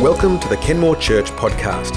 Welcome 0.00 0.40
to 0.40 0.48
the 0.48 0.56
Kenmore 0.56 0.96
Church 0.96 1.30
podcast. 1.32 1.94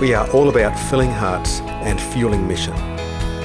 We 0.00 0.14
are 0.14 0.30
all 0.30 0.50
about 0.50 0.78
filling 0.88 1.10
hearts 1.10 1.58
and 1.62 2.00
fueling 2.00 2.46
mission. 2.46 2.74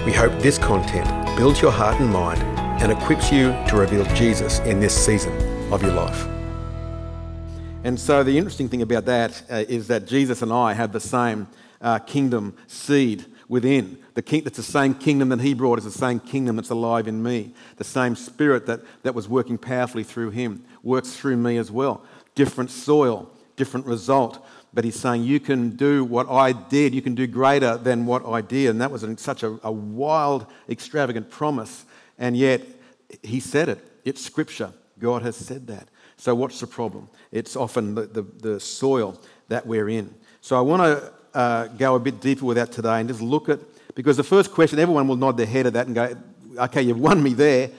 We 0.06 0.14
hope 0.14 0.32
this 0.44 0.60
content 0.60 1.08
builds 1.36 1.60
your 1.60 1.72
heart 1.72 2.00
and 2.00 2.08
mind 2.08 2.40
and 2.84 2.92
equips 2.92 3.32
you 3.32 3.46
to 3.68 3.78
reveal 3.78 4.06
Jesus 4.14 4.60
in 4.60 4.80
this 4.80 4.94
season 4.94 5.34
of 5.74 5.82
your 5.82 5.94
life. 5.94 6.28
And 7.84 8.00
so, 8.00 8.22
the 8.22 8.38
interesting 8.38 8.70
thing 8.70 8.84
about 8.84 9.06
that 9.06 9.42
uh, 9.50 9.64
is 9.68 9.88
that 9.88 10.06
Jesus 10.06 10.44
and 10.44 10.54
I 10.54 10.74
have 10.74 10.92
the 10.92 11.00
same 11.00 11.48
uh, 11.82 11.98
kingdom 11.98 12.56
seed 12.68 13.26
within. 13.48 13.98
The 14.14 14.22
king, 14.22 14.44
it's 14.46 14.58
the 14.58 14.62
same 14.62 14.94
kingdom 14.94 15.30
that 15.30 15.42
he 15.42 15.56
brought, 15.56 15.80
is 15.80 15.86
the 15.86 15.90
same 15.90 16.20
kingdom 16.20 16.58
that's 16.58 16.70
alive 16.70 17.08
in 17.08 17.24
me. 17.24 17.56
The 17.78 17.84
same 17.84 18.16
spirit 18.16 18.68
that, 18.68 18.82
that 19.02 19.16
was 19.16 19.28
working 19.28 19.58
powerfully 19.58 20.04
through 20.04 20.30
him 20.30 20.64
works 20.84 21.16
through 21.16 21.38
me 21.38 21.58
as 21.58 21.72
well. 21.72 22.04
Different 22.36 22.70
soil, 22.70 23.32
different 23.60 23.86
result. 23.86 24.44
But 24.74 24.86
he's 24.86 25.00
saying, 25.00 25.24
You 25.24 25.40
can 25.40 25.76
do 25.76 26.04
what 26.04 26.28
I 26.28 26.54
did, 26.54 26.96
you 26.96 27.04
can 27.04 27.14
do 27.14 27.28
greater 27.28 27.78
than 27.78 28.08
what 28.08 28.26
I 28.26 28.42
did. 28.42 28.72
And 28.72 28.82
that 28.82 28.90
was 28.90 29.06
such 29.18 29.44
a, 29.44 29.60
a 29.64 29.72
wild, 29.72 30.48
extravagant 30.68 31.30
promise. 31.30 31.86
And 32.18 32.36
yet, 32.36 32.62
he 33.22 33.40
said 33.40 33.70
it. 33.70 33.80
It's 34.04 34.22
scripture. 34.22 34.72
God 34.98 35.22
has 35.22 35.36
said 35.36 35.68
that. 35.68 35.88
So, 36.18 36.34
what's 36.34 36.60
the 36.60 36.68
problem? 36.68 37.10
It's 37.32 37.56
often 37.56 37.96
the, 37.96 38.06
the, 38.08 38.22
the 38.22 38.60
soil 38.60 39.20
that 39.50 39.68
we're 39.68 39.90
in. 39.90 40.14
So, 40.42 40.58
I 40.58 40.62
want 40.62 40.82
to 40.82 41.14
uh, 41.38 41.68
go 41.68 41.96
a 41.96 42.00
bit 42.00 42.20
deeper 42.20 42.46
with 42.46 42.58
that 42.58 42.72
today 42.72 43.00
and 43.00 43.10
just 43.10 43.22
look 43.22 43.50
at, 43.50 43.60
because 43.96 44.18
the 44.18 44.24
first 44.24 44.52
question, 44.52 44.80
everyone 44.80 45.08
will 45.08 45.16
nod 45.16 45.38
their 45.38 45.46
head 45.46 45.68
at 45.68 45.74
that 45.74 45.86
and 45.86 45.96
go, 45.96 46.16
okay, 46.58 46.82
you've 46.82 47.00
won 47.00 47.22
me 47.22 47.34
there. 47.34 47.70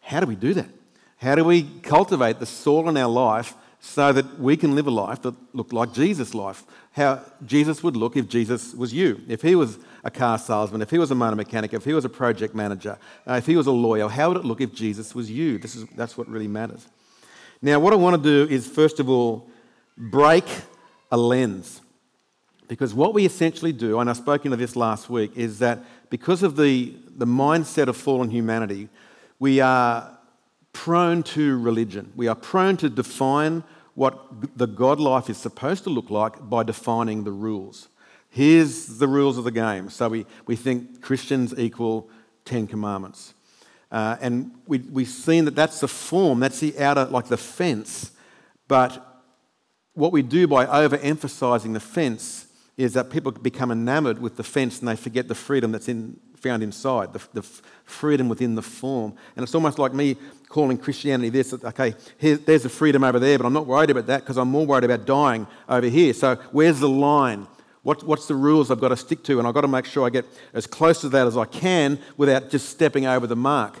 How 0.00 0.20
do 0.20 0.26
we 0.26 0.36
do 0.36 0.54
that? 0.54 0.68
How 1.16 1.34
do 1.34 1.44
we 1.44 1.62
cultivate 1.82 2.38
the 2.38 2.46
soil 2.46 2.88
in 2.88 2.96
our 2.96 3.10
life 3.10 3.54
so 3.80 4.12
that 4.12 4.38
we 4.38 4.56
can 4.56 4.74
live 4.74 4.86
a 4.86 4.90
life 4.90 5.22
that 5.22 5.34
looked 5.54 5.72
like 5.72 5.94
Jesus' 5.94 6.34
life. 6.34 6.64
How 6.92 7.22
Jesus 7.46 7.82
would 7.82 7.96
look 7.96 8.14
if 8.14 8.28
Jesus 8.28 8.74
was 8.74 8.92
you. 8.92 9.22
If 9.26 9.40
he 9.40 9.54
was 9.54 9.78
a 10.04 10.10
car 10.10 10.38
salesman, 10.38 10.82
if 10.82 10.90
he 10.90 10.98
was 10.98 11.10
a 11.10 11.14
motor 11.14 11.36
mechanic, 11.36 11.72
if 11.72 11.84
he 11.84 11.94
was 11.94 12.04
a 12.04 12.08
project 12.08 12.54
manager, 12.54 12.98
uh, 13.26 13.34
if 13.34 13.46
he 13.46 13.56
was 13.56 13.66
a 13.66 13.72
lawyer, 13.72 14.08
how 14.08 14.28
would 14.28 14.36
it 14.36 14.44
look 14.44 14.60
if 14.60 14.74
Jesus 14.74 15.14
was 15.14 15.30
you? 15.30 15.58
This 15.58 15.76
is, 15.76 15.86
that's 15.96 16.18
what 16.18 16.28
really 16.28 16.48
matters. 16.48 16.86
Now, 17.62 17.80
what 17.80 17.92
I 17.94 17.96
want 17.96 18.22
to 18.22 18.46
do 18.46 18.52
is, 18.52 18.66
first 18.66 19.00
of 19.00 19.08
all, 19.08 19.48
break 19.96 20.44
a 21.10 21.16
lens. 21.16 21.80
Because 22.68 22.94
what 22.94 23.14
we 23.14 23.24
essentially 23.24 23.72
do, 23.72 23.98
and 23.98 24.08
I 24.08 24.12
spoke 24.12 24.44
into 24.44 24.56
this 24.56 24.76
last 24.76 25.10
week, 25.10 25.32
is 25.36 25.58
that 25.58 25.82
because 26.10 26.42
of 26.42 26.56
the, 26.56 26.94
the 27.16 27.26
mindset 27.26 27.88
of 27.88 27.96
fallen 27.96 28.30
humanity, 28.30 28.88
we 29.38 29.60
are 29.60 30.18
prone 30.72 31.22
to 31.22 31.58
religion. 31.58 32.12
We 32.16 32.28
are 32.28 32.34
prone 32.34 32.76
to 32.78 32.88
define 32.88 33.64
what 33.94 34.56
the 34.56 34.66
God 34.66 35.00
life 35.00 35.28
is 35.28 35.36
supposed 35.36 35.84
to 35.84 35.90
look 35.90 36.10
like 36.10 36.48
by 36.48 36.62
defining 36.62 37.24
the 37.24 37.32
rules. 37.32 37.88
Here's 38.28 38.98
the 38.98 39.08
rules 39.08 39.36
of 39.36 39.44
the 39.44 39.50
game. 39.50 39.90
So 39.90 40.08
we, 40.08 40.26
we 40.46 40.56
think 40.56 41.02
Christians 41.02 41.52
equal 41.58 42.08
Ten 42.44 42.66
Commandments. 42.66 43.34
Uh, 43.90 44.16
and 44.20 44.52
we, 44.66 44.78
we've 44.78 45.08
seen 45.08 45.44
that 45.46 45.56
that's 45.56 45.80
the 45.80 45.88
form, 45.88 46.38
that's 46.40 46.60
the 46.60 46.78
outer, 46.78 47.06
like 47.06 47.26
the 47.26 47.36
fence. 47.36 48.12
But 48.68 49.22
what 49.94 50.12
we 50.12 50.22
do 50.22 50.46
by 50.46 50.64
overemphasizing 50.66 51.72
the 51.72 51.80
fence 51.80 52.46
is 52.76 52.94
that 52.94 53.10
people 53.10 53.32
become 53.32 53.70
enamored 53.72 54.20
with 54.20 54.36
the 54.36 54.44
fence 54.44 54.78
and 54.78 54.88
they 54.88 54.96
forget 54.96 55.26
the 55.26 55.34
freedom 55.34 55.72
that's 55.72 55.88
in, 55.88 56.18
found 56.36 56.62
inside, 56.62 57.12
the, 57.12 57.20
the 57.32 57.42
freedom 57.84 58.28
within 58.28 58.54
the 58.54 58.62
form. 58.62 59.12
And 59.36 59.42
it's 59.42 59.54
almost 59.54 59.78
like 59.78 59.92
me 59.92 60.16
calling 60.50 60.76
Christianity 60.76 61.30
this 61.30 61.54
okay, 61.54 61.94
there's 62.20 62.64
the 62.64 62.68
freedom 62.68 63.02
over 63.02 63.18
there, 63.18 63.38
but 63.38 63.46
I'm 63.46 63.52
not 63.54 63.66
worried 63.66 63.88
about 63.88 64.06
that 64.08 64.20
because 64.20 64.36
I'm 64.36 64.48
more 64.48 64.66
worried 64.66 64.84
about 64.84 65.06
dying 65.06 65.46
over 65.68 65.86
here. 65.86 66.12
So, 66.12 66.34
where's 66.52 66.80
the 66.80 66.88
line? 66.88 67.46
What, 67.82 68.02
what's 68.02 68.26
the 68.26 68.34
rules 68.34 68.70
I've 68.70 68.80
got 68.80 68.88
to 68.88 68.96
stick 68.96 69.22
to? 69.24 69.38
And 69.38 69.48
I've 69.48 69.54
got 69.54 69.62
to 69.62 69.68
make 69.68 69.86
sure 69.86 70.06
I 70.06 70.10
get 70.10 70.26
as 70.52 70.66
close 70.66 71.00
to 71.00 71.08
that 71.10 71.26
as 71.26 71.38
I 71.38 71.46
can 71.46 71.98
without 72.18 72.50
just 72.50 72.68
stepping 72.68 73.06
over 73.06 73.26
the 73.26 73.36
mark. 73.36 73.78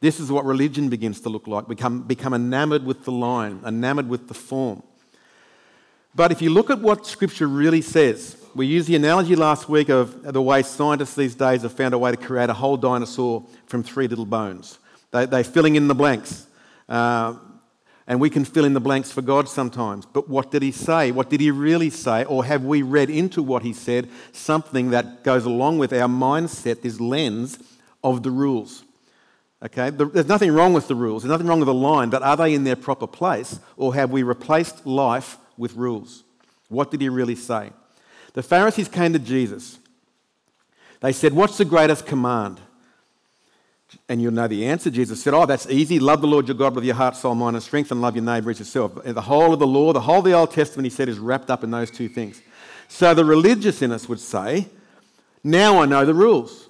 This 0.00 0.18
is 0.18 0.32
what 0.32 0.44
religion 0.44 0.88
begins 0.88 1.20
to 1.20 1.28
look 1.28 1.46
like. 1.46 1.68
Become, 1.68 2.02
become 2.02 2.34
enamored 2.34 2.84
with 2.84 3.04
the 3.04 3.12
line, 3.12 3.60
enamored 3.64 4.08
with 4.08 4.26
the 4.26 4.34
form. 4.34 4.82
But 6.16 6.32
if 6.32 6.42
you 6.42 6.50
look 6.50 6.70
at 6.70 6.80
what 6.80 7.06
Scripture 7.06 7.46
really 7.46 7.82
says, 7.82 8.36
we 8.56 8.66
used 8.66 8.88
the 8.88 8.96
analogy 8.96 9.36
last 9.36 9.68
week 9.68 9.88
of 9.88 10.22
the 10.22 10.42
way 10.42 10.62
scientists 10.62 11.14
these 11.14 11.36
days 11.36 11.62
have 11.62 11.72
found 11.72 11.94
a 11.94 11.98
way 11.98 12.10
to 12.10 12.16
create 12.16 12.50
a 12.50 12.54
whole 12.54 12.76
dinosaur 12.76 13.44
from 13.66 13.84
three 13.84 14.08
little 14.08 14.26
bones. 14.26 14.78
They, 15.10 15.26
they're 15.26 15.44
filling 15.44 15.76
in 15.76 15.88
the 15.88 15.94
blanks. 15.94 16.46
Uh, 16.88 17.34
and 18.06 18.20
we 18.20 18.30
can 18.30 18.46
fill 18.46 18.64
in 18.64 18.72
the 18.72 18.80
blanks 18.80 19.12
for 19.12 19.20
God 19.20 19.48
sometimes. 19.48 20.06
But 20.06 20.28
what 20.30 20.50
did 20.50 20.62
he 20.62 20.72
say? 20.72 21.10
What 21.10 21.28
did 21.28 21.40
he 21.40 21.50
really 21.50 21.90
say? 21.90 22.24
Or 22.24 22.42
have 22.44 22.64
we 22.64 22.80
read 22.80 23.10
into 23.10 23.42
what 23.42 23.62
he 23.62 23.74
said 23.74 24.08
something 24.32 24.90
that 24.90 25.22
goes 25.22 25.44
along 25.44 25.78
with 25.78 25.92
our 25.92 26.08
mindset, 26.08 26.80
this 26.80 27.00
lens 27.00 27.58
of 28.02 28.22
the 28.22 28.30
rules? 28.30 28.84
Okay, 29.62 29.90
there's 29.90 30.28
nothing 30.28 30.52
wrong 30.52 30.72
with 30.72 30.86
the 30.86 30.94
rules, 30.94 31.22
there's 31.22 31.32
nothing 31.32 31.48
wrong 31.48 31.58
with 31.58 31.66
the 31.66 31.74
line, 31.74 32.10
but 32.10 32.22
are 32.22 32.36
they 32.36 32.54
in 32.54 32.62
their 32.62 32.76
proper 32.76 33.08
place? 33.08 33.58
Or 33.76 33.92
have 33.94 34.10
we 34.10 34.22
replaced 34.22 34.86
life 34.86 35.36
with 35.56 35.74
rules? 35.74 36.22
What 36.68 36.90
did 36.90 37.00
he 37.00 37.08
really 37.08 37.34
say? 37.34 37.72
The 38.34 38.42
Pharisees 38.42 38.88
came 38.88 39.12
to 39.14 39.18
Jesus. 39.18 39.80
They 41.00 41.12
said, 41.12 41.32
What's 41.32 41.58
the 41.58 41.64
greatest 41.64 42.06
command? 42.06 42.60
And 44.08 44.20
you'll 44.20 44.32
know 44.32 44.48
the 44.48 44.66
answer. 44.66 44.90
Jesus 44.90 45.22
said, 45.22 45.34
Oh, 45.34 45.46
that's 45.46 45.68
easy. 45.68 45.98
Love 45.98 46.20
the 46.20 46.26
Lord 46.26 46.48
your 46.48 46.56
God 46.56 46.74
with 46.74 46.84
your 46.84 46.94
heart, 46.94 47.16
soul, 47.16 47.34
mind, 47.34 47.56
and 47.56 47.62
strength, 47.62 47.90
and 47.90 48.00
love 48.02 48.16
your 48.16 48.24
neighbor 48.24 48.50
as 48.50 48.58
yourself. 48.58 49.02
The 49.02 49.20
whole 49.20 49.52
of 49.52 49.58
the 49.58 49.66
law, 49.66 49.92
the 49.92 50.00
whole 50.00 50.18
of 50.18 50.24
the 50.24 50.32
Old 50.32 50.50
Testament, 50.50 50.84
he 50.84 50.90
said, 50.90 51.08
is 51.08 51.18
wrapped 51.18 51.50
up 51.50 51.64
in 51.64 51.70
those 51.70 51.90
two 51.90 52.08
things. 52.08 52.42
So 52.88 53.14
the 53.14 53.24
religious 53.24 53.82
in 53.82 53.92
us 53.92 54.08
would 54.08 54.20
say, 54.20 54.68
Now 55.42 55.80
I 55.80 55.86
know 55.86 56.04
the 56.04 56.14
rules. 56.14 56.68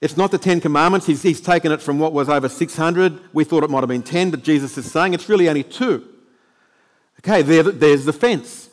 It's 0.00 0.16
not 0.16 0.30
the 0.30 0.38
Ten 0.38 0.60
Commandments. 0.60 1.06
He's, 1.06 1.22
he's 1.22 1.40
taken 1.40 1.72
it 1.72 1.80
from 1.80 1.98
what 1.98 2.12
was 2.12 2.28
over 2.28 2.48
600. 2.48 3.20
We 3.32 3.44
thought 3.44 3.64
it 3.64 3.70
might 3.70 3.80
have 3.80 3.88
been 3.88 4.02
10, 4.02 4.30
but 4.30 4.42
Jesus 4.42 4.76
is 4.76 4.90
saying 4.90 5.14
it's 5.14 5.28
really 5.28 5.48
only 5.48 5.62
two. 5.62 6.06
Okay, 7.20 7.42
there, 7.42 7.62
there's 7.62 8.04
the 8.04 8.12
fence 8.12 8.63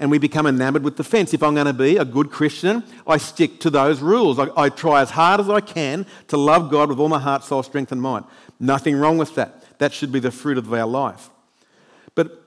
and 0.00 0.10
we 0.10 0.18
become 0.18 0.46
enamored 0.46 0.82
with 0.82 0.96
the 0.96 1.04
fence. 1.04 1.34
If 1.34 1.42
I'm 1.42 1.54
going 1.54 1.66
to 1.66 1.74
be 1.74 1.98
a 1.98 2.06
good 2.06 2.30
Christian, 2.30 2.82
I 3.06 3.18
stick 3.18 3.60
to 3.60 3.70
those 3.70 4.00
rules. 4.00 4.38
I, 4.38 4.48
I, 4.56 4.70
try 4.70 5.02
as 5.02 5.10
hard 5.10 5.40
as 5.40 5.50
I 5.50 5.60
can 5.60 6.06
to 6.28 6.38
love 6.38 6.70
God 6.70 6.88
with 6.88 6.98
all 6.98 7.10
my 7.10 7.18
heart, 7.18 7.44
soul, 7.44 7.62
strength, 7.62 7.92
and 7.92 8.00
mind. 8.00 8.24
Nothing 8.58 8.96
wrong 8.96 9.18
with 9.18 9.34
that. 9.34 9.78
That 9.78 9.92
should 9.92 10.10
be 10.10 10.18
the 10.18 10.30
fruit 10.30 10.56
of 10.56 10.72
our 10.72 10.86
life. 10.86 11.28
But, 12.14 12.42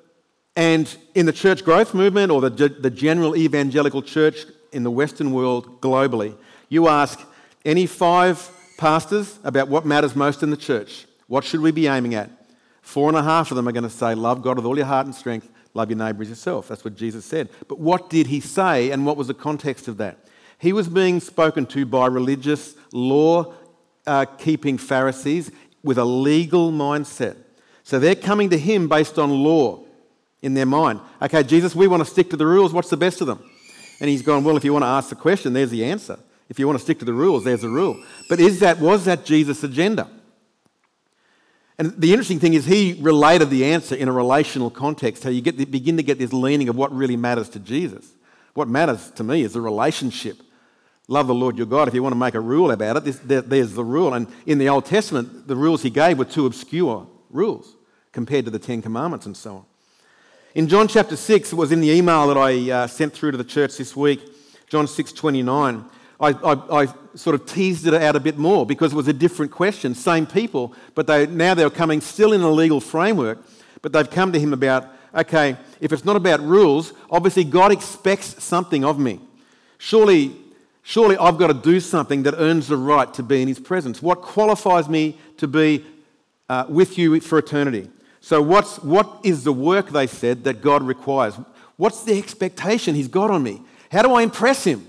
and 0.56 0.94
in 1.14 1.28
the 1.28 1.32
church 1.32 1.64
growth 1.64 1.94
movement 1.94 2.32
or 2.32 2.42
the, 2.42 2.70
the 2.70 2.90
general 2.90 3.36
evangelical 3.36 4.02
church 4.02 4.46
in 4.72 4.82
the 4.82 4.92
Western 4.92 5.32
world 5.32 5.80
globally, 5.80 6.36
you 6.70 6.88
ask 6.88 7.22
any 7.64 7.86
five 7.86 8.50
pastors 8.80 9.38
about 9.44 9.68
what 9.68 9.86
matters 9.86 10.16
most 10.16 10.42
in 10.42 10.50
the 10.50 10.58
church. 10.58 11.06
What 11.28 11.44
should 11.44 11.62
we 11.62 11.72
be 11.72 11.86
aiming 11.86 12.16
at? 12.16 12.32
Four 12.82 13.10
and 13.10 13.18
a 13.18 13.24
half 13.24 13.52
of 13.52 13.58
them 13.58 13.68
are 13.68 13.72
going 13.72 13.84
to 13.84 13.92
say, 13.92 14.16
Love 14.16 14.42
God 14.42 14.58
with 14.58 14.66
all 14.66 14.76
your 14.76 14.88
heart 14.88 15.06
and 15.06 15.14
strength 15.14 15.50
Love 15.74 15.90
your 15.90 15.98
neighbour 15.98 16.22
as 16.22 16.30
yourself. 16.30 16.68
That's 16.68 16.86
what 16.86 16.96
Jesus 16.96 17.26
said. 17.26 17.50
But 17.68 17.80
what 17.80 18.10
did 18.10 18.28
he 18.28 18.40
say 18.40 18.92
and 18.92 19.06
what 19.06 19.18
was 19.18 19.28
the 19.28 19.34
context 19.34 19.88
of 19.88 19.98
that? 19.98 20.20
He 20.60 20.72
was 20.72 20.88
being 20.88 21.20
spoken 21.20 21.66
to 21.68 21.86
by 21.86 22.08
religious, 22.08 22.76
law 22.92 23.54
uh, 24.06 24.26
keeping 24.26 24.78
Pharisees 24.78 25.52
with 25.84 25.98
a 25.98 26.06
legal 26.06 26.72
mindset. 26.72 27.38
So 27.84 28.00
they're 28.00 28.16
coming 28.16 28.50
to 28.52 28.58
him 28.58 28.88
based 28.88 29.18
on 29.18 29.30
law 29.32 29.84
in 30.42 30.54
their 30.54 30.66
mind. 30.66 31.00
Okay, 31.22 31.44
Jesus, 31.44 31.76
we 31.76 31.88
want 31.88 32.04
to 32.04 32.10
stick 32.10 32.30
to 32.30 32.38
the 32.38 32.46
rules. 32.46 32.72
What's 32.72 32.90
the 32.90 32.98
best 32.98 33.22
of 33.22 33.28
them? 33.28 33.44
And 34.00 34.10
he's 34.10 34.22
gone, 34.22 34.44
Well, 34.44 34.58
if 34.58 34.64
you 34.64 34.74
want 34.74 34.84
to 34.84 34.88
ask 34.88 35.10
the 35.10 35.16
question, 35.16 35.54
there's 35.54 35.72
the 35.72 35.84
answer. 35.86 36.20
If 36.50 36.60
you 36.60 36.68
want 36.68 36.78
to 36.78 36.84
stick 36.84 37.00
to 37.00 37.06
the 37.06 37.14
rules, 37.14 37.44
there's 37.44 37.62
the 37.62 37.70
rule. 37.70 38.02
But 38.30 38.40
is 38.40 38.60
that, 38.60 38.80
was 38.80 39.06
that 39.06 39.26
Jesus' 39.26 39.64
agenda? 39.64 40.10
And 41.78 41.94
the 41.98 42.12
interesting 42.12 42.40
thing 42.40 42.54
is, 42.54 42.66
he 42.66 42.98
related 43.02 43.50
the 43.50 43.66
answer 43.66 43.96
in 43.96 44.08
a 44.08 44.12
relational 44.12 44.70
context, 44.70 45.24
how 45.24 45.30
you 45.32 45.42
get, 45.42 45.58
begin 45.72 45.98
to 45.98 46.04
get 46.04 46.20
this 46.20 46.32
leaning 46.32 46.70
of 46.70 46.76
what 46.76 46.96
really 46.96 47.18
matters 47.18 47.50
to 47.50 47.60
Jesus. 47.60 48.12
What 48.54 48.68
matters 48.68 49.10
to 49.12 49.24
me 49.24 49.42
is 49.42 49.54
the 49.54 49.62
relationship. 49.62 50.38
Love 51.08 51.28
the 51.28 51.34
Lord 51.34 51.58
your 51.58 51.66
God. 51.66 51.88
If 51.88 51.94
you 51.94 52.04
want 52.04 52.14
to 52.14 52.20
make 52.20 52.36
a 52.36 52.40
rule 52.40 52.72
about 52.72 52.98
it, 52.98 53.04
this, 53.04 53.20
there, 53.20 53.42
there's 53.42 53.74
the 53.74 53.84
rule. 53.84 54.14
And 54.14 54.28
in 54.46 54.60
the 54.60 54.70
Old 54.70 54.86
Testament, 54.86 55.48
the 55.48 55.56
rules 55.56 55.82
he 55.82 55.90
gave 55.90 56.20
were 56.20 56.26
too 56.26 56.46
obscure 56.46 57.08
rules 57.30 57.76
compared 58.12 58.46
to 58.46 58.52
the 58.52 58.60
Ten 58.60 58.82
Commandments 58.82 59.26
and 59.26 59.36
so 59.36 59.56
on. 59.56 59.66
In 60.54 60.68
John 60.68 60.88
chapter 60.88 61.16
6, 61.16 61.52
it 61.52 61.56
was 61.56 61.72
in 61.72 61.82
the 61.82 61.90
email 61.90 62.28
that 62.28 62.38
I 62.38 62.70
uh, 62.70 62.88
sent 62.88 63.14
through 63.14 63.32
to 63.32 63.38
the 63.38 63.44
church 63.44 63.76
this 63.78 63.96
week, 63.96 64.22
John 64.70 64.88
6 64.88 65.12
29. 65.12 65.86
I, 66.24 66.30
I, 66.30 66.84
I, 66.84 66.88
sort 67.16 67.36
of 67.36 67.46
teased 67.46 67.86
it 67.86 67.94
out 67.94 68.16
a 68.16 68.20
bit 68.20 68.40
more 68.40 68.66
because 68.66 68.92
it 68.92 68.96
was 68.96 69.08
a 69.08 69.14
different 69.14 69.52
question. 69.52 69.94
Same 69.94 70.26
people, 70.26 70.74
but 70.96 71.06
they, 71.06 71.28
now 71.28 71.54
they're 71.54 71.70
coming 71.70 72.02
still 72.02 72.34
in 72.34 72.42
a 72.42 72.50
legal 72.50 72.82
framework, 72.82 73.38
but 73.84 73.94
they've 73.94 74.10
come 74.10 74.32
to 74.32 74.40
him 74.40 74.52
about, 74.52 74.88
okay, 75.14 75.58
if 75.80 75.92
it's 75.92 76.06
not 76.06 76.16
about 76.16 76.40
rules, 76.40 76.94
obviously 77.12 77.44
God 77.44 77.72
expects 77.72 78.44
something 78.44 78.84
of 78.84 78.98
me. 78.98 79.20
Surely, 79.78 80.36
surely 80.82 81.18
I've 81.18 81.38
got 81.38 81.48
to 81.48 81.54
do 81.54 81.80
something 81.80 82.24
that 82.24 82.34
earns 82.36 82.70
the 82.70 82.78
right 82.78 83.14
to 83.14 83.22
be 83.22 83.44
in 83.44 83.48
his 83.48 83.60
presence. 83.60 84.02
What 84.02 84.24
qualifies 84.24 84.90
me 84.90 85.20
to 85.38 85.48
be 85.48 85.86
uh, 86.50 86.66
with 86.68 86.98
you 86.98 87.20
for 87.20 87.38
eternity? 87.38 87.90
So, 88.22 88.42
what's, 88.42 88.80
what 88.80 89.20
is 89.24 89.44
the 89.44 89.54
work, 89.54 89.90
they 89.90 90.08
said, 90.08 90.46
that 90.46 90.62
God 90.62 90.82
requires? 90.82 91.36
What's 91.76 92.06
the 92.06 92.18
expectation 92.18 92.96
he's 92.96 93.10
got 93.10 93.30
on 93.30 93.44
me? 93.44 93.62
How 93.92 94.02
do 94.02 94.14
I 94.14 94.24
impress 94.24 94.64
him? 94.64 94.88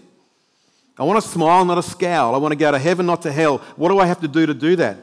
I 0.97 1.03
want 1.03 1.23
to 1.23 1.29
smile, 1.29 1.65
not 1.65 1.79
a 1.79 1.83
scowl. 1.83 2.35
I 2.35 2.39
want 2.39 2.53
to 2.53 2.57
go 2.57 2.71
to 2.71 2.79
heaven, 2.79 3.07
not 3.07 3.23
to 3.23 3.33
hell. 3.33 3.59
What 3.77 3.89
do 3.89 3.99
I 3.99 4.07
have 4.07 4.21
to 4.21 4.29
do 4.29 4.47
to 4.47 4.55
do 4.55 4.77
that? 4.77 4.97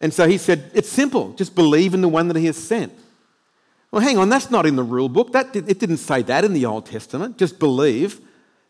And 0.00 0.12
so 0.12 0.28
he 0.28 0.38
said, 0.38 0.70
It's 0.74 0.88
simple. 0.88 1.32
Just 1.34 1.54
believe 1.54 1.94
in 1.94 2.00
the 2.00 2.08
one 2.08 2.28
that 2.28 2.36
he 2.36 2.46
has 2.46 2.56
sent. 2.56 2.92
Well, 3.90 4.02
hang 4.02 4.18
on, 4.18 4.28
that's 4.28 4.50
not 4.50 4.64
in 4.64 4.76
the 4.76 4.82
rule 4.82 5.08
book. 5.08 5.32
That, 5.32 5.54
it 5.54 5.78
didn't 5.78 5.98
say 5.98 6.22
that 6.22 6.44
in 6.44 6.54
the 6.54 6.64
Old 6.64 6.86
Testament. 6.86 7.38
Just 7.38 7.58
believe. 7.58 8.20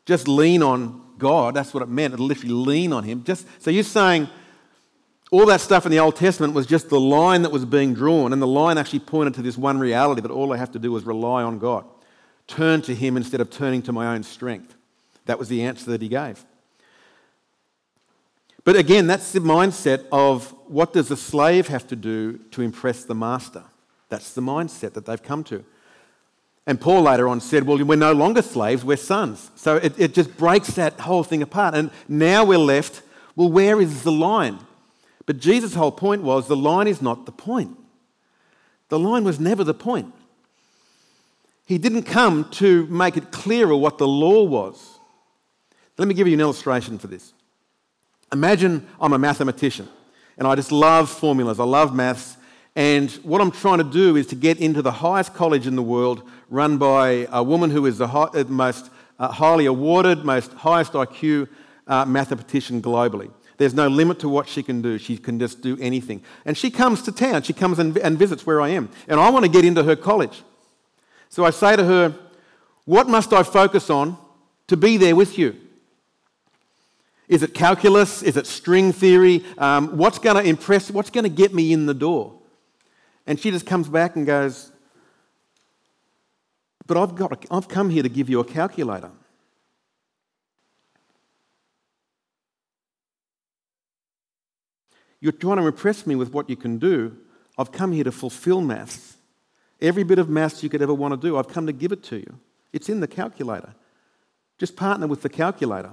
Just 0.05 0.27
lean 0.27 0.63
on 0.63 1.01
God. 1.19 1.55
That's 1.55 1.73
what 1.73 1.83
it 1.83 1.89
meant. 1.89 2.15
It 2.15 2.21
literally 2.21 2.55
lean 2.55 2.93
on 2.93 3.05
him. 3.05 3.23
Just, 3.23 3.47
so 3.63 3.71
you're 3.71 3.85
saying 3.85 4.29
all 5.31 5.47
that 5.47 5.61
stuff 5.61 5.87
in 5.87 5.93
the 5.93 6.01
Old 6.01 6.17
Testament 6.17 6.55
was 6.55 6.67
just 6.67 6.89
the 6.89 7.01
line 7.01 7.43
that 7.43 7.53
was 7.53 7.65
being 7.65 7.95
drawn, 7.95 8.33
and 8.33 8.43
the 8.43 8.47
line 8.47 8.77
actually 8.77 8.99
pointed 8.99 9.35
to 9.35 9.43
this 9.43 9.57
one 9.57 9.79
reality 9.79 10.21
that 10.21 10.31
all 10.31 10.53
I 10.53 10.57
have 10.57 10.73
to 10.73 10.79
do 10.79 10.95
is 10.97 11.05
rely 11.05 11.43
on 11.43 11.59
God. 11.59 11.85
Turn 12.49 12.83
to 12.83 12.95
him 12.95 13.17
instead 13.17 13.41
of 13.41 13.49
turning 13.49 13.81
to 13.83 13.93
my 13.93 14.15
own 14.15 14.25
strength. 14.25 14.75
That 15.27 15.39
was 15.39 15.49
the 15.49 15.63
answer 15.63 15.91
that 15.91 16.03
he 16.03 16.09
gave. 16.09 16.45
But 18.65 18.77
again, 18.77 19.07
that's 19.07 19.33
the 19.33 19.41
mindset 19.41 20.07
of 20.13 20.55
what 20.69 20.93
does 20.93 21.09
the 21.09 21.17
slave 21.17 21.69
have 21.69 21.87
to 21.89 21.97
do 21.97 22.39
to 22.53 22.63
impress 22.63 23.05
the 23.05 23.15
master? 23.15 23.65
That's 24.09 24.35
the 24.35 24.41
mindset 24.41 24.93
that 24.93 25.07
they've 25.07 25.23
come 25.23 25.43
to. 25.45 25.65
And 26.67 26.81
Paul 26.81 27.03
later 27.03 27.29
on 27.29 27.41
said, 27.41 27.67
Well, 27.67 27.85
we're 27.85 27.97
no 27.97 28.13
longer 28.13 28.43
slaves, 28.43 28.85
we're 28.85 28.97
sons. 28.97 29.51
So 29.57 29.77
it, 29.77 29.99
it 29.99 30.15
just 30.15 30.37
breaks 30.37 30.69
that 30.75 31.01
whole 31.01 31.25
thing 31.25 31.43
apart. 31.43 31.75
And 31.75 31.91
now 32.09 32.45
we're 32.45 32.59
left, 32.59 33.03
well, 33.35 33.51
where 33.51 33.81
is 33.81 34.05
the 34.05 34.13
line? 34.13 34.59
But 35.27 35.39
Jesus' 35.39 35.75
whole 35.75 35.93
point 35.93 36.23
was 36.23 36.47
the 36.47 36.57
line 36.57 36.87
is 36.87 37.03
not 37.03 37.27
the 37.27 37.33
point. 37.33 37.77
The 38.91 38.99
line 38.99 39.25
was 39.25 39.41
never 39.41 39.65
the 39.65 39.75
point. 39.75 40.15
He 41.67 41.79
didn't 41.79 42.03
come 42.03 42.51
to 42.53 42.87
make 42.87 43.17
it 43.17 43.33
clearer 43.33 43.75
what 43.75 43.99
the 43.99 44.07
law 44.07 44.43
was. 44.45 44.92
Let 46.03 46.09
me 46.09 46.15
give 46.15 46.27
you 46.27 46.35
an 46.35 46.41
illustration 46.41 46.99
for 46.99 47.07
this. 47.07 47.33
Imagine 48.33 48.85
I'm 49.01 49.13
a 49.13 49.21
mathematician 49.21 49.89
and 50.37 50.49
I 50.49 50.57
just 50.57 50.73
love 50.73 51.09
formulas, 51.09 51.61
I 51.61 51.65
love 51.65 51.95
maths, 51.95 52.37
and 52.75 53.09
what 53.23 53.41
I'm 53.41 53.53
trying 53.53 53.79
to 53.79 53.85
do 53.85 54.17
is 54.17 54.27
to 54.27 54.35
get 54.35 54.59
into 54.59 54.83
the 54.83 54.91
highest 54.91 55.33
college 55.33 55.65
in 55.69 55.77
the 55.77 55.83
world, 55.83 56.29
run 56.51 56.77
by 56.77 57.29
a 57.31 57.41
woman 57.41 57.71
who 57.71 57.87
is 57.87 57.99
the 57.99 58.09
high, 58.09 58.31
most 58.49 58.91
uh, 59.21 59.29
highly 59.29 59.67
awarded, 59.67 60.25
most 60.25 60.53
highest 60.55 60.95
IQ 60.95 61.49
uh, 61.87 62.05
mathematician 62.05 62.83
globally. 62.83 63.31
There's 63.59 63.75
no 63.75 63.87
limit 63.87 64.19
to 64.19 64.29
what 64.29 64.49
she 64.49 64.65
can 64.65 64.83
do. 64.83 64.99
She 64.99 65.17
can 65.17 65.39
just 65.39 65.61
do 65.61 65.79
anything. 65.81 66.25
And 66.45 66.59
she 66.59 66.73
comes 66.73 67.03
to 67.03 67.13
town. 67.13 67.43
She 67.43 67.53
comes 67.53 67.79
and, 67.79 67.97
and 67.99 68.19
visits 68.19 68.45
where 68.45 68.61
I 68.61 68.71
am. 68.71 68.91
And 69.07 69.21
I 69.21 69.31
want 69.31 69.45
to 69.45 69.51
get 69.53 69.65
into 69.65 69.85
her 69.85 69.95
college. 69.95 70.43
So 71.29 71.45
I 71.45 71.51
say 71.51 71.77
to 71.77 71.85
her, 71.85 72.19
What 72.87 73.09
must 73.09 73.33
I 73.33 73.45
focus 73.45 73.89
on 73.89 74.19
to 74.67 74.77
be 74.77 74.97
there 74.97 75.15
with 75.15 75.39
you? 75.39 75.55
Is 77.33 77.43
it 77.43 77.55
calculus? 77.55 78.23
Is 78.23 78.37
it 78.37 78.47
string 78.47 78.93
theory? 78.93 79.43
Um, 79.57 79.97
what's 79.97 80.19
going 80.19 80.37
to 80.37 80.47
impress? 80.47 80.91
What's 80.91 81.09
going 81.09 81.25
to 81.25 81.31
get 81.31 81.55
me 81.55 81.73
in 81.73 81.87
the 81.87 81.95
door? 81.95 82.35
And 83.27 83.41
she 83.41 83.51
just 83.51 83.65
comes 83.65 83.89
back 83.89 84.17
and 84.17 84.27
goes, 84.27 84.71
But 86.87 86.99
I've, 86.99 87.15
got 87.15 87.33
a, 87.33 87.55
I've 87.55 87.69
come 87.69 87.89
here 87.89 88.03
to 88.03 88.11
give 88.11 88.29
you 88.29 88.41
a 88.41 88.45
calculator. 88.45 89.11
You're 95.19 95.33
trying 95.33 95.57
to 95.57 95.67
impress 95.67 96.07
me 96.07 96.15
with 96.15 96.35
what 96.35 96.51
you 96.51 96.57
can 96.57 96.77
do. 96.77 97.17
I've 97.57 97.73
come 97.73 97.93
here 97.93 98.05
to 98.05 98.13
fulfill 98.13 98.61
maths. 98.61 99.17
Every 99.81 100.03
bit 100.03 100.19
of 100.19 100.29
maths 100.29 100.63
you 100.63 100.69
could 100.69 100.83
ever 100.83 100.93
want 100.93 101.13
to 101.13 101.29
do, 101.29 101.39
I've 101.39 101.49
come 101.49 101.67
to 101.67 101.73
give 101.73 101.93
it 101.93 102.03
to 102.05 102.17
you. 102.17 102.39
It's 102.75 102.91
in 102.91 103.01
the 103.01 103.09
calculator. 103.09 103.73
Just 104.59 104.77
partner 104.77 105.07
with 105.07 105.23
the 105.23 105.31
calculator. 105.31 105.93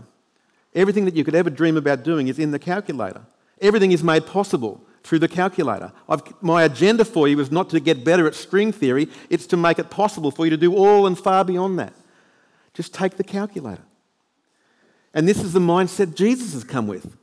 Everything 0.75 1.06
that 1.06 1.16
you 1.16 1.24
could 1.24 1.36
ever 1.36 1.50
dream 1.50 1.77
about 1.77 2.04
doing 2.04 2.27
is 2.27 2.39
in 2.39 2.51
the 2.51 2.60
calculator. 2.60 3.21
Everything 3.62 3.92
is 3.92 4.04
made 4.04 4.25
possible 4.25 4.83
through 5.04 5.19
the 5.19 5.27
calculator. 5.27 5.92
I've, 6.07 6.21
my 6.42 6.63
agenda 6.63 7.06
for 7.06 7.27
you 7.27 7.39
is 7.39 7.51
not 7.51 7.69
to 7.71 7.80
get 7.80 8.04
better 8.04 8.27
at 8.27 8.36
string 8.36 8.71
theory, 8.71 9.07
it's 9.30 9.48
to 9.48 9.57
make 9.57 9.80
it 9.80 9.89
possible 9.89 10.31
for 10.31 10.45
you 10.45 10.50
to 10.51 10.57
do 10.57 10.75
all 10.75 11.07
and 11.07 11.18
far 11.18 11.44
beyond 11.44 11.80
that. 11.80 11.94
Just 12.74 12.94
take 12.94 13.18
the 13.18 13.24
calculator. 13.24 13.83
And 15.13 15.27
this 15.27 15.42
is 15.42 15.54
the 15.54 15.60
mindset 15.60 16.16
Jesus 16.16 16.54
has 16.54 16.63
come 16.63 16.88
with 16.88 17.18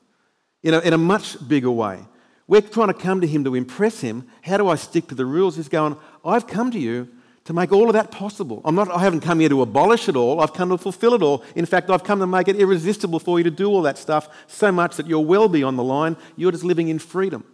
you 0.66 0.72
know, 0.72 0.80
in 0.80 0.92
a 0.92 0.98
much 0.98 1.36
bigger 1.46 1.70
way. 1.70 2.04
We're 2.48 2.60
trying 2.60 2.88
to 2.88 2.94
come 2.94 3.20
to 3.20 3.26
him 3.26 3.44
to 3.44 3.54
impress 3.54 4.00
him. 4.00 4.26
How 4.42 4.56
do 4.56 4.66
I 4.68 4.74
stick 4.74 5.06
to 5.08 5.14
the 5.14 5.24
rules? 5.24 5.54
He's 5.54 5.68
going, 5.68 5.96
I've 6.24 6.48
come 6.48 6.72
to 6.72 6.78
you 6.78 7.08
to 7.46 7.52
make 7.52 7.72
all 7.72 7.88
of 7.88 7.92
that 7.94 8.10
possible. 8.10 8.60
I'm 8.64 8.74
not, 8.74 8.90
I 8.90 8.98
haven't 8.98 9.20
come 9.20 9.40
here 9.40 9.48
to 9.48 9.62
abolish 9.62 10.08
it 10.08 10.16
all, 10.16 10.40
I've 10.40 10.52
come 10.52 10.68
to 10.68 10.78
fulfill 10.78 11.14
it 11.14 11.22
all. 11.22 11.44
In 11.54 11.64
fact, 11.64 11.88
I've 11.90 12.04
come 12.04 12.18
to 12.18 12.26
make 12.26 12.48
it 12.48 12.56
irresistible 12.56 13.20
for 13.20 13.38
you 13.38 13.44
to 13.44 13.50
do 13.50 13.68
all 13.68 13.82
that 13.82 13.98
stuff 13.98 14.28
so 14.48 14.70
much 14.72 14.96
that 14.96 15.06
you'll 15.06 15.24
well 15.24 15.48
be 15.48 15.62
on 15.62 15.76
the 15.76 15.82
line. 15.82 16.16
You're 16.36 16.52
just 16.52 16.64
living 16.64 16.88
in 16.88 16.98
freedom. 16.98 17.44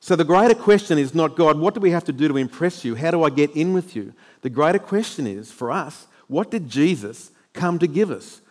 So 0.00 0.16
the 0.16 0.24
greater 0.24 0.54
question 0.54 0.98
is 0.98 1.14
not, 1.14 1.36
God, 1.36 1.58
what 1.58 1.74
do 1.74 1.80
we 1.80 1.92
have 1.92 2.04
to 2.04 2.12
do 2.12 2.28
to 2.28 2.36
impress 2.36 2.84
you? 2.84 2.96
How 2.96 3.12
do 3.12 3.22
I 3.22 3.30
get 3.30 3.52
in 3.52 3.72
with 3.72 3.96
you? 3.96 4.12
The 4.42 4.50
greater 4.50 4.80
question 4.80 5.26
is, 5.26 5.50
for 5.50 5.70
us, 5.70 6.06
what 6.26 6.50
did 6.50 6.68
Jesus 6.68 7.30
come 7.52 7.78
to 7.78 7.86
give 7.86 8.10
us? 8.10 8.42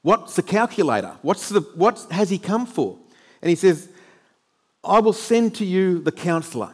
What's 0.00 0.34
the 0.34 0.42
calculator? 0.42 1.14
What's 1.20 1.50
the, 1.50 1.60
what 1.74 2.06
has 2.10 2.30
he 2.30 2.38
come 2.38 2.64
for? 2.64 2.98
And 3.42 3.50
he 3.50 3.54
says, 3.54 3.88
I 4.82 5.00
will 5.00 5.12
send 5.12 5.54
to 5.56 5.64
you 5.64 6.00
the 6.00 6.12
counselor 6.12 6.72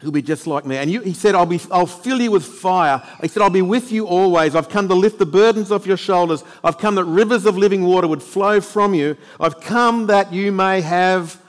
who'll 0.00 0.12
be 0.12 0.22
just 0.22 0.46
like 0.46 0.64
me. 0.64 0.76
And 0.76 0.90
you, 0.90 1.00
he 1.00 1.12
said, 1.12 1.34
I'll, 1.34 1.46
be, 1.46 1.60
I'll 1.70 1.86
fill 1.86 2.20
you 2.20 2.30
with 2.30 2.44
fire. 2.44 3.02
He 3.20 3.28
said, 3.28 3.42
I'll 3.42 3.50
be 3.50 3.62
with 3.62 3.92
you 3.92 4.06
always. 4.06 4.54
I've 4.54 4.68
come 4.68 4.88
to 4.88 4.94
lift 4.94 5.18
the 5.18 5.26
burdens 5.26 5.70
off 5.70 5.86
your 5.86 5.96
shoulders. 5.96 6.42
I've 6.64 6.78
come 6.78 6.94
that 6.94 7.04
rivers 7.04 7.44
of 7.46 7.56
living 7.56 7.84
water 7.84 8.08
would 8.08 8.22
flow 8.22 8.60
from 8.60 8.94
you. 8.94 9.16
I've 9.38 9.60
come 9.60 10.06
that 10.06 10.32
you 10.32 10.52
may 10.52 10.80
have 10.80 11.40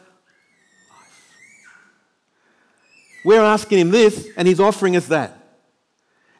life. 0.89 1.31
We're 3.23 3.41
asking 3.41 3.79
him 3.79 3.91
this, 3.91 4.27
and 4.35 4.47
he's 4.47 4.59
offering 4.59 4.95
us 4.95 5.07
that. 5.07 5.37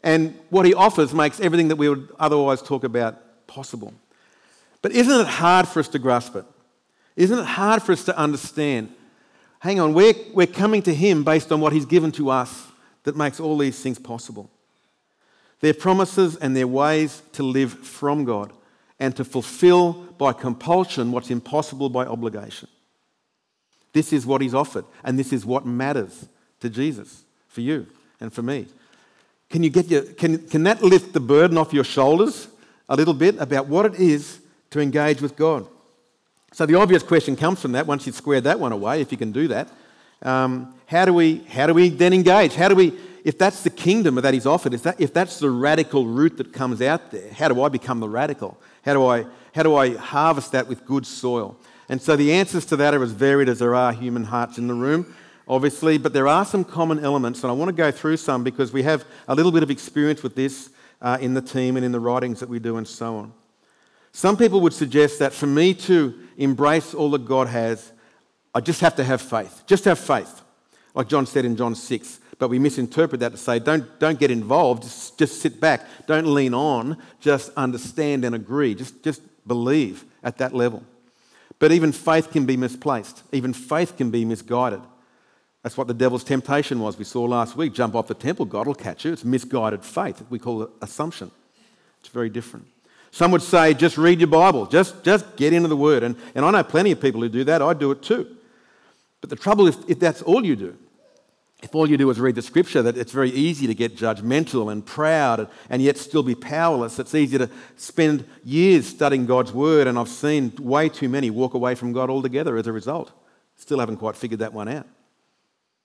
And 0.03 0.37
what 0.49 0.65
he 0.65 0.73
offers 0.73 1.13
makes 1.13 1.39
everything 1.39 1.69
that 1.69 1.75
we 1.75 1.87
would 1.87 2.09
otherwise 2.19 2.61
talk 2.61 2.83
about 2.83 3.47
possible. 3.47 3.93
But 4.81 4.91
isn't 4.93 5.21
it 5.21 5.27
hard 5.27 5.67
for 5.67 5.79
us 5.79 5.87
to 5.89 5.99
grasp 5.99 6.35
it? 6.35 6.45
Isn't 7.15 7.39
it 7.39 7.45
hard 7.45 7.83
for 7.83 7.91
us 7.91 8.03
to 8.05 8.17
understand? 8.17 8.93
Hang 9.61 9.79
on, 9.79 9.93
we're, 9.93 10.15
we're 10.33 10.47
coming 10.47 10.81
to 10.81 10.93
Him 10.93 11.23
based 11.23 11.51
on 11.51 11.61
what 11.61 11.71
He's 11.71 11.85
given 11.85 12.11
to 12.13 12.29
us 12.29 12.67
that 13.03 13.15
makes 13.15 13.39
all 13.39 13.57
these 13.57 13.81
things 13.81 13.97
possible. 13.97 14.49
Their 15.61 15.73
promises 15.73 16.35
and 16.35 16.55
their 16.55 16.67
ways 16.67 17.21
to 17.33 17.43
live 17.43 17.71
from 17.71 18.25
God 18.25 18.51
and 18.99 19.15
to 19.15 19.23
fulfill 19.23 19.93
by 20.17 20.33
compulsion 20.33 21.11
what's 21.11 21.29
impossible 21.29 21.89
by 21.89 22.05
obligation. 22.05 22.67
This 23.93 24.11
is 24.11 24.25
what 24.25 24.41
He's 24.41 24.55
offered, 24.55 24.85
and 25.03 25.17
this 25.17 25.31
is 25.31 25.45
what 25.45 25.65
matters 25.65 26.25
to 26.59 26.69
Jesus 26.69 27.23
for 27.47 27.61
you 27.61 27.85
and 28.19 28.33
for 28.33 28.41
me. 28.41 28.65
Can, 29.49 29.63
you 29.63 29.69
get 29.69 29.89
your, 29.89 30.01
can, 30.01 30.47
can 30.47 30.63
that 30.63 30.81
lift 30.81 31.13
the 31.13 31.19
burden 31.19 31.57
off 31.57 31.73
your 31.73 31.83
shoulders 31.83 32.47
a 32.89 32.95
little 32.95 33.13
bit 33.13 33.37
about 33.37 33.67
what 33.67 33.85
it 33.85 33.95
is 33.95 34.39
to 34.71 34.79
engage 34.79 35.21
with 35.21 35.35
God? 35.35 35.67
So 36.53 36.65
the 36.65 36.75
obvious 36.75 37.01
question 37.01 37.37
comes 37.37 37.61
from 37.61 37.71
that, 37.73 37.87
once 37.87 38.05
you've 38.05 38.15
squared 38.15 38.43
that 38.43 38.59
one 38.59 38.73
away, 38.73 38.99
if 38.99 39.11
you 39.11 39.17
can 39.17 39.31
do 39.31 39.47
that. 39.47 39.69
Um, 40.21 40.75
how, 40.85 41.05
do 41.05 41.13
we, 41.13 41.39
how 41.45 41.65
do 41.65 41.73
we 41.73 41.89
then 41.89 42.11
engage? 42.13 42.55
How 42.55 42.67
do 42.67 42.75
we, 42.75 42.93
if 43.23 43.37
that's 43.37 43.63
the 43.63 43.69
kingdom 43.69 44.15
that 44.15 44.33
he's 44.33 44.45
offered, 44.45 44.73
if, 44.73 44.83
that, 44.83 44.99
if 44.99 45.13
that's 45.13 45.39
the 45.39 45.49
radical 45.49 46.05
root 46.05 46.37
that 46.37 46.51
comes 46.51 46.81
out 46.81 47.11
there, 47.11 47.31
how 47.31 47.47
do 47.47 47.63
I 47.63 47.69
become 47.69 48.01
the 48.01 48.09
radical? 48.09 48.57
How 48.83 48.93
do 48.93 49.05
I, 49.05 49.25
how 49.55 49.63
do 49.63 49.75
I 49.75 49.95
harvest 49.95 50.51
that 50.51 50.67
with 50.67 50.85
good 50.85 51.05
soil? 51.05 51.57
And 51.87 52.01
so 52.01 52.15
the 52.15 52.33
answers 52.33 52.65
to 52.65 52.75
that 52.77 52.93
are 52.93 53.01
as 53.01 53.11
varied 53.13 53.47
as 53.47 53.59
there 53.59 53.73
are 53.73 53.93
human 53.93 54.25
hearts 54.25 54.57
in 54.57 54.67
the 54.67 54.73
room, 54.73 55.13
obviously, 55.47 55.97
but 55.97 56.11
there 56.11 56.27
are 56.27 56.45
some 56.45 56.65
common 56.65 56.99
elements, 56.99 57.43
and 57.43 57.49
I 57.49 57.53
want 57.53 57.69
to 57.69 57.73
go 57.73 57.91
through 57.91 58.17
some 58.17 58.43
because 58.43 58.73
we 58.73 58.83
have 58.83 59.05
a 59.27 59.35
little 59.35 59.51
bit 59.53 59.63
of 59.63 59.71
experience 59.71 60.21
with 60.21 60.35
this 60.35 60.69
uh, 61.01 61.17
in 61.21 61.33
the 61.33 61.41
team 61.41 61.77
and 61.77 61.85
in 61.85 61.93
the 61.93 61.99
writings 61.99 62.41
that 62.41 62.49
we 62.49 62.59
do 62.59 62.75
and 62.75 62.87
so 62.87 63.15
on. 63.15 63.33
Some 64.11 64.37
people 64.37 64.61
would 64.61 64.73
suggest 64.73 65.19
that 65.19 65.33
for 65.33 65.47
me 65.47 65.73
to 65.73 66.13
embrace 66.37 66.93
all 66.93 67.11
that 67.11 67.25
God 67.25 67.47
has, 67.47 67.91
I 68.53 68.59
just 68.59 68.81
have 68.81 68.95
to 68.97 69.03
have 69.03 69.21
faith. 69.21 69.63
Just 69.65 69.85
have 69.85 69.99
faith. 69.99 70.41
Like 70.93 71.07
John 71.07 71.25
said 71.25 71.45
in 71.45 71.55
John 71.55 71.75
6. 71.75 72.19
But 72.37 72.49
we 72.49 72.59
misinterpret 72.59 73.21
that 73.21 73.31
to 73.31 73.37
say, 73.37 73.59
don't, 73.59 73.99
don't 73.99 74.19
get 74.19 74.31
involved, 74.31 74.83
just, 74.83 75.17
just 75.17 75.41
sit 75.41 75.61
back. 75.61 75.85
Don't 76.07 76.33
lean 76.33 76.53
on, 76.53 76.97
just 77.19 77.51
understand 77.55 78.25
and 78.25 78.33
agree. 78.33 78.73
Just, 78.73 79.03
just 79.03 79.21
believe 79.47 80.05
at 80.23 80.37
that 80.39 80.53
level. 80.53 80.83
But 81.59 81.71
even 81.71 81.91
faith 81.91 82.31
can 82.31 82.47
be 82.47 82.57
misplaced, 82.57 83.21
even 83.31 83.53
faith 83.53 83.95
can 83.95 84.09
be 84.09 84.25
misguided. 84.25 84.81
That's 85.61 85.77
what 85.77 85.87
the 85.87 85.93
devil's 85.93 86.23
temptation 86.23 86.79
was. 86.79 86.97
We 86.97 87.03
saw 87.03 87.23
last 87.25 87.55
week 87.55 87.73
jump 87.73 87.93
off 87.93 88.07
the 88.07 88.15
temple, 88.15 88.45
God 88.45 88.65
will 88.65 88.73
catch 88.73 89.05
you. 89.05 89.13
It's 89.13 89.23
misguided 89.23 89.85
faith. 89.85 90.23
We 90.31 90.39
call 90.39 90.63
it 90.63 90.71
assumption. 90.81 91.29
It's 91.99 92.09
very 92.09 92.31
different. 92.31 92.65
Some 93.11 93.31
would 93.31 93.41
say, 93.41 93.73
just 93.73 93.97
read 93.97 94.19
your 94.19 94.27
Bible, 94.27 94.65
just, 94.65 95.03
just 95.03 95.35
get 95.35 95.51
into 95.51 95.67
the 95.67 95.77
Word. 95.77 96.01
And, 96.01 96.15
and 96.33 96.45
I 96.45 96.51
know 96.51 96.63
plenty 96.63 96.91
of 96.91 97.01
people 97.01 97.21
who 97.21 97.29
do 97.29 97.43
that. 97.43 97.61
I 97.61 97.73
do 97.73 97.91
it 97.91 98.01
too. 98.01 98.37
But 99.19 99.29
the 99.29 99.35
trouble 99.35 99.67
is, 99.67 99.77
if 99.87 99.99
that's 99.99 100.21
all 100.21 100.45
you 100.45 100.55
do, 100.55 100.77
if 101.61 101.75
all 101.75 101.87
you 101.87 101.97
do 101.97 102.09
is 102.09 102.19
read 102.19 102.35
the 102.35 102.41
scripture, 102.41 102.81
that 102.81 102.97
it's 102.97 103.11
very 103.11 103.29
easy 103.29 103.67
to 103.67 103.75
get 103.75 103.95
judgmental 103.95 104.71
and 104.71 104.83
proud 104.83 105.47
and 105.69 105.81
yet 105.81 105.97
still 105.97 106.23
be 106.23 106.33
powerless. 106.33 106.97
It's 106.97 107.13
easy 107.13 107.37
to 107.37 107.49
spend 107.75 108.25
years 108.43 108.87
studying 108.87 109.27
God's 109.27 109.51
word, 109.51 109.85
and 109.85 109.99
I've 109.99 110.09
seen 110.09 110.53
way 110.59 110.89
too 110.89 111.07
many 111.07 111.29
walk 111.29 111.53
away 111.53 111.75
from 111.75 111.93
God 111.93 112.09
altogether 112.09 112.57
as 112.57 112.65
a 112.65 112.71
result. 112.71 113.11
Still 113.57 113.79
haven't 113.79 113.97
quite 113.97 114.15
figured 114.15 114.39
that 114.39 114.53
one 114.53 114.69
out. 114.69 114.87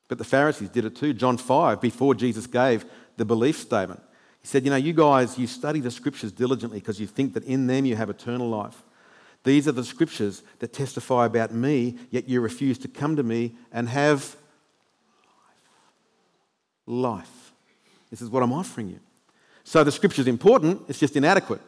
But 0.08 0.18
the 0.18 0.24
Pharisees 0.24 0.70
did 0.70 0.84
it 0.84 0.96
too. 0.96 1.12
John 1.12 1.36
5, 1.36 1.80
before 1.80 2.14
Jesus 2.14 2.46
gave 2.46 2.86
the 3.16 3.24
belief 3.24 3.58
statement, 3.58 4.00
he 4.46 4.48
said, 4.48 4.64
You 4.64 4.70
know, 4.70 4.76
you 4.76 4.92
guys, 4.92 5.36
you 5.36 5.48
study 5.48 5.80
the 5.80 5.90
scriptures 5.90 6.30
diligently 6.30 6.78
because 6.78 7.00
you 7.00 7.08
think 7.08 7.34
that 7.34 7.42
in 7.42 7.66
them 7.66 7.84
you 7.84 7.96
have 7.96 8.08
eternal 8.08 8.48
life. 8.48 8.80
These 9.42 9.66
are 9.66 9.72
the 9.72 9.82
scriptures 9.82 10.44
that 10.60 10.72
testify 10.72 11.26
about 11.26 11.52
me, 11.52 11.96
yet 12.12 12.28
you 12.28 12.40
refuse 12.40 12.78
to 12.78 12.86
come 12.86 13.16
to 13.16 13.24
me 13.24 13.56
and 13.72 13.88
have 13.88 14.36
life. 16.86 17.50
This 18.08 18.22
is 18.22 18.30
what 18.30 18.44
I'm 18.44 18.52
offering 18.52 18.88
you. 18.88 19.00
So 19.64 19.82
the 19.82 19.90
scripture 19.90 20.20
is 20.22 20.28
important, 20.28 20.80
it's 20.86 21.00
just 21.00 21.16
inadequate, 21.16 21.60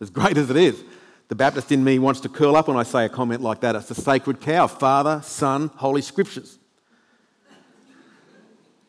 as 0.00 0.08
great 0.08 0.38
as 0.38 0.48
it 0.48 0.56
is. 0.56 0.82
The 1.28 1.34
Baptist 1.34 1.70
in 1.70 1.84
me 1.84 1.98
wants 1.98 2.20
to 2.20 2.30
curl 2.30 2.56
up 2.56 2.66
when 2.66 2.78
I 2.78 2.82
say 2.82 3.04
a 3.04 3.10
comment 3.10 3.42
like 3.42 3.60
that. 3.60 3.76
It's 3.76 3.88
the 3.88 3.94
sacred 3.94 4.40
cow 4.40 4.68
Father, 4.68 5.20
Son, 5.22 5.70
Holy 5.76 6.00
Scriptures. 6.00 6.58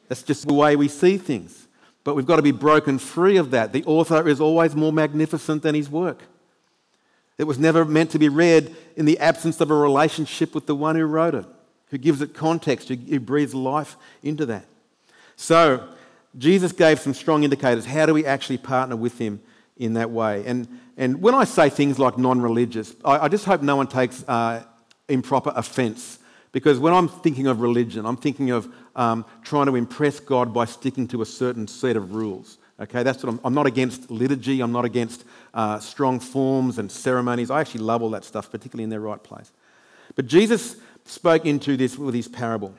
That's 0.08 0.24
just 0.24 0.48
the 0.48 0.54
way 0.54 0.78
we 0.78 0.88
see 0.88 1.18
things. 1.18 1.63
But 2.04 2.16
we've 2.16 2.26
got 2.26 2.36
to 2.36 2.42
be 2.42 2.52
broken 2.52 3.00
free 3.00 3.38
of 3.38 3.52
that. 3.52 3.72
The 3.72 3.84
author 3.86 4.28
is 4.28 4.42
always 4.42 4.76
more 4.76 4.92
magnificent 4.92 5.64
than 5.64 5.76
his 5.76 5.90
work. 5.90 6.24
It 7.38 7.46
was 7.46 7.58
never 7.58 7.86
meant 7.86 8.12
to 8.12 8.20
be 8.20 8.30
read 8.30 8.76
in 8.96 9.06
the 9.06 9.20
absence 9.20 9.60
of 9.62 9.72
a 9.72 9.76
relationship 9.76 10.54
with 10.54 10.66
the 10.66 10.76
one 10.76 10.96
who 10.96 11.06
wrote 11.06 11.34
it, 11.34 11.46
who 11.88 11.98
gives 11.98 12.22
it 12.22 12.34
context, 12.34 12.90
who 12.90 13.20
breathes 13.20 13.56
life 13.56 13.96
into 14.22 14.46
that. 14.48 14.66
So, 15.36 15.88
Jesus 16.38 16.72
gave 16.72 17.00
some 17.00 17.14
strong 17.14 17.44
indicators. 17.44 17.86
How 17.86 18.06
do 18.06 18.14
we 18.14 18.26
actually 18.26 18.58
partner 18.58 18.96
with 18.96 19.18
him 19.18 19.42
in 19.78 19.94
that 19.94 20.10
way? 20.10 20.44
And, 20.46 20.68
and 20.98 21.22
when 21.22 21.36
I 21.36 21.44
say 21.44 21.70
things 21.70 22.00
like 22.00 22.18
non 22.18 22.42
religious, 22.42 22.96
I, 23.06 23.26
I, 23.26 23.28
just 23.28 23.46
hope 23.46 23.62
no 23.62 23.76
one 23.76 23.88
takes 23.88 24.24
uh, 24.28 24.64
improper 25.08 25.54
offense. 25.56 26.20
Because 26.54 26.80
when 26.80 26.94
I'm 26.94 27.10
thinking 27.10 27.48
of 27.48 27.60
religion, 27.60 28.06
I'm 28.06 28.16
thinking 28.16 28.52
of 28.52 28.74
um, 28.96 29.26
trying 29.44 29.66
to 29.66 29.76
impress 29.76 30.22
God 30.22 30.54
by 30.54 30.64
sticking 30.66 31.08
to 31.10 31.22
a 31.22 31.26
certain 31.26 31.68
set 31.68 31.98
of 31.98 32.16
rules. 32.16 32.60
Okay, 32.80 33.04
that's 33.04 33.24
what 33.24 33.34
I'm, 33.34 33.40
I'm 33.44 33.54
not 33.54 33.66
against 33.66 34.10
liturgy, 34.10 34.62
I'm 34.62 34.72
not 34.72 34.86
against 34.86 35.26
uh, 35.54 35.80
strong 35.80 36.20
forms 36.20 36.78
and 36.78 36.92
ceremonies. 36.92 37.52
I 37.52 37.60
actually 37.60 37.82
love 37.82 38.02
all 38.02 38.12
that 38.12 38.24
stuff, 38.24 38.50
particularly 38.50 38.84
in 38.84 38.90
their 38.90 39.00
right 39.02 39.22
place. 39.22 39.52
But 40.16 40.28
Jesus 40.28 40.78
spoke 41.06 41.46
into 41.46 41.76
this 41.76 41.98
with 41.98 42.16
his 42.16 42.28
parable 42.28 42.74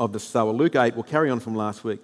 of 0.00 0.12
the 0.12 0.20
sower. 0.20 0.52
Luke 0.52 0.74
8, 0.74 0.94
we'll 0.94 1.02
carry 1.02 1.30
on 1.30 1.40
from 1.40 1.54
last 1.54 1.84
week. 1.84 2.00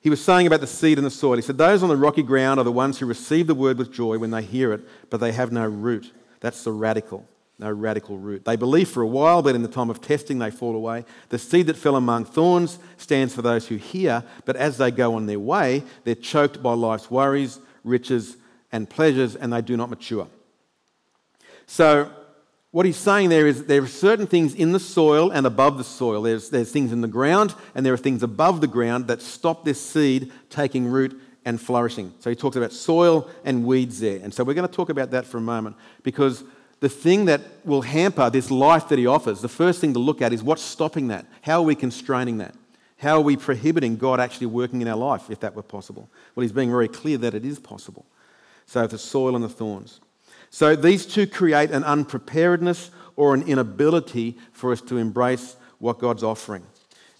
He 0.00 0.10
was 0.10 0.24
saying 0.24 0.46
about 0.46 0.60
the 0.60 0.66
seed 0.66 0.98
and 0.98 1.06
the 1.06 1.10
soil. 1.10 1.36
He 1.36 1.42
said, 1.42 1.58
Those 1.58 1.82
on 1.82 1.88
the 1.88 1.96
rocky 1.96 2.22
ground 2.22 2.60
are 2.60 2.64
the 2.64 2.70
ones 2.70 2.98
who 2.98 3.06
receive 3.06 3.48
the 3.48 3.54
word 3.54 3.78
with 3.78 3.92
joy 3.92 4.16
when 4.18 4.30
they 4.30 4.42
hear 4.42 4.72
it, 4.72 4.82
but 5.10 5.18
they 5.18 5.32
have 5.32 5.50
no 5.50 5.66
root. 5.66 6.12
That's 6.40 6.62
the 6.62 6.70
radical, 6.70 7.26
no 7.58 7.70
radical 7.70 8.18
root. 8.18 8.44
They 8.44 8.56
believe 8.56 8.88
for 8.88 9.02
a 9.02 9.06
while, 9.06 9.42
but 9.42 9.54
in 9.54 9.62
the 9.62 9.68
time 9.68 9.90
of 9.90 10.00
testing, 10.00 10.38
they 10.38 10.50
fall 10.50 10.76
away. 10.76 11.04
The 11.30 11.38
seed 11.38 11.66
that 11.66 11.76
fell 11.76 11.96
among 11.96 12.26
thorns 12.26 12.78
stands 12.96 13.34
for 13.34 13.42
those 13.42 13.66
who 13.66 13.76
hear, 13.76 14.22
but 14.44 14.56
as 14.56 14.78
they 14.78 14.90
go 14.90 15.14
on 15.14 15.26
their 15.26 15.40
way, 15.40 15.82
they're 16.04 16.14
choked 16.14 16.62
by 16.62 16.74
life's 16.74 17.10
worries, 17.10 17.58
riches, 17.82 18.36
and 18.70 18.88
pleasures, 18.88 19.34
and 19.34 19.52
they 19.52 19.60
do 19.60 19.76
not 19.76 19.90
mature. 19.90 20.28
So, 21.66 22.12
what 22.70 22.84
he's 22.86 22.96
saying 22.96 23.30
there 23.30 23.46
is 23.46 23.64
there 23.64 23.82
are 23.82 23.86
certain 23.86 24.26
things 24.26 24.54
in 24.54 24.72
the 24.72 24.80
soil 24.80 25.30
and 25.30 25.46
above 25.46 25.78
the 25.78 25.84
soil. 25.84 26.22
There's, 26.22 26.50
there's 26.50 26.70
things 26.70 26.92
in 26.92 27.00
the 27.00 27.08
ground 27.08 27.54
and 27.74 27.84
there 27.84 27.94
are 27.94 27.98
things 27.98 28.22
above 28.22 28.60
the 28.60 28.66
ground 28.66 29.06
that 29.06 29.22
stop 29.22 29.64
this 29.64 29.80
seed 29.80 30.30
taking 30.50 30.86
root 30.86 31.18
and 31.46 31.58
flourishing. 31.58 32.12
So 32.20 32.28
he 32.28 32.36
talks 32.36 32.56
about 32.56 32.72
soil 32.72 33.26
and 33.42 33.64
weeds 33.64 34.00
there. 34.00 34.20
And 34.22 34.34
so 34.34 34.44
we're 34.44 34.52
going 34.52 34.68
to 34.68 34.74
talk 34.74 34.90
about 34.90 35.12
that 35.12 35.24
for 35.24 35.38
a 35.38 35.40
moment 35.40 35.76
because 36.02 36.44
the 36.80 36.88
thing 36.88 37.24
that 37.24 37.40
will 37.64 37.82
hamper 37.82 38.30
this 38.30 38.50
life 38.50 38.88
that 38.88 38.98
he 38.98 39.06
offers, 39.06 39.40
the 39.40 39.48
first 39.48 39.80
thing 39.80 39.92
to 39.94 39.98
look 39.98 40.22
at 40.22 40.32
is 40.32 40.42
what's 40.42 40.62
stopping 40.62 41.08
that? 41.08 41.26
How 41.42 41.60
are 41.60 41.64
we 41.64 41.74
constraining 41.74 42.38
that? 42.38 42.54
How 42.98 43.16
are 43.16 43.22
we 43.22 43.36
prohibiting 43.36 43.96
God 43.96 44.20
actually 44.20 44.48
working 44.48 44.82
in 44.82 44.88
our 44.88 44.96
life 44.96 45.30
if 45.30 45.40
that 45.40 45.54
were 45.54 45.62
possible? 45.62 46.08
Well, 46.34 46.42
he's 46.42 46.52
being 46.52 46.70
very 46.70 46.88
clear 46.88 47.18
that 47.18 47.34
it 47.34 47.44
is 47.44 47.58
possible. 47.58 48.06
So 48.66 48.86
the 48.86 48.98
soil 48.98 49.34
and 49.34 49.44
the 49.44 49.48
thorns. 49.48 50.00
So 50.50 50.76
these 50.76 51.06
two 51.06 51.26
create 51.26 51.70
an 51.70 51.84
unpreparedness 51.84 52.90
or 53.16 53.34
an 53.34 53.42
inability 53.42 54.36
for 54.52 54.72
us 54.72 54.80
to 54.82 54.96
embrace 54.96 55.56
what 55.78 55.98
God's 55.98 56.22
offering. 56.22 56.64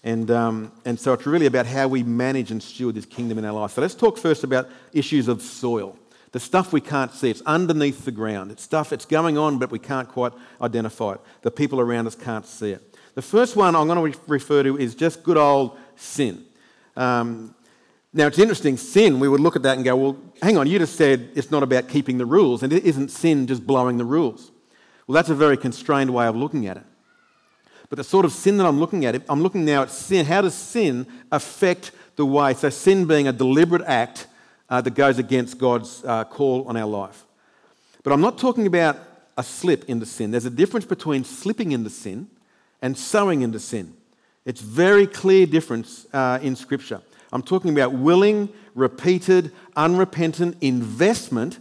And, 0.03 0.31
um, 0.31 0.71
and 0.85 0.99
so 0.99 1.13
it's 1.13 1.25
really 1.25 1.45
about 1.45 1.65
how 1.65 1.87
we 1.87 2.03
manage 2.03 2.51
and 2.51 2.63
steward 2.63 2.95
this 2.95 3.05
kingdom 3.05 3.37
in 3.37 3.45
our 3.45 3.53
life. 3.53 3.71
So 3.71 3.81
let's 3.81 3.95
talk 3.95 4.17
first 4.17 4.43
about 4.43 4.69
issues 4.93 5.27
of 5.27 5.41
soil. 5.41 5.97
The 6.31 6.39
stuff 6.39 6.71
we 6.71 6.81
can't 6.81 7.11
see, 7.11 7.29
it's 7.29 7.41
underneath 7.41 8.05
the 8.05 8.11
ground. 8.11 8.51
It's 8.51 8.63
stuff 8.63 8.91
that's 8.91 9.05
going 9.05 9.37
on, 9.37 9.57
but 9.57 9.71
we 9.71 9.79
can't 9.79 10.07
quite 10.07 10.31
identify 10.61 11.13
it. 11.13 11.21
The 11.41 11.51
people 11.51 11.79
around 11.79 12.05
us 12.05 12.15
can't 12.15 12.45
see 12.45 12.71
it. 12.71 12.97
The 13.15 13.21
first 13.21 13.55
one 13.55 13.75
I'm 13.75 13.87
going 13.87 14.11
to 14.11 14.19
refer 14.27 14.63
to 14.63 14.77
is 14.77 14.93
just 14.93 15.23
good 15.23 15.37
old 15.37 15.77
sin. 15.95 16.45
Um, 16.95 17.55
now, 18.13 18.27
it's 18.27 18.39
interesting, 18.39 18.77
sin, 18.77 19.19
we 19.19 19.27
would 19.27 19.39
look 19.39 19.55
at 19.55 19.63
that 19.63 19.75
and 19.75 19.85
go, 19.85 19.95
well, 19.95 20.17
hang 20.41 20.57
on, 20.57 20.67
you 20.67 20.79
just 20.79 20.95
said 20.95 21.29
it's 21.35 21.51
not 21.51 21.61
about 21.61 21.87
keeping 21.87 22.17
the 22.17 22.25
rules, 22.25 22.63
and 22.63 22.73
isn't 22.73 23.09
sin 23.09 23.45
just 23.45 23.65
blowing 23.67 23.97
the 23.97 24.05
rules? 24.05 24.51
Well, 25.05 25.13
that's 25.13 25.29
a 25.29 25.35
very 25.35 25.57
constrained 25.57 26.11
way 26.11 26.25
of 26.25 26.35
looking 26.35 26.65
at 26.67 26.77
it. 26.77 26.83
But 27.89 27.97
the 27.97 28.03
sort 28.03 28.25
of 28.25 28.31
sin 28.31 28.57
that 28.57 28.67
I'm 28.67 28.79
looking 28.79 29.05
at, 29.05 29.21
I'm 29.29 29.41
looking 29.41 29.65
now 29.65 29.81
at 29.81 29.89
sin. 29.89 30.25
How 30.25 30.41
does 30.41 30.53
sin 30.53 31.07
affect 31.31 31.91
the 32.15 32.25
way? 32.25 32.53
So, 32.53 32.69
sin 32.69 33.05
being 33.05 33.27
a 33.27 33.31
deliberate 33.31 33.81
act 33.83 34.27
uh, 34.69 34.81
that 34.81 34.95
goes 34.95 35.17
against 35.17 35.57
God's 35.57 36.03
uh, 36.05 36.23
call 36.25 36.67
on 36.67 36.77
our 36.77 36.87
life. 36.87 37.25
But 38.03 38.13
I'm 38.13 38.21
not 38.21 38.37
talking 38.37 38.67
about 38.67 38.97
a 39.37 39.43
slip 39.43 39.85
into 39.89 40.05
sin. 40.05 40.31
There's 40.31 40.45
a 40.45 40.49
difference 40.49 40.85
between 40.85 41.23
slipping 41.23 41.71
into 41.71 41.89
sin 41.89 42.27
and 42.81 42.97
sowing 42.97 43.41
into 43.41 43.59
sin. 43.59 43.93
It's 44.45 44.61
very 44.61 45.07
clear 45.07 45.45
difference 45.45 46.05
uh, 46.13 46.39
in 46.41 46.55
Scripture. 46.55 47.01
I'm 47.31 47.43
talking 47.43 47.71
about 47.71 47.93
willing, 47.93 48.49
repeated, 48.73 49.51
unrepentant 49.75 50.57
investment, 50.61 51.59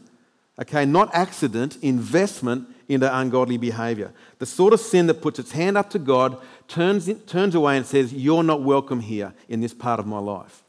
okay, 0.60 0.86
not 0.86 1.14
accident, 1.14 1.76
investment 1.82 2.68
into 2.88 3.14
ungodly 3.16 3.58
behavior. 3.58 4.12
The 4.38 4.46
sort 4.46 4.72
of 4.72 4.80
sin 4.80 5.06
that 5.08 5.20
puts 5.20 5.38
its 5.38 5.52
hand 5.52 5.76
up 5.76 5.90
to 5.90 5.98
God, 5.98 6.38
turns, 6.68 7.10
turns 7.26 7.54
away 7.54 7.76
and 7.76 7.84
says, 7.84 8.12
You're 8.12 8.42
not 8.42 8.62
welcome 8.62 9.00
here 9.00 9.34
in 9.48 9.60
this 9.60 9.74
part 9.74 10.00
of 10.00 10.06
my 10.06 10.18
life. 10.18 10.62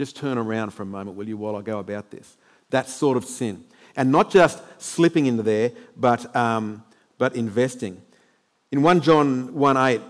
Just 0.00 0.16
turn 0.16 0.38
around 0.38 0.70
for 0.70 0.82
a 0.82 0.86
moment, 0.86 1.14
will 1.14 1.28
you, 1.28 1.36
while 1.36 1.56
I 1.56 1.60
go 1.60 1.78
about 1.78 2.10
this? 2.10 2.38
That 2.70 2.88
sort 2.88 3.18
of 3.18 3.24
sin. 3.26 3.62
And 3.94 4.10
not 4.10 4.30
just 4.30 4.58
slipping 4.78 5.26
into 5.26 5.42
there, 5.42 5.72
but, 5.94 6.34
um, 6.34 6.82
but 7.18 7.36
investing. 7.36 8.00
In 8.72 8.80
1 8.80 9.02
John 9.02 9.52
1 9.52 9.76
8, 9.76 10.00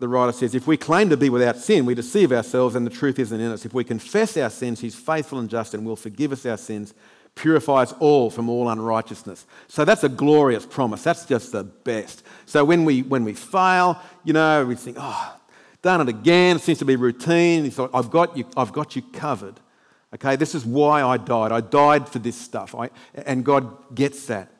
the 0.00 0.06
writer 0.06 0.32
says, 0.32 0.54
If 0.54 0.66
we 0.66 0.76
claim 0.76 1.08
to 1.08 1.16
be 1.16 1.30
without 1.30 1.56
sin, 1.56 1.86
we 1.86 1.94
deceive 1.94 2.30
ourselves 2.30 2.74
and 2.74 2.86
the 2.86 2.90
truth 2.90 3.18
isn't 3.18 3.40
in 3.40 3.50
us. 3.50 3.64
If 3.64 3.72
we 3.72 3.84
confess 3.84 4.36
our 4.36 4.50
sins, 4.50 4.80
He's 4.80 4.96
faithful 4.96 5.38
and 5.38 5.48
just 5.48 5.72
and 5.72 5.86
will 5.86 5.96
forgive 5.96 6.30
us 6.30 6.44
our 6.44 6.58
sins, 6.58 6.92
purify 7.34 7.84
us 7.84 7.94
all 8.00 8.28
from 8.28 8.50
all 8.50 8.68
unrighteousness. 8.68 9.46
So 9.68 9.86
that's 9.86 10.04
a 10.04 10.10
glorious 10.10 10.66
promise. 10.66 11.02
That's 11.02 11.24
just 11.24 11.52
the 11.52 11.64
best. 11.64 12.22
So 12.44 12.66
when 12.66 12.84
we, 12.84 13.00
when 13.00 13.24
we 13.24 13.32
fail, 13.32 13.98
you 14.24 14.34
know, 14.34 14.66
we 14.66 14.74
think, 14.74 14.98
Oh, 15.00 15.39
done 15.82 16.00
it 16.00 16.08
again. 16.08 16.56
It 16.56 16.62
seems 16.62 16.78
to 16.78 16.84
be 16.84 16.96
routine. 16.96 17.64
He's 17.64 17.78
like, 17.78 17.90
I've 17.94 18.10
got 18.10 18.36
you, 18.36 18.46
I've 18.56 18.72
got 18.72 18.96
you 18.96 19.02
covered. 19.02 19.60
Okay, 20.14 20.36
this 20.36 20.54
is 20.54 20.64
why 20.64 21.02
I 21.02 21.16
died. 21.16 21.52
I 21.52 21.60
died 21.60 22.08
for 22.08 22.18
this 22.18 22.36
stuff. 22.36 22.74
I, 22.74 22.90
and 23.14 23.44
God 23.44 23.94
gets 23.94 24.26
that. 24.26 24.50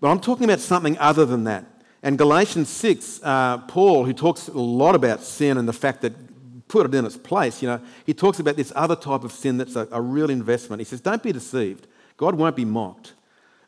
But 0.00 0.08
I'm 0.08 0.20
talking 0.20 0.44
about 0.44 0.60
something 0.60 0.98
other 0.98 1.26
than 1.26 1.44
that. 1.44 1.66
And 2.02 2.18
Galatians 2.18 2.68
6, 2.68 3.20
uh, 3.22 3.58
Paul, 3.58 4.04
who 4.04 4.12
talks 4.12 4.48
a 4.48 4.58
lot 4.58 4.94
about 4.94 5.22
sin 5.22 5.56
and 5.56 5.66
the 5.66 5.72
fact 5.72 6.02
that 6.02 6.12
put 6.68 6.86
it 6.86 6.94
in 6.94 7.06
its 7.06 7.16
place, 7.16 7.62
you 7.62 7.68
know, 7.68 7.80
he 8.04 8.12
talks 8.12 8.38
about 8.38 8.56
this 8.56 8.72
other 8.74 8.96
type 8.96 9.24
of 9.24 9.32
sin 9.32 9.58
that's 9.58 9.76
a, 9.76 9.88
a 9.90 10.00
real 10.00 10.30
investment. 10.30 10.80
He 10.80 10.84
says, 10.84 11.00
Don't 11.00 11.22
be 11.22 11.32
deceived. 11.32 11.86
God 12.16 12.34
won't 12.34 12.56
be 12.56 12.64
mocked. 12.64 13.14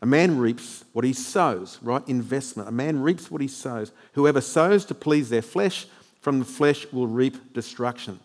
A 0.02 0.06
man 0.06 0.38
reaps 0.38 0.84
what 0.92 1.04
he 1.04 1.12
sows, 1.12 1.78
right? 1.82 2.06
Investment. 2.06 2.68
A 2.68 2.72
man 2.72 3.00
reaps 3.00 3.30
what 3.30 3.40
he 3.40 3.48
sows. 3.48 3.92
Whoever 4.12 4.40
sows 4.40 4.84
to 4.86 4.94
please 4.94 5.30
their 5.30 5.42
flesh, 5.42 5.86
from 6.26 6.40
the 6.40 6.44
flesh 6.44 6.90
will 6.90 7.06
reap 7.06 7.52
destruction. 7.52 8.18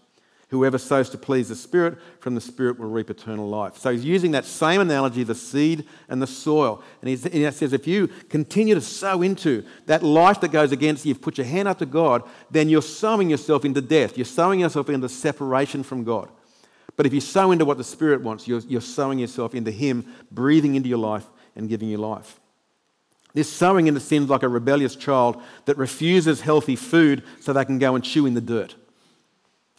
Whoever 0.49 0.79
sows 0.79 1.11
to 1.11 1.19
please 1.19 1.49
the 1.49 1.55
Spirit, 1.55 1.99
from 2.19 2.33
the 2.33 2.41
Spirit 2.41 2.79
will 2.79 2.89
reap 2.89 3.11
eternal 3.11 3.47
life. 3.47 3.77
So 3.77 3.91
he's 3.91 4.03
using 4.03 4.31
that 4.31 4.43
same 4.43 4.81
analogy, 4.81 5.21
the 5.21 5.35
seed 5.35 5.85
and 6.09 6.19
the 6.19 6.25
soil. 6.25 6.81
And 6.99 7.09
he 7.09 7.15
says, 7.15 7.73
if 7.73 7.85
you 7.85 8.07
continue 8.27 8.73
to 8.73 8.81
sow 8.81 9.21
into 9.21 9.63
that 9.85 10.01
life 10.01 10.41
that 10.41 10.51
goes 10.51 10.71
against 10.71 11.05
you, 11.05 11.09
you've 11.09 11.21
put 11.21 11.37
your 11.37 11.45
hand 11.45 11.67
up 11.67 11.77
to 11.77 11.85
God, 11.85 12.23
then 12.49 12.69
you're 12.69 12.81
sowing 12.81 13.29
yourself 13.29 13.65
into 13.65 13.81
death. 13.81 14.17
You're 14.17 14.25
sowing 14.25 14.61
yourself 14.61 14.89
into 14.89 15.07
separation 15.07 15.83
from 15.83 16.03
God. 16.03 16.27
But 16.95 17.05
if 17.05 17.13
you 17.13 17.21
sow 17.21 17.51
into 17.51 17.65
what 17.65 17.77
the 17.77 17.83
Spirit 17.83 18.23
wants, 18.23 18.47
you're, 18.47 18.61
you're 18.61 18.81
sowing 18.81 19.19
yourself 19.19 19.53
into 19.53 19.69
Him, 19.69 20.11
breathing 20.31 20.73
into 20.73 20.89
your 20.89 20.97
life 20.97 21.27
and 21.55 21.69
giving 21.69 21.87
you 21.87 21.99
life. 21.99 22.40
This 23.33 23.51
sowing 23.51 23.87
into 23.87 23.99
sin 23.99 24.23
is 24.23 24.29
like 24.29 24.43
a 24.43 24.49
rebellious 24.49 24.95
child 24.95 25.41
that 25.65 25.77
refuses 25.77 26.41
healthy 26.41 26.75
food 26.75 27.23
so 27.39 27.53
they 27.53 27.65
can 27.65 27.79
go 27.79 27.95
and 27.95 28.03
chew 28.03 28.25
in 28.25 28.33
the 28.33 28.41
dirt. 28.41 28.75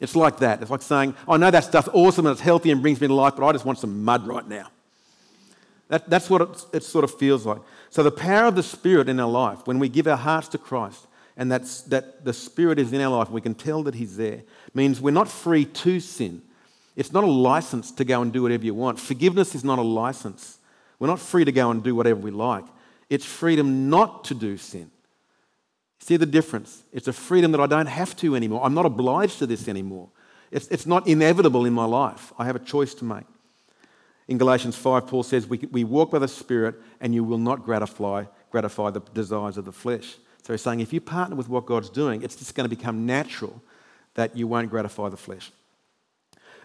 It's 0.01 0.17
like 0.17 0.39
that. 0.39 0.63
It's 0.63 0.71
like 0.71 0.83
saying, 0.83 1.15
I 1.29 1.37
know 1.37 1.51
that 1.51 1.65
stuff's 1.65 1.89
awesome 1.93 2.27
and 2.27 2.33
it's 2.33 2.41
healthy 2.41 2.71
and 2.71 2.83
brings 2.83 3.01
me 3.01 3.07
to 3.07 3.15
life, 3.15 3.35
but 3.37 3.47
I 3.47 3.53
just 3.53 3.65
want 3.65 3.79
some 3.79 4.05
mud 4.05 4.27
right 4.27 4.47
now. 4.49 4.69
That, 5.89 6.09
that's 6.09 6.31
what 6.31 6.43
it, 6.43 6.65
it 6.73 6.83
sort 6.83 7.05
of 7.05 7.15
feels 7.19 7.45
like. 7.45 7.61
So, 7.91 8.03
the 8.03 8.11
power 8.11 8.47
of 8.47 8.57
the 8.57 8.63
Spirit 8.63 9.09
in 9.11 9.21
our 9.21 9.29
life, 9.29 9.67
when 9.67 9.79
we 9.79 9.91
give 9.91 10.07
our 10.07 10.17
hearts 10.17 10.49
to 10.49 10.59
Christ 10.59 11.07
and 11.37 11.53
that's, 11.53 11.83
that 11.83 12.25
the 12.25 12.33
Spirit 12.33 12.79
is 12.79 12.93
in 12.93 13.01
our 13.01 13.17
life, 13.17 13.31
we 13.31 13.43
can 13.43 13.55
tell 13.55 13.83
that 13.83 13.95
He's 13.95 14.17
there, 14.17 14.43
means 14.75 15.01
we're 15.01 15.11
not 15.11 15.29
free 15.29 15.67
to 15.67 16.01
sin. 16.01 16.41
It's 16.97 17.13
not 17.13 17.25
a 17.25 17.31
license 17.31 17.91
to 17.93 18.05
go 18.05 18.23
and 18.23 18.33
do 18.33 18.43
whatever 18.43 18.65
you 18.65 18.75
want. 18.75 18.99
Forgiveness 18.99 19.55
is 19.55 19.65
not 19.65 19.79
a 19.79 19.83
license. 19.83 20.59
We're 20.99 21.09
not 21.09 21.21
free 21.21 21.45
to 21.45 21.53
go 21.53 21.71
and 21.71 21.83
do 21.83 21.95
whatever 21.95 22.21
we 22.21 22.31
like. 22.31 22.65
It's 23.13 23.27
freedom 23.27 23.91
not 23.91 24.25
to 24.25 24.35
do 24.35 24.57
sin. 24.57 24.91
See 25.99 26.17
the 26.17 26.25
difference? 26.25 26.83
It's 26.95 27.09
a 27.09 27.13
freedom 27.13 27.53
that 27.53 27.61
I 27.61 27.67
don't 27.67 27.85
have 27.85 28.17
to 28.17 28.35
anymore. 28.35 28.65
I'm 28.65 28.73
not 28.73 28.87
obliged 28.87 29.39
to 29.41 29.47
this 29.47 29.69
anymore. 29.69 30.09
It's, 30.51 30.67
it's 30.69 30.87
not 30.87 31.07
inevitable 31.07 31.67
in 31.67 31.75
my 31.75 31.85
life. 31.85 32.33
I 32.39 32.47
have 32.47 32.57
a 32.57 32.59
choice 32.59 32.95
to 32.95 33.05
make. 33.05 33.27
In 34.29 34.39
Galatians 34.39 34.77
5, 34.77 35.07
Paul 35.09 35.25
says, 35.25 35.47
we, 35.47 35.59
we 35.71 35.85
walk 35.85 36.11
by 36.11 36.21
the 36.21 36.27
Spirit 36.27 36.77
and 37.03 37.15
you 37.15 37.23
will 37.23 37.37
not 37.37 37.67
gratify, 37.67 38.25
gratify 38.51 38.89
the 38.89 39.01
desires 39.13 39.59
of 39.59 39.67
the 39.67 39.73
flesh. 39.73 40.17
So 40.43 40.55
he's 40.55 40.63
saying 40.63 40.81
if 40.81 40.95
you 40.95 41.03
partner 41.03 41.37
with 41.37 41.51
what 41.51 41.67
God's 41.67 41.91
doing, 41.91 42.23
it's 42.23 42.37
just 42.37 42.55
going 42.55 42.65
to 42.65 42.75
become 42.75 43.05
natural 43.05 43.61
that 44.15 44.35
you 44.35 44.47
won't 44.47 44.71
gratify 44.71 45.11
the 45.11 45.19
flesh. 45.19 45.53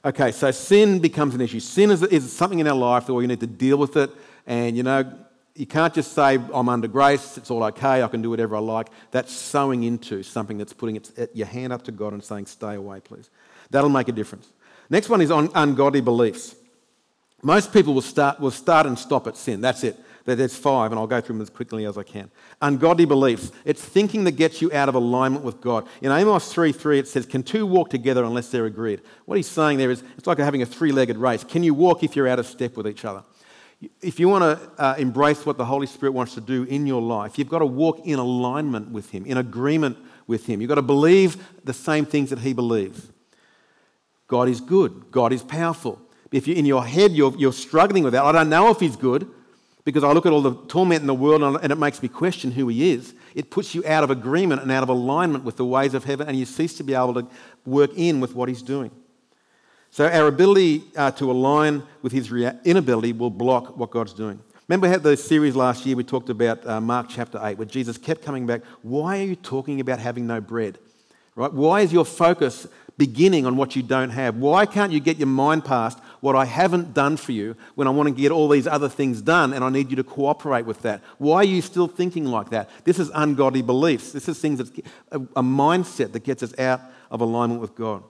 Okay, 0.06 0.32
so 0.32 0.52
sin 0.52 1.00
becomes 1.00 1.36
an 1.36 1.42
issue. 1.42 1.60
Sin 1.60 1.92
is, 1.92 2.04
is 2.04 2.32
something 2.32 2.60
in 2.60 2.68
our 2.70 2.78
life 2.78 3.06
that 3.08 3.14
we 3.14 3.28
need 3.28 3.42
to 3.42 3.48
deal 3.48 3.76
with 3.76 3.98
it. 3.98 4.12
And, 4.46 4.78
you 4.78 4.84
know, 4.84 5.12
you 5.58 5.66
can't 5.66 5.94
just 5.94 6.14
say, 6.14 6.40
I'm 6.54 6.70
under 6.70 6.88
grace, 6.88 7.38
it's 7.38 7.50
all 7.50 7.64
okay, 7.66 8.04
I 8.04 8.08
can 8.08 8.22
do 8.22 8.30
whatever 8.30 8.56
I 8.56 8.60
like. 8.60 8.88
That's 9.12 9.34
sowing 9.34 9.84
into 9.84 10.24
something 10.24 10.58
that's 10.58 10.74
putting 10.74 10.96
its, 10.96 11.12
eh, 11.18 11.28
your 11.34 11.48
hand 11.48 11.74
up 11.74 11.84
to 11.84 11.92
God 11.92 12.14
and 12.14 12.24
saying, 12.24 12.46
stay 12.46 12.76
away, 12.76 13.00
please. 13.00 13.30
That'll 13.70 13.90
make 13.90 14.08
a 14.08 14.12
difference. 14.12 14.48
Next 14.90 15.10
one 15.10 15.22
is 15.22 15.32
on 15.32 15.50
ungodly 15.56 16.02
beliefs. 16.02 16.56
Most 17.44 17.74
people 17.74 17.94
will 17.94 18.02
start, 18.02 18.40
will 18.40 18.52
start 18.52 18.86
and 18.86 18.98
stop 18.98 19.28
at 19.28 19.38
sin. 19.38 19.62
That's 19.62 19.84
it. 19.84 19.98
There's 20.26 20.58
five, 20.58 20.92
and 20.92 21.00
I'll 21.00 21.08
go 21.08 21.22
through 21.22 21.36
them 21.36 21.42
as 21.42 21.50
quickly 21.50 21.86
as 21.86 21.98
I 21.98 22.04
can. 22.04 22.30
Ungodly 22.62 23.06
beliefs. 23.06 23.52
It's 23.64 23.82
thinking 23.82 24.26
that 24.26 24.32
gets 24.32 24.62
you 24.62 24.70
out 24.74 24.90
of 24.90 24.96
alignment 24.96 25.46
with 25.46 25.62
God. 25.62 25.88
In 26.02 26.12
Amos 26.12 26.52
3 26.52 26.74
3, 26.74 27.00
it 27.00 27.08
says, 27.08 27.26
Can 27.26 27.44
two 27.44 27.66
walk 27.66 27.90
together 27.90 28.26
unless 28.26 28.50
they're 28.50 28.66
agreed? 28.66 29.02
What 29.26 29.38
he's 29.38 29.48
saying 29.48 29.78
there 29.78 29.90
is, 29.90 30.04
it's 30.18 30.28
like 30.28 30.38
having 30.38 30.62
a 30.62 30.66
three 30.66 30.92
legged 30.92 31.18
race. 31.18 31.46
Can 31.46 31.64
you 31.64 31.74
walk 31.74 32.04
if 32.04 32.16
you're 32.16 32.28
out 32.28 32.40
of 32.40 32.46
step 32.46 32.76
with 32.76 32.88
each 32.88 33.06
other? 33.06 33.24
If 34.02 34.20
you 34.20 34.28
want 34.28 34.44
to 34.44 34.82
uh, 34.82 34.96
embrace 34.98 35.46
what 35.46 35.58
the 35.58 35.66
Holy 35.66 35.86
Spirit 35.86 36.14
wants 36.14 36.34
to 36.34 36.42
do 36.42 36.64
in 36.64 36.88
your 36.88 37.02
life, 37.02 37.38
you've 37.38 37.50
got 37.50 37.60
to 37.60 37.66
walk 37.66 38.00
in 38.06 38.18
alignment 38.18 38.90
with 38.90 39.12
Him, 39.12 39.26
in 39.26 39.38
agreement 39.38 39.98
with 40.26 40.48
Him. 40.48 40.62
You've 40.62 40.70
got 40.70 40.76
to 40.76 40.82
believe 40.82 41.38
the 41.64 41.74
same 41.74 42.06
things 42.06 42.32
that 42.32 42.40
He 42.40 42.54
believes. 42.54 43.12
God 44.28 44.50
is 44.50 44.62
good, 44.62 45.12
God 45.12 45.32
is 45.32 45.44
powerful. 45.44 46.02
If 46.32 46.48
you're 46.48 46.58
in 46.58 46.66
your 46.66 46.86
head, 46.86 47.12
you're, 47.14 47.34
you're 47.38 47.54
struggling 47.54 48.04
with 48.04 48.14
that. 48.14 48.24
I 48.24 48.32
don't 48.32 48.50
know 48.50 48.70
if 48.70 48.80
He's 48.80 48.96
good 48.96 49.30
because 49.86 50.04
I 50.04 50.12
look 50.12 50.26
at 50.26 50.34
all 50.34 50.42
the 50.42 50.56
torment 50.66 51.02
in 51.02 51.08
the 51.08 51.14
world 51.14 51.42
and 51.42 51.72
it 51.72 51.78
makes 51.78 52.02
me 52.02 52.10
question 52.10 52.52
who 52.52 52.68
He 52.68 52.92
is. 52.92 53.14
It 53.36 53.52
puts 53.52 53.76
you 53.76 53.86
out 53.86 54.04
of 54.04 54.10
agreement 54.10 54.62
and 54.64 54.72
out 54.72 54.84
of 54.84 54.90
alignment 54.90 55.44
with 55.44 55.56
the 55.56 55.66
ways 55.66 55.94
of 55.94 56.04
heaven, 56.04 56.28
and 56.28 56.38
you 56.38 56.46
cease 56.46 56.74
to 56.78 56.84
be 56.84 56.96
able 56.96 57.14
to 57.14 57.28
work 57.66 57.92
in 57.96 58.20
with 58.20 58.34
what 58.34 58.50
He's 58.50 58.64
doing. 58.64 58.92
So 59.98 60.08
our 60.08 60.28
ability 60.28 60.84
uh, 60.96 61.10
to 61.14 61.32
align 61.32 61.82
with 62.04 62.12
his 62.12 62.30
rea- 62.30 62.54
inability 62.64 63.14
will 63.14 63.32
block 63.32 63.76
what 63.78 63.90
God's 63.90 64.14
doing. 64.14 64.40
Remember, 64.68 64.88
had 64.88 65.02
the 65.02 65.18
series 65.18 65.56
last 65.56 65.88
year, 65.88 65.96
we 65.96 66.04
talked 66.04 66.30
about 66.30 66.64
uh, 66.68 66.80
Mark 66.80 67.08
chapter 67.10 67.40
8, 67.42 67.58
where 67.58 67.66
Jesus 67.66 67.98
kept 67.98 68.22
coming 68.22 68.46
back. 68.46 68.62
Why 68.84 69.18
are 69.18 69.24
you 69.24 69.36
talking 69.36 69.80
about 69.80 69.98
having 69.98 70.28
no 70.28 70.40
bread? 70.40 70.78
Right? 71.36 71.52
Why 71.52 71.82
is 71.82 71.92
your 71.92 72.06
focus 72.06 72.68
beginning 73.00 73.48
on 73.48 73.58
what 73.58 73.76
you 73.76 73.82
don't 73.82 74.12
have? 74.12 74.36
Why 74.36 74.68
can't 74.68 74.92
you 74.92 75.00
get 75.00 75.18
your 75.18 75.26
mind 75.26 75.66
past 75.66 75.98
what 76.22 76.36
I 76.36 76.46
haven't 76.46 76.94
done 76.94 77.18
for 77.18 77.32
you 77.32 77.56
when 77.74 77.88
I 77.88 77.90
want 77.90 78.08
to 78.08 78.14
get 78.14 78.32
all 78.32 78.50
these 78.50 78.68
other 78.68 78.90
things 78.90 79.24
done 79.24 79.52
and 79.52 79.64
I 79.64 79.70
need 79.72 79.90
you 79.90 79.96
to 79.96 80.04
cooperate 80.04 80.68
with 80.68 80.84
that? 80.84 81.02
Why 81.18 81.38
are 81.38 81.44
you 81.44 81.64
still 81.64 81.88
thinking 81.88 82.26
like 82.26 82.52
that? 82.52 82.70
This 82.84 83.00
is 83.00 83.10
ungodly 83.16 83.64
beliefs. 83.64 84.12
This 84.12 84.30
is 84.30 84.38
things 84.40 84.60
that 84.60 84.86
a, 85.12 85.18
a 85.38 85.44
mindset 85.44 86.12
that 86.12 86.24
gets 86.24 86.44
us 86.44 86.54
out 86.60 86.82
of 87.10 87.22
alignment 87.22 87.62
with 87.62 87.74
God. 87.74 88.04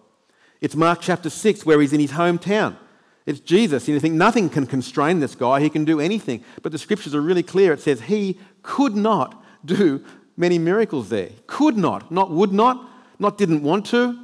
It's 0.61 0.75
Mark 0.75 0.99
chapter 1.01 1.29
6 1.29 1.65
where 1.65 1.79
he's 1.79 1.93
in 1.93 1.99
his 1.99 2.11
hometown. 2.11 2.77
It's 3.25 3.39
Jesus. 3.39 3.87
And 3.87 3.93
you 3.93 3.99
think 3.99 4.15
nothing 4.15 4.49
can 4.49 4.65
constrain 4.65 5.19
this 5.19 5.35
guy, 5.35 5.59
he 5.59 5.69
can 5.69 5.85
do 5.85 5.99
anything. 5.99 6.43
But 6.61 6.71
the 6.71 6.77
scriptures 6.77 7.13
are 7.13 7.21
really 7.21 7.43
clear. 7.43 7.73
It 7.73 7.81
says 7.81 8.01
he 8.01 8.39
could 8.63 8.95
not 8.95 9.43
do 9.65 10.03
many 10.37 10.57
miracles 10.57 11.09
there. 11.09 11.29
Could 11.45 11.77
not. 11.77 12.11
Not 12.11 12.31
would 12.31 12.53
not, 12.53 12.89
not 13.19 13.37
didn't 13.37 13.63
want 13.63 13.85
to, 13.87 14.17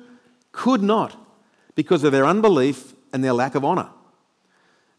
could 0.52 0.82
not 0.82 1.18
because 1.76 2.04
of 2.04 2.12
their 2.12 2.26
unbelief 2.26 2.94
and 3.12 3.24
their 3.24 3.34
lack 3.34 3.56
of 3.56 3.66
honor. 3.66 3.90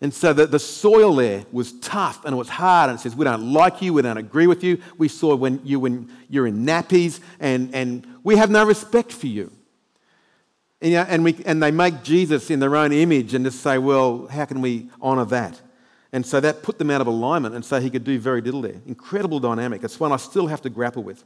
And 0.01 0.12
so 0.12 0.35
the, 0.35 0.47
the 0.47 0.59
soil 0.59 1.14
there 1.14 1.47
was 1.51 1.73
tough 1.81 2.25
and 2.27 2.35
it 2.35 2.37
was 2.37 2.51
hard. 2.51 2.90
And 2.90 2.99
it 2.99 3.03
says, 3.03 3.16
We 3.16 3.25
don't 3.25 3.53
like 3.53 3.81
you, 3.81 3.94
we 3.94 4.03
don't 4.03 4.18
agree 4.18 4.47
with 4.47 4.62
you. 4.62 4.83
We 4.99 5.09
saw 5.09 5.35
when 5.35 5.61
you 5.64 5.81
when 5.81 6.11
you're 6.29 6.47
in 6.47 6.66
nappies, 6.66 7.20
and, 7.40 7.75
and 7.75 8.07
we 8.23 8.37
have 8.37 8.51
no 8.51 8.66
respect 8.66 9.12
for 9.12 9.29
you. 9.29 9.51
And, 10.85 10.92
you 10.92 10.99
know, 10.99 11.07
and, 11.09 11.25
we, 11.25 11.35
and 11.47 11.62
they 11.62 11.70
make 11.70 12.03
Jesus 12.03 12.51
in 12.51 12.61
their 12.61 12.77
own 12.77 12.92
image 12.92 13.33
and 13.33 13.42
just 13.42 13.61
say, 13.61 13.79
well, 13.79 14.27
how 14.27 14.44
can 14.44 14.61
we 14.61 14.90
honour 15.01 15.25
that? 15.25 15.59
And 16.12 16.27
so 16.27 16.40
that 16.40 16.62
put 16.62 16.79
them 16.79 16.90
out 16.90 17.01
of 17.01 17.07
alignment, 17.07 17.55
and 17.55 17.64
so 17.64 17.81
he 17.81 17.88
could 17.88 18.05
do 18.05 18.18
very 18.18 18.42
little 18.42 18.61
there. 18.61 18.83
Incredible 18.87 19.40
dynamic. 19.40 19.83
It's 19.83 19.99
one 19.99 20.12
I 20.12 20.18
still 20.18 20.47
have 20.49 20.61
to 20.61 20.68
grapple 20.68 21.03
with. 21.03 21.25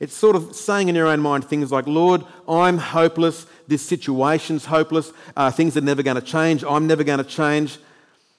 It's 0.00 0.16
sort 0.16 0.34
of 0.34 0.56
saying 0.56 0.88
in 0.88 0.96
your 0.96 1.06
own 1.06 1.20
mind 1.20 1.44
things 1.44 1.70
like, 1.70 1.86
Lord, 1.86 2.24
I'm 2.48 2.76
hopeless. 2.76 3.46
This 3.68 3.82
situation's 3.82 4.64
hopeless. 4.64 5.12
Uh, 5.36 5.52
things 5.52 5.76
are 5.76 5.80
never 5.80 6.02
going 6.02 6.16
to 6.16 6.20
change. 6.20 6.64
I'm 6.64 6.88
never 6.88 7.04
going 7.04 7.18
to 7.18 7.24
change. 7.24 7.78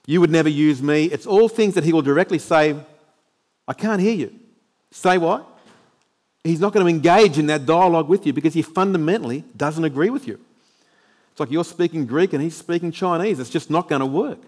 You 0.06 0.20
would 0.20 0.30
never 0.30 0.50
use 0.50 0.82
me. 0.82 1.06
It's 1.06 1.26
all 1.26 1.48
things 1.48 1.72
that 1.72 1.84
he 1.84 1.92
will 1.94 2.02
directly 2.02 2.38
say, 2.38 2.76
I 3.66 3.72
can't 3.72 4.02
hear 4.02 4.12
you. 4.12 4.38
Say 4.90 5.16
what? 5.16 5.48
He's 6.44 6.60
not 6.60 6.72
going 6.72 6.84
to 6.84 6.90
engage 6.90 7.38
in 7.38 7.46
that 7.46 7.66
dialogue 7.66 8.08
with 8.08 8.26
you 8.26 8.32
because 8.32 8.54
he 8.54 8.62
fundamentally 8.62 9.44
doesn't 9.56 9.84
agree 9.84 10.10
with 10.10 10.28
you. 10.28 10.38
It's 11.32 11.40
like 11.40 11.50
you're 11.50 11.64
speaking 11.64 12.06
Greek 12.06 12.32
and 12.32 12.42
he's 12.42 12.56
speaking 12.56 12.92
Chinese. 12.92 13.40
It's 13.40 13.50
just 13.50 13.70
not 13.70 13.88
going 13.88 14.00
to 14.00 14.06
work. 14.06 14.38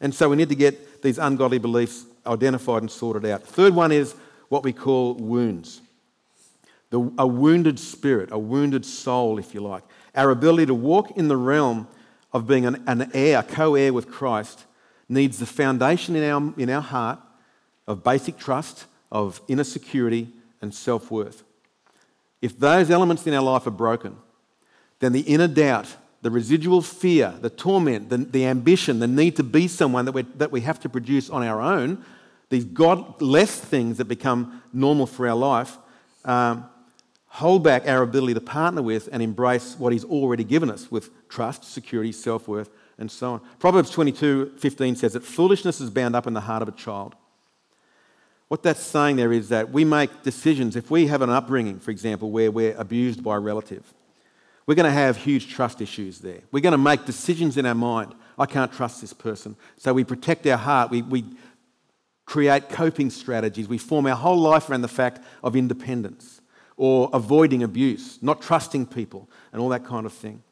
And 0.00 0.12
so 0.12 0.30
we 0.30 0.36
need 0.36 0.48
to 0.48 0.56
get 0.56 1.02
these 1.02 1.18
ungodly 1.18 1.58
beliefs 1.58 2.06
identified 2.26 2.82
and 2.82 2.90
sorted 2.90 3.24
out. 3.24 3.44
Third 3.44 3.74
one 3.74 3.92
is 3.92 4.14
what 4.48 4.64
we 4.64 4.72
call 4.72 5.14
wounds. 5.14 5.80
The, 6.90 7.12
a 7.18 7.26
wounded 7.26 7.78
spirit, 7.78 8.30
a 8.32 8.38
wounded 8.38 8.84
soul, 8.84 9.38
if 9.38 9.54
you 9.54 9.60
like. 9.60 9.84
Our 10.14 10.30
ability 10.30 10.66
to 10.66 10.74
walk 10.74 11.12
in 11.12 11.28
the 11.28 11.36
realm 11.36 11.86
of 12.32 12.46
being 12.46 12.66
an, 12.66 12.82
an 12.86 13.10
heir, 13.14 13.42
co 13.42 13.76
heir 13.76 13.92
with 13.92 14.10
Christ, 14.10 14.64
needs 15.08 15.38
the 15.38 15.46
foundation 15.46 16.16
in 16.16 16.24
our, 16.24 16.52
in 16.58 16.68
our 16.68 16.82
heart 16.82 17.20
of 17.86 18.02
basic 18.02 18.38
trust, 18.38 18.86
of 19.10 19.40
inner 19.46 19.64
security, 19.64 20.28
and 20.62 20.72
self 20.72 21.10
worth. 21.10 21.42
If 22.40 22.58
those 22.58 22.90
elements 22.90 23.26
in 23.26 23.34
our 23.34 23.42
life 23.42 23.66
are 23.66 23.72
broken, 23.72 24.16
then 25.00 25.12
the 25.12 25.20
inner 25.20 25.48
doubt, 25.48 25.96
the 26.22 26.30
residual 26.30 26.80
fear, 26.80 27.34
the 27.40 27.50
torment, 27.50 28.08
the, 28.08 28.18
the 28.18 28.46
ambition, 28.46 29.00
the 29.00 29.08
need 29.08 29.36
to 29.36 29.42
be 29.42 29.68
someone 29.68 30.04
that, 30.06 30.12
we 30.12 30.22
that 30.36 30.52
we 30.52 30.60
have 30.62 30.80
to 30.80 30.88
produce 30.88 31.28
on 31.28 31.42
our 31.42 31.60
own, 31.60 32.04
these 32.48 32.64
godless 32.64 33.58
things 33.58 33.98
that 33.98 34.06
become 34.06 34.62
normal 34.72 35.06
for 35.06 35.28
our 35.28 35.34
life, 35.34 35.78
um, 36.24 36.64
hold 37.26 37.64
back 37.64 37.88
our 37.88 38.02
ability 38.02 38.34
to 38.34 38.40
partner 38.40 38.82
with 38.82 39.08
and 39.10 39.22
embrace 39.22 39.76
what 39.78 39.92
He's 39.92 40.04
already 40.04 40.44
given 40.44 40.70
us 40.70 40.90
with 40.90 41.10
trust, 41.28 41.64
security, 41.64 42.12
self 42.12 42.46
worth, 42.46 42.70
and 42.98 43.10
so 43.10 43.34
on. 43.34 43.40
Proverbs 43.58 43.90
22 43.90 44.54
15 44.58 44.96
says 44.96 45.12
that 45.14 45.24
foolishness 45.24 45.80
is 45.80 45.90
bound 45.90 46.14
up 46.14 46.26
in 46.26 46.34
the 46.34 46.42
heart 46.42 46.62
of 46.62 46.68
a 46.68 46.72
child. 46.72 47.14
What 48.52 48.62
that's 48.62 48.82
saying 48.82 49.16
there 49.16 49.32
is 49.32 49.48
that 49.48 49.70
we 49.70 49.82
make 49.82 50.22
decisions. 50.22 50.76
If 50.76 50.90
we 50.90 51.06
have 51.06 51.22
an 51.22 51.30
upbringing, 51.30 51.80
for 51.80 51.90
example, 51.90 52.30
where 52.30 52.50
we're 52.50 52.76
abused 52.76 53.24
by 53.24 53.36
a 53.36 53.40
relative, 53.40 53.82
we're 54.66 54.74
going 54.74 54.84
to 54.84 54.92
have 54.92 55.16
huge 55.16 55.48
trust 55.48 55.80
issues 55.80 56.18
there. 56.18 56.40
We're 56.50 56.60
going 56.60 56.72
to 56.72 56.76
make 56.76 57.06
decisions 57.06 57.56
in 57.56 57.64
our 57.64 57.74
mind. 57.74 58.14
I 58.38 58.44
can't 58.44 58.70
trust 58.70 59.00
this 59.00 59.14
person. 59.14 59.56
So 59.78 59.94
we 59.94 60.04
protect 60.04 60.46
our 60.46 60.58
heart. 60.58 60.90
We, 60.90 61.00
we 61.00 61.24
create 62.26 62.68
coping 62.68 63.08
strategies. 63.08 63.68
We 63.68 63.78
form 63.78 64.06
our 64.06 64.16
whole 64.16 64.36
life 64.36 64.68
around 64.68 64.82
the 64.82 64.86
fact 64.86 65.24
of 65.42 65.56
independence 65.56 66.42
or 66.76 67.08
avoiding 67.14 67.62
abuse, 67.62 68.18
not 68.20 68.42
trusting 68.42 68.84
people, 68.84 69.30
and 69.54 69.62
all 69.62 69.70
that 69.70 69.86
kind 69.86 70.04
of 70.04 70.12
thing. 70.12 70.42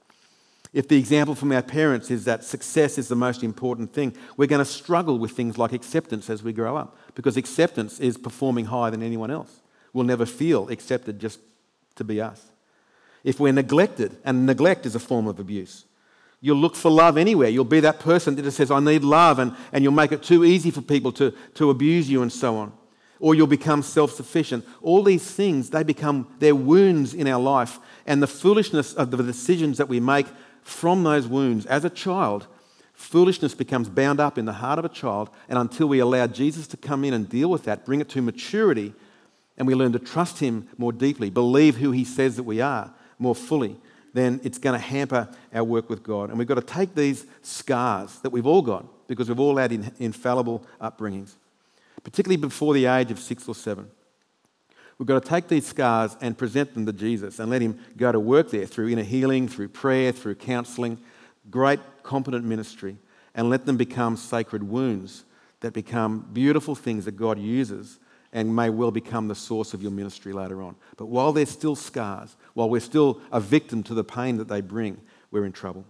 If 0.73 0.87
the 0.87 0.97
example 0.97 1.35
from 1.35 1.51
our 1.51 1.63
parents 1.63 2.11
is 2.11 2.25
that 2.27 2.45
success 2.45 2.97
is 2.97 3.09
the 3.09 3.17
most 3.17 3.43
important 3.43 3.93
thing, 3.93 4.15
we're 4.37 4.47
going 4.47 4.65
to 4.65 4.71
struggle 4.71 5.19
with 5.19 5.33
things 5.33 5.59
like 5.59 5.73
acceptance 5.73 6.31
as 6.31 6.45
we 6.45 6.53
grow 6.53 6.77
up 6.77 6.97
because 7.17 7.37
acceptance 7.37 7.99
is 7.99 8.17
performing 8.17 8.67
higher 8.67 8.91
than 8.91 9.03
anyone 9.03 9.33
else. 9.33 9.61
We'll 9.93 10.05
never 10.05 10.27
feel 10.27 10.69
accepted 10.69 11.19
just 11.19 11.41
to 11.97 12.05
be 12.05 12.21
us. 12.21 12.47
If 13.25 13.41
we're 13.41 13.53
neglected, 13.53 14.17
and 14.25 14.47
neglect 14.47 14.87
is 14.87 14.95
a 14.95 15.01
form 15.01 15.27
of 15.27 15.41
abuse, 15.41 15.85
you'll 16.41 16.57
look 16.57 16.77
for 16.77 16.91
love 16.91 17.19
anywhere. 17.19 17.49
You'll 17.49 17.65
be 17.65 17.81
that 17.81 17.99
person 17.99 18.37
that 18.37 18.43
just 18.43 18.57
says, 18.57 18.71
I 18.71 18.79
need 18.81 19.03
love, 19.03 19.41
and, 19.41 19.55
and 19.73 19.83
you'll 19.83 19.93
make 19.93 20.13
it 20.13 20.23
too 20.23 20.45
easy 20.45 20.71
for 20.71 20.81
people 20.81 21.13
to, 21.13 21.35
to 21.55 21.71
abuse 21.71 22.09
you 22.09 22.23
and 22.23 22.33
so 22.33 22.57
on. 22.57 22.73
or 23.21 23.35
you'll 23.35 23.47
become 23.47 23.83
self 23.83 24.13
sufficient. 24.13 24.67
All 24.83 25.03
these 25.03 25.31
things, 25.31 25.71
they 25.71 25.83
become 25.83 26.27
their 26.39 26.55
wounds 26.55 27.15
in 27.15 27.29
our 27.29 27.41
life. 27.41 27.79
And 28.07 28.23
the 28.23 28.27
foolishness 28.27 28.95
of 28.95 29.11
the 29.11 29.23
decisions 29.23 29.79
that 29.79 29.89
we 29.89 30.01
make 30.01 30.27
from 30.62 31.03
those 31.03 31.27
wounds 31.27 31.66
as 31.66 31.85
a 31.85 31.90
child, 31.90 32.46
foolishness 32.94 33.55
becomes 33.55 33.88
bound 33.88 34.20
up 34.20 34.38
in 34.38 34.44
the 34.44 34.53
heart 34.53 34.79
of 34.79 34.85
a 34.85 34.88
child. 34.88 35.31
And 35.49 35.59
until 35.59 35.87
we 35.88 35.99
allow 35.99 36.27
Jesus 36.27 36.66
to 36.68 36.77
come 36.77 37.05
in 37.05 37.14
and 37.14 37.29
deal 37.29 37.51
with 37.51 37.64
that, 37.64 37.85
bring 37.85 38.01
it 38.01 38.09
to 38.11 38.23
maturity, 38.23 38.94
and 39.57 39.66
we 39.66 39.75
learn 39.75 39.92
to 39.92 39.99
trust 39.99 40.38
Him 40.38 40.68
more 40.79 40.92
deeply, 40.92 41.31
believe 41.31 41.77
who 41.77 41.90
He 41.90 42.05
says 42.05 42.37
that 42.37 42.44
we 42.44 42.61
are 42.61 42.92
more 43.18 43.35
fully, 43.35 43.77
then 44.12 44.40
it's 44.42 44.59
going 44.59 44.79
to 44.79 44.85
hamper 44.85 45.29
our 45.53 45.64
work 45.64 45.88
with 45.88 46.03
God. 46.03 46.31
And 46.31 46.38
we've 46.38 46.49
got 46.49 46.55
to 46.57 46.62
take 46.62 46.94
these 46.94 47.27
scars 47.42 48.18
that 48.20 48.31
we've 48.31 48.46
all 48.46 48.62
got 48.62 48.87
because 49.07 49.29
we've 49.29 49.40
all 49.40 49.57
had 49.57 49.73
infallible 49.99 50.64
upbringings 50.81 51.35
particularly 52.03 52.37
before 52.37 52.75
the 52.75 52.87
age 52.87 53.11
of 53.11 53.18
six 53.18 53.49
or 53.49 53.55
seven. 53.55 53.90
We've 55.01 55.07
got 55.07 55.23
to 55.23 55.27
take 55.31 55.49
these 55.49 55.67
scars 55.67 56.15
and 56.21 56.37
present 56.37 56.75
them 56.75 56.85
to 56.85 56.93
Jesus 56.93 57.39
and 57.39 57.49
let 57.49 57.63
Him 57.63 57.81
go 57.97 58.13
to 58.13 58.21
work 58.21 58.51
there 58.51 58.67
through 58.67 58.91
inner 58.91 59.03
healing, 59.03 59.49
through 59.49 59.69
prayer, 59.69 60.13
through 60.13 60.35
counseling, 60.35 60.99
great, 61.51 61.81
competent 62.03 62.45
ministry, 62.45 62.99
and 63.35 63.49
let 63.49 63.65
them 63.65 63.79
become 63.79 64.19
sacred 64.19 64.63
wounds 64.63 65.25
that 65.61 65.73
become 65.73 66.29
beautiful 66.35 66.75
things 66.75 67.07
that 67.07 67.17
God 67.17 67.39
uses 67.39 67.99
and 68.35 68.55
may 68.55 68.69
well 68.69 68.91
become 68.91 69.27
the 69.27 69.35
source 69.35 69.73
of 69.73 69.81
your 69.81 69.91
ministry 69.91 70.35
later 70.35 70.61
on. 70.61 70.77
But 70.99 71.07
while 71.07 71.33
they're 71.33 71.47
still 71.47 71.77
scars, 71.77 72.37
while 72.53 72.69
we're 72.69 72.81
still 72.81 73.23
a 73.33 73.41
victim 73.41 73.83
to 73.85 73.95
the 73.95 74.05
pain 74.05 74.37
that 74.37 74.49
they 74.49 74.61
bring, 74.61 75.01
we're 75.31 75.47
in 75.47 75.53
trouble. 75.53 75.87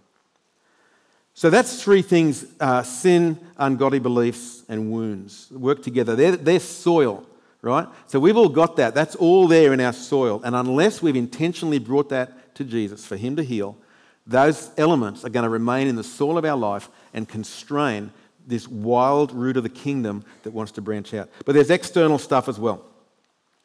So 1.33 1.49
that's 1.49 1.83
three 1.83 2.01
things 2.01 2.45
uh, 2.61 2.83
sin, 2.83 3.37
ungodly 3.57 3.99
beliefs, 3.99 4.63
and 4.69 4.89
wounds 4.89 5.51
work 5.51 5.83
together. 5.83 6.15
They're, 6.15 6.37
they're 6.37 6.61
soil, 6.61 7.27
right? 7.61 7.87
So 8.07 8.19
we've 8.19 8.37
all 8.37 8.49
got 8.49 8.75
that. 8.77 8.93
That's 8.95 9.15
all 9.15 9.47
there 9.47 9.73
in 9.73 9.79
our 9.79 9.93
soil. 9.93 10.41
And 10.43 10.55
unless 10.55 11.01
we've 11.01 11.15
intentionally 11.15 11.79
brought 11.79 12.09
that 12.09 12.55
to 12.55 12.63
Jesus 12.63 13.05
for 13.05 13.17
Him 13.17 13.35
to 13.35 13.43
heal, 13.43 13.77
those 14.25 14.71
elements 14.77 15.25
are 15.25 15.29
going 15.29 15.43
to 15.43 15.49
remain 15.49 15.87
in 15.87 15.95
the 15.95 16.03
soil 16.03 16.37
of 16.37 16.45
our 16.45 16.57
life 16.57 16.89
and 17.13 17.27
constrain 17.27 18.11
this 18.47 18.67
wild 18.67 19.31
root 19.31 19.57
of 19.57 19.63
the 19.63 19.69
kingdom 19.69 20.23
that 20.43 20.51
wants 20.51 20.71
to 20.73 20.81
branch 20.81 21.13
out. 21.13 21.29
But 21.45 21.53
there's 21.53 21.69
external 21.69 22.17
stuff 22.17 22.49
as 22.49 22.59
well. 22.59 22.85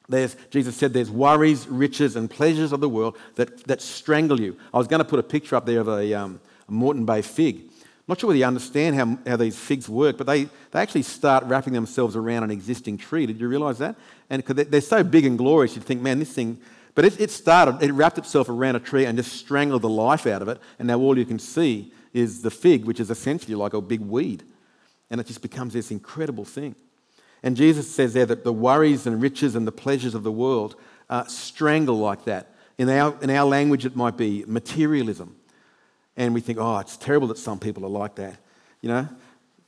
There's, 0.09 0.37
Jesus 0.51 0.77
said 0.77 0.93
there's 0.93 1.11
worries, 1.11 1.67
riches, 1.67 2.17
and 2.17 2.31
pleasures 2.31 2.73
of 2.73 2.81
the 2.81 2.89
world 2.89 3.17
that, 3.35 3.65
that 3.65 3.83
strangle 3.83 4.41
you. 4.41 4.57
I 4.73 4.79
was 4.79 4.87
going 4.87 5.01
to 5.01 5.05
put 5.05 5.19
a 5.19 5.23
picture 5.23 5.57
up 5.57 5.67
there 5.67 5.81
of 5.81 5.89
a, 5.89 6.15
um, 6.15 6.41
a 6.69 6.73
Moreton 6.73 7.05
Bay 7.05 7.23
fig. 7.23 7.63
Not 8.09 8.21
sure 8.21 8.29
whether 8.29 8.39
you 8.39 8.45
understand 8.45 8.95
how, 8.95 9.19
how 9.27 9.37
these 9.37 9.59
figs 9.59 9.89
work, 9.89 10.17
but 10.17 10.29
they, 10.29 10.45
they 10.45 10.81
actually 10.81 11.03
start 11.03 11.45
wrapping 11.45 11.73
themselves 11.73 12.15
around 12.15 12.45
an 12.45 12.53
existing 12.53 12.99
tree. 12.99 13.27
Did 13.27 13.41
you 13.41 13.49
realize 13.49 13.79
that? 13.79 13.97
And 14.31 14.45
because 14.45 14.67
they're 14.67 14.81
so 14.81 15.03
big 15.03 15.27
and 15.27 15.37
glorious, 15.37 15.75
you'd 15.75 15.85
think, 15.85 16.01
man, 16.01 16.21
this 16.21 16.33
thing. 16.33 16.59
But 16.95 17.05
it, 17.05 17.21
it 17.21 17.31
started, 17.31 17.83
it 17.83 17.93
wrapped 17.93 18.17
itself 18.17 18.49
around 18.49 18.77
a 18.77 18.81
tree 18.81 19.07
and 19.07 19.19
just 19.19 19.33
strangled 19.33 19.83
the 19.83 19.89
life 19.89 20.27
out 20.27 20.41
of 20.41 20.49
it. 20.49 20.61
And 20.79 20.87
now 20.87 20.99
all 21.01 21.19
you 21.19 21.25
can 21.25 21.41
see 21.41 21.93
is 22.13 22.43
the 22.43 22.51
fig, 22.51 22.85
which 22.85 23.01
is 23.01 23.11
essentially 23.11 23.57
like 23.57 23.75
a 23.75 23.81
big 23.81 24.01
weed. 24.01 24.45
And 25.11 25.21
it 25.21 25.27
just 25.27 25.43
becomes 25.43 25.73
this 25.73 25.91
incredible 25.91 26.45
thing. 26.45 26.77
And 27.43 27.57
Jesus 27.57 27.93
says 27.93 28.15
there 28.15 28.27
that 28.27 28.45
the 28.45 28.53
worries 28.53 29.07
and 29.07 29.21
riches 29.21 29.57
and 29.57 29.67
the 29.67 29.73
pleasures 29.73 30.15
of 30.15 30.23
the 30.23 30.33
world 30.33 30.77
uh, 31.11 31.25
strangle 31.25 31.99
like 31.99 32.25
that. 32.25 32.53
In 32.79 32.89
our, 32.89 33.17
in 33.21 33.31
our 33.31 33.47
language, 33.47 33.85
it 33.85 33.97
might 33.97 34.17
be 34.17 34.45
materialism 34.47 35.36
and 36.17 36.33
we 36.33 36.41
think, 36.41 36.59
oh, 36.59 36.79
it's 36.79 36.97
terrible 36.97 37.29
that 37.29 37.39
some 37.39 37.59
people 37.59 37.85
are 37.85 37.91
like 37.91 38.15
that, 38.17 38.39
you 38.81 38.89
know? 38.89 39.09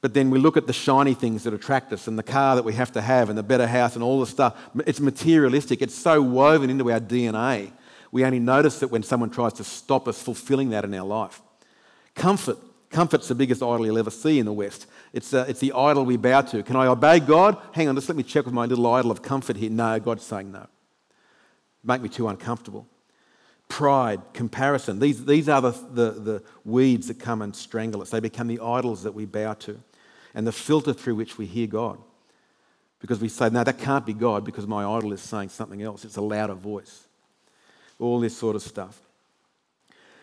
But 0.00 0.14
then 0.14 0.30
we 0.30 0.38
look 0.38 0.56
at 0.56 0.66
the 0.66 0.72
shiny 0.72 1.14
things 1.14 1.42
that 1.42 1.52
attract 1.52 1.92
us 1.92 2.06
and 2.06 2.18
the 2.18 2.22
car 2.22 2.54
that 2.54 2.64
we 2.64 2.72
have 2.74 2.92
to 2.92 3.00
have 3.00 3.28
and 3.28 3.36
the 3.36 3.42
better 3.42 3.66
house 3.66 3.94
and 3.94 4.02
all 4.02 4.20
the 4.20 4.26
stuff. 4.26 4.56
It's 4.86 5.00
materialistic. 5.00 5.82
It's 5.82 5.94
so 5.94 6.22
woven 6.22 6.70
into 6.70 6.90
our 6.90 7.00
DNA. 7.00 7.72
We 8.12 8.24
only 8.24 8.38
notice 8.38 8.82
it 8.82 8.90
when 8.90 9.02
someone 9.02 9.30
tries 9.30 9.54
to 9.54 9.64
stop 9.64 10.06
us 10.06 10.22
fulfilling 10.22 10.70
that 10.70 10.84
in 10.84 10.94
our 10.94 11.04
life. 11.04 11.42
Comfort. 12.14 12.58
Comfort's 12.90 13.28
the 13.28 13.34
biggest 13.34 13.60
idol 13.60 13.84
you'll 13.84 13.98
ever 13.98 14.10
see 14.10 14.38
in 14.38 14.46
the 14.46 14.52
West. 14.52 14.86
It's, 15.12 15.34
uh, 15.34 15.44
it's 15.48 15.60
the 15.60 15.72
idol 15.72 16.06
we 16.06 16.16
bow 16.16 16.40
to. 16.42 16.62
Can 16.62 16.76
I 16.76 16.86
obey 16.86 17.20
God? 17.20 17.60
Hang 17.72 17.88
on, 17.88 17.94
just 17.96 18.08
let 18.08 18.16
me 18.16 18.22
check 18.22 18.46
with 18.46 18.54
my 18.54 18.64
little 18.64 18.86
idol 18.86 19.10
of 19.10 19.20
comfort 19.20 19.56
here. 19.56 19.68
No, 19.68 19.98
God's 19.98 20.24
saying 20.24 20.52
no. 20.52 20.66
Make 21.84 22.00
me 22.00 22.08
too 22.08 22.28
uncomfortable 22.28 22.86
pride, 23.68 24.20
comparison. 24.32 24.98
These, 24.98 25.24
these 25.24 25.48
are 25.48 25.60
the, 25.60 25.70
the, 25.70 26.10
the 26.10 26.42
weeds 26.64 27.08
that 27.08 27.18
come 27.18 27.42
and 27.42 27.54
strangle 27.54 28.02
us. 28.02 28.10
They 28.10 28.20
become 28.20 28.48
the 28.48 28.60
idols 28.60 29.02
that 29.02 29.12
we 29.12 29.26
bow 29.26 29.54
to 29.54 29.80
and 30.34 30.46
the 30.46 30.52
filter 30.52 30.92
through 30.92 31.14
which 31.14 31.38
we 31.38 31.46
hear 31.46 31.66
God. 31.66 31.98
Because 33.00 33.20
we 33.20 33.28
say, 33.28 33.48
no, 33.50 33.62
that 33.62 33.78
can't 33.78 34.04
be 34.04 34.12
God 34.12 34.44
because 34.44 34.66
my 34.66 34.84
idol 34.84 35.12
is 35.12 35.20
saying 35.20 35.50
something 35.50 35.82
else. 35.82 36.04
It's 36.04 36.16
a 36.16 36.20
louder 36.20 36.54
voice. 36.54 37.04
All 38.00 38.18
this 38.18 38.36
sort 38.36 38.56
of 38.56 38.62
stuff. 38.62 39.00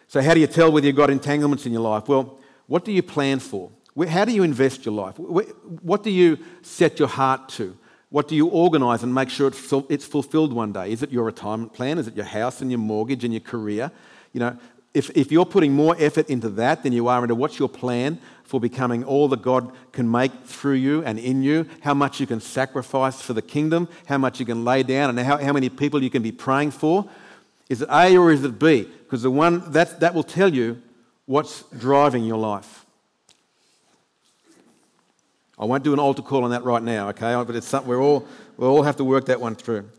So, 0.08 0.22
how 0.22 0.34
do 0.34 0.40
you 0.40 0.48
tell 0.48 0.72
whether 0.72 0.86
you've 0.86 0.96
got 0.96 1.10
entanglements 1.10 1.66
in 1.66 1.74
your 1.74 1.82
life? 1.82 2.08
Well, 2.08 2.38
what 2.68 2.86
do 2.86 2.92
you 2.92 3.02
plan 3.02 3.40
for? 3.40 3.72
How 4.08 4.26
do 4.26 4.32
you 4.32 4.44
invest 4.44 4.86
your 4.86 4.94
life? 4.94 5.18
What 5.18 6.04
do 6.04 6.12
you 6.12 6.38
set 6.62 7.00
your 7.00 7.08
heart 7.08 7.50
to? 7.50 7.78
What 8.16 8.30
do 8.30 8.36
you 8.38 8.48
organise 8.48 9.04
and 9.04 9.14
make 9.14 9.30
sure 9.30 9.52
it's 9.90 10.06
fulfilled 10.06 10.54
one 10.54 10.72
day? 10.72 10.90
Is 10.90 11.04
it 11.04 11.12
your 11.12 11.26
retirement 11.26 11.74
plan? 11.74 11.98
Is 11.98 12.08
it 12.08 12.16
your 12.16 12.24
house 12.24 12.62
and 12.62 12.72
your 12.72 12.78
mortgage 12.78 13.26
and 13.26 13.34
your 13.34 13.42
career? 13.42 13.92
You 14.32 14.40
know, 14.40 14.58
if, 14.94 15.10
if 15.18 15.34
you're 15.34 15.46
putting 15.46 15.74
more 15.74 15.98
effort 16.00 16.30
into 16.30 16.48
that 16.52 16.84
than 16.84 16.94
you 16.94 17.10
are 17.10 17.22
into 17.24 17.36
what's 17.36 17.60
your 17.60 17.68
plan 17.68 18.18
for 18.46 18.62
becoming 18.62 19.04
all 19.04 19.28
that 19.28 19.42
God 19.42 19.70
can 19.92 20.10
make 20.10 20.32
through 20.46 20.76
you 20.76 21.04
and 21.04 21.20
in 21.20 21.44
you, 21.44 21.68
how 21.82 21.94
much 21.94 22.22
you 22.22 22.26
can 22.26 22.40
sacrifice 22.40 23.22
for 23.22 23.34
the 23.34 23.42
kingdom, 23.42 23.90
how 24.06 24.18
much 24.18 24.40
you 24.40 24.46
can 24.46 24.64
lay 24.64 24.82
down, 24.82 25.10
and 25.10 25.20
how, 25.20 25.36
how 25.36 25.52
many 25.52 25.68
people 25.68 26.02
you 26.02 26.10
can 26.10 26.22
be 26.22 26.32
praying 26.32 26.72
for, 26.72 27.10
is 27.68 27.82
it 27.82 27.90
A 27.92 28.16
or 28.16 28.32
is 28.32 28.46
it 28.46 28.58
B? 28.58 28.84
Because 29.04 29.24
the 29.24 29.30
one 29.30 29.74
that, 29.74 30.00
that 30.00 30.14
will 30.14 30.24
tell 30.24 30.54
you 30.54 30.82
what's 31.26 31.64
driving 31.78 32.24
your 32.24 32.38
life. 32.38 32.85
I 35.58 35.66
won't 35.66 35.84
do 35.84 35.94
an 35.94 36.00
altar 36.00 36.22
call 36.22 36.44
on 36.44 36.52
that 36.52 36.64
right 36.64 36.84
now, 36.84 37.10
okay? 37.10 37.34
But 37.46 37.56
it's 37.56 37.68
something 37.68 37.90
we 37.90 37.96
all, 37.96 38.28
we 38.58 38.68
all 38.68 38.84
have 38.84 38.98
to 38.98 39.04
work 39.04 39.26
that 39.26 39.40
one 39.40 39.56
through. 39.56 39.90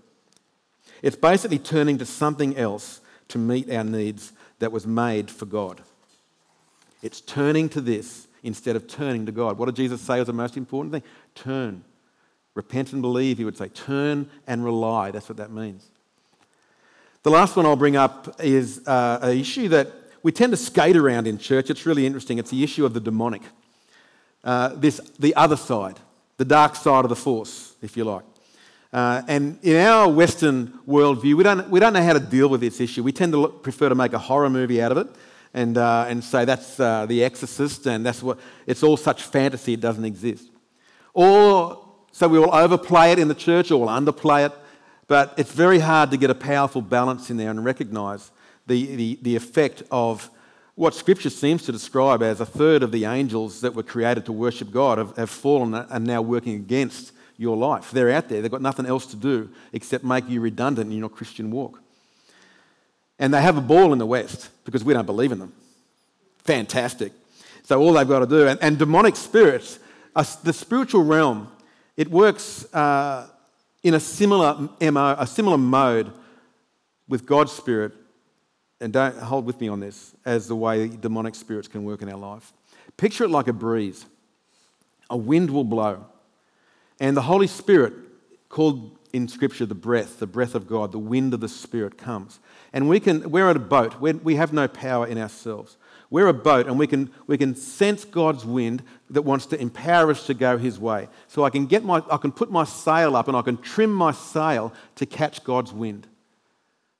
It's 1.02 1.16
basically 1.16 1.58
turning 1.58 1.98
to 1.98 2.06
something 2.06 2.56
else 2.56 3.00
to 3.28 3.38
meet 3.38 3.70
our 3.70 3.84
needs 3.84 4.32
that 4.58 4.72
was 4.72 4.86
made 4.86 5.30
for 5.30 5.46
God. 5.46 5.80
It's 7.02 7.20
turning 7.20 7.68
to 7.70 7.80
this 7.80 8.28
instead 8.42 8.76
of 8.76 8.86
turning 8.86 9.26
to 9.26 9.32
God. 9.32 9.58
What 9.58 9.66
did 9.66 9.76
Jesus 9.76 10.00
say 10.00 10.18
was 10.18 10.26
the 10.26 10.32
most 10.32 10.56
important 10.56 10.92
thing? 10.92 11.02
Turn. 11.34 11.84
Repent 12.54 12.92
and 12.92 13.02
believe, 13.02 13.38
he 13.38 13.44
would 13.44 13.56
say. 13.56 13.68
Turn 13.68 14.30
and 14.46 14.64
rely. 14.64 15.10
That's 15.10 15.28
what 15.28 15.36
that 15.38 15.50
means. 15.50 15.90
The 17.22 17.30
last 17.30 17.56
one 17.56 17.66
I'll 17.66 17.76
bring 17.76 17.96
up 17.96 18.40
is 18.40 18.86
uh, 18.86 19.18
an 19.22 19.36
issue 19.36 19.68
that 19.68 19.92
we 20.22 20.32
tend 20.32 20.52
to 20.52 20.56
skate 20.56 20.96
around 20.96 21.26
in 21.26 21.38
church. 21.38 21.70
It's 21.70 21.84
really 21.84 22.06
interesting. 22.06 22.38
It's 22.38 22.50
the 22.50 22.62
issue 22.62 22.86
of 22.86 22.94
the 22.94 23.00
demonic. 23.00 23.42
Uh, 24.46 24.68
this, 24.76 25.00
the 25.18 25.34
other 25.34 25.56
side, 25.56 25.98
the 26.36 26.44
dark 26.44 26.76
side 26.76 27.04
of 27.04 27.08
the 27.08 27.16
force, 27.16 27.74
if 27.82 27.96
you 27.96 28.04
like. 28.04 28.22
Uh, 28.92 29.20
and 29.26 29.58
in 29.64 29.74
our 29.74 30.08
Western 30.08 30.68
worldview, 30.86 31.34
we 31.34 31.42
don't, 31.42 31.68
we 31.68 31.80
don't 31.80 31.92
know 31.92 32.02
how 32.02 32.12
to 32.12 32.20
deal 32.20 32.48
with 32.48 32.60
this 32.60 32.80
issue. 32.80 33.02
We 33.02 33.10
tend 33.10 33.32
to 33.32 33.38
look, 33.38 33.64
prefer 33.64 33.88
to 33.88 33.96
make 33.96 34.12
a 34.12 34.20
horror 34.20 34.48
movie 34.48 34.80
out 34.80 34.92
of 34.92 34.98
it 34.98 35.08
and, 35.52 35.76
uh, 35.76 36.06
and 36.08 36.22
say 36.22 36.44
that's 36.44 36.78
uh, 36.78 37.06
The 37.06 37.24
Exorcist 37.24 37.86
and 37.86 38.06
that's 38.06 38.22
what, 38.22 38.38
it's 38.68 38.84
all 38.84 38.96
such 38.96 39.24
fantasy, 39.24 39.72
it 39.72 39.80
doesn't 39.80 40.04
exist. 40.04 40.48
Or 41.12 41.84
so 42.12 42.28
we 42.28 42.38
will 42.38 42.54
overplay 42.54 43.10
it 43.10 43.18
in 43.18 43.26
the 43.26 43.34
church 43.34 43.72
or 43.72 43.80
we'll 43.80 43.88
underplay 43.88 44.46
it, 44.46 44.52
but 45.08 45.34
it's 45.36 45.50
very 45.50 45.80
hard 45.80 46.12
to 46.12 46.16
get 46.16 46.30
a 46.30 46.36
powerful 46.36 46.82
balance 46.82 47.30
in 47.30 47.36
there 47.36 47.50
and 47.50 47.64
recognize 47.64 48.30
the, 48.68 48.94
the, 48.94 49.18
the 49.22 49.34
effect 49.34 49.82
of 49.90 50.30
what 50.76 50.94
Scripture 50.94 51.30
seems 51.30 51.62
to 51.64 51.72
describe 51.72 52.22
as 52.22 52.40
a 52.40 52.46
third 52.46 52.82
of 52.82 52.92
the 52.92 53.06
angels 53.06 53.62
that 53.62 53.74
were 53.74 53.82
created 53.82 54.26
to 54.26 54.32
worship 54.32 54.70
God 54.70 54.98
have, 54.98 55.16
have 55.16 55.30
fallen 55.30 55.74
and 55.74 56.06
now 56.06 56.20
working 56.20 56.54
against 56.54 57.12
your 57.38 57.56
life. 57.56 57.90
They're 57.90 58.12
out 58.12 58.28
there, 58.28 58.42
they've 58.42 58.50
got 58.50 58.62
nothing 58.62 58.84
else 58.84 59.06
to 59.06 59.16
do 59.16 59.50
except 59.72 60.04
make 60.04 60.28
you 60.28 60.40
redundant 60.40 60.92
in 60.92 60.98
your 60.98 61.08
Christian 61.08 61.50
walk. 61.50 61.80
And 63.18 63.32
they 63.32 63.40
have 63.40 63.56
a 63.56 63.62
ball 63.62 63.94
in 63.94 63.98
the 63.98 64.06
West 64.06 64.50
because 64.66 64.84
we 64.84 64.92
don't 64.92 65.06
believe 65.06 65.32
in 65.32 65.38
them. 65.38 65.54
Fantastic. 66.44 67.12
So 67.64 67.80
all 67.80 67.94
they've 67.94 68.06
got 68.06 68.20
to 68.20 68.26
do, 68.26 68.46
and, 68.46 68.62
and 68.62 68.78
demonic 68.78 69.16
spirits, 69.16 69.78
uh, 70.14 70.24
the 70.44 70.52
spiritual 70.52 71.04
realm, 71.04 71.50
it 71.96 72.10
works 72.10 72.72
uh, 72.74 73.28
in 73.82 73.94
a 73.94 74.00
similar 74.00 74.68
MO, 74.80 75.16
a 75.18 75.26
similar 75.26 75.56
mode 75.56 76.12
with 77.08 77.24
God's 77.24 77.52
spirit 77.52 77.92
and 78.80 78.92
don't 78.92 79.16
hold 79.16 79.46
with 79.46 79.60
me 79.60 79.68
on 79.68 79.80
this, 79.80 80.14
as 80.24 80.48
the 80.48 80.56
way 80.56 80.88
demonic 80.88 81.34
spirits 81.34 81.68
can 81.68 81.84
work 81.84 82.02
in 82.02 82.10
our 82.10 82.18
life. 82.18 82.52
Picture 82.96 83.24
it 83.24 83.30
like 83.30 83.48
a 83.48 83.52
breeze. 83.52 84.06
A 85.08 85.16
wind 85.16 85.50
will 85.50 85.64
blow, 85.64 86.04
and 86.98 87.16
the 87.16 87.22
Holy 87.22 87.46
Spirit, 87.46 87.92
called 88.48 88.98
in 89.12 89.28
Scripture 89.28 89.66
the 89.66 89.74
breath, 89.74 90.18
the 90.18 90.26
breath 90.26 90.54
of 90.54 90.66
God, 90.66 90.92
the 90.92 90.98
wind 90.98 91.32
of 91.32 91.40
the 91.40 91.48
Spirit 91.48 91.96
comes. 91.96 92.40
And 92.72 92.88
we 92.88 93.00
can, 93.00 93.30
we're 93.30 93.48
at 93.48 93.56
a 93.56 93.60
boat, 93.60 94.00
we 94.00 94.34
have 94.34 94.52
no 94.52 94.68
power 94.68 95.06
in 95.06 95.16
ourselves. 95.16 95.76
We're 96.10 96.28
a 96.28 96.34
boat 96.34 96.66
and 96.66 96.78
we 96.78 96.86
can, 96.86 97.10
we 97.26 97.36
can 97.36 97.56
sense 97.56 98.04
God's 98.04 98.44
wind 98.44 98.82
that 99.10 99.22
wants 99.22 99.46
to 99.46 99.60
empower 99.60 100.10
us 100.10 100.26
to 100.26 100.34
go 100.34 100.56
His 100.56 100.78
way. 100.78 101.08
So 101.26 101.44
I 101.44 101.50
can, 101.50 101.66
get 101.66 101.84
my, 101.84 102.02
I 102.10 102.16
can 102.16 102.30
put 102.30 102.50
my 102.50 102.64
sail 102.64 103.16
up 103.16 103.26
and 103.28 103.36
I 103.36 103.42
can 103.42 103.56
trim 103.56 103.92
my 103.92 104.12
sail 104.12 104.72
to 104.96 105.06
catch 105.06 105.42
God's 105.42 105.72
wind. 105.72 106.06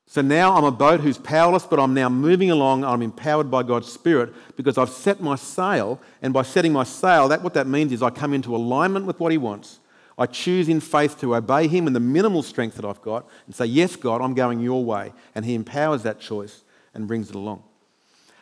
So 0.06 0.22
now 0.22 0.56
I'm 0.56 0.64
a 0.64 0.70
boat 0.70 1.00
who's 1.00 1.18
powerless, 1.18 1.66
but 1.66 1.80
I'm 1.80 1.92
now 1.92 2.08
moving 2.08 2.50
along. 2.50 2.84
I'm 2.84 3.02
empowered 3.02 3.50
by 3.50 3.64
God's 3.64 3.90
Spirit 3.90 4.32
because 4.56 4.78
I've 4.78 4.90
set 4.90 5.20
my 5.20 5.34
sail. 5.34 6.00
And 6.22 6.32
by 6.32 6.42
setting 6.42 6.72
my 6.72 6.84
sail, 6.84 7.28
that, 7.28 7.42
what 7.42 7.54
that 7.54 7.66
means 7.66 7.92
is 7.92 8.02
I 8.02 8.10
come 8.10 8.32
into 8.32 8.54
alignment 8.54 9.04
with 9.04 9.18
what 9.18 9.32
He 9.32 9.38
wants. 9.38 9.80
I 10.18 10.26
choose 10.26 10.68
in 10.68 10.80
faith 10.80 11.20
to 11.20 11.34
obey 11.34 11.66
Him 11.66 11.86
in 11.86 11.92
the 11.92 12.00
minimal 12.00 12.42
strength 12.42 12.76
that 12.76 12.84
I've 12.84 13.02
got 13.02 13.28
and 13.46 13.54
say, 13.54 13.66
Yes, 13.66 13.96
God, 13.96 14.22
I'm 14.22 14.34
going 14.34 14.60
your 14.60 14.84
way. 14.84 15.12
And 15.34 15.44
He 15.44 15.54
empowers 15.54 16.04
that 16.04 16.20
choice 16.20 16.62
and 16.94 17.08
brings 17.08 17.28
it 17.28 17.34
along. 17.34 17.64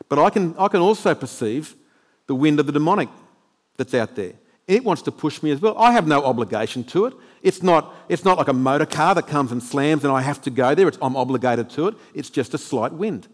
But 0.08 0.18
I 0.18 0.30
can, 0.30 0.54
I 0.58 0.68
can 0.68 0.80
also 0.80 1.14
perceive 1.14 1.74
the 2.26 2.34
wind 2.34 2.60
of 2.60 2.66
the 2.66 2.72
demonic 2.72 3.08
that's 3.76 3.94
out 3.94 4.14
there. 4.14 4.34
It 4.66 4.84
wants 4.84 5.02
to 5.02 5.12
push 5.12 5.42
me 5.42 5.50
as 5.50 5.60
well. 5.60 5.76
I 5.76 5.92
have 5.92 6.06
no 6.06 6.24
obligation 6.24 6.84
to 6.84 7.06
it. 7.06 7.14
It's 7.44 7.62
not, 7.62 7.94
it's 8.08 8.24
not 8.24 8.36
like 8.36 8.48
a 8.48 8.52
motor 8.52 8.86
car 8.86 9.14
that 9.14 9.28
comes 9.28 9.52
and 9.52 9.62
slams 9.62 10.02
and 10.02 10.12
I 10.12 10.22
have 10.22 10.42
to 10.42 10.50
go 10.50 10.74
there. 10.74 10.88
It's, 10.88 10.98
I'm 11.00 11.16
obligated 11.16 11.70
to 11.70 11.86
it. 11.86 11.94
It's 12.12 12.30
just 12.30 12.54
a 12.54 12.58
slight 12.58 12.92
wind. 12.92 13.28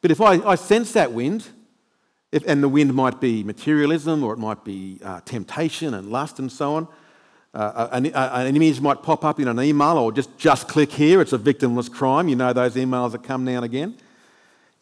But 0.00 0.10
if 0.10 0.22
I, 0.22 0.34
I 0.46 0.54
sense 0.54 0.92
that 0.92 1.12
wind, 1.12 1.48
if, 2.32 2.42
and 2.46 2.62
the 2.62 2.68
wind 2.68 2.94
might 2.94 3.20
be 3.20 3.44
materialism 3.44 4.24
or 4.24 4.32
it 4.32 4.38
might 4.38 4.64
be 4.64 5.00
uh, 5.04 5.20
temptation 5.26 5.92
and 5.92 6.08
lust 6.10 6.38
and 6.38 6.50
so 6.50 6.76
on, 6.76 6.88
uh, 7.52 7.88
an, 7.92 8.14
uh, 8.14 8.30
an, 8.32 8.56
image 8.56 8.80
might 8.80 9.02
pop 9.02 9.24
up 9.24 9.38
in 9.38 9.48
an 9.48 9.60
email 9.60 9.98
or 9.98 10.10
just, 10.10 10.36
just 10.38 10.66
click 10.66 10.90
here. 10.90 11.20
It's 11.20 11.34
a 11.34 11.38
victimless 11.38 11.92
crime. 11.92 12.28
You 12.28 12.36
know 12.36 12.54
those 12.54 12.74
emails 12.74 13.12
that 13.12 13.22
come 13.22 13.44
now 13.44 13.56
and 13.56 13.64
again 13.66 13.98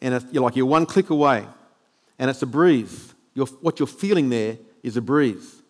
and 0.03 0.25
you're 0.31 0.43
like 0.43 0.55
you're 0.55 0.65
one 0.65 0.85
click 0.85 1.09
away, 1.09 1.47
and 2.19 2.29
it's 2.29 2.41
a 2.41 2.45
breeze. 2.45 3.13
You're, 3.33 3.47
what 3.47 3.79
you're 3.79 3.87
feeling 3.87 4.29
there 4.29 4.57
is 4.83 4.97
a 4.97 5.01
breeze 5.01 5.62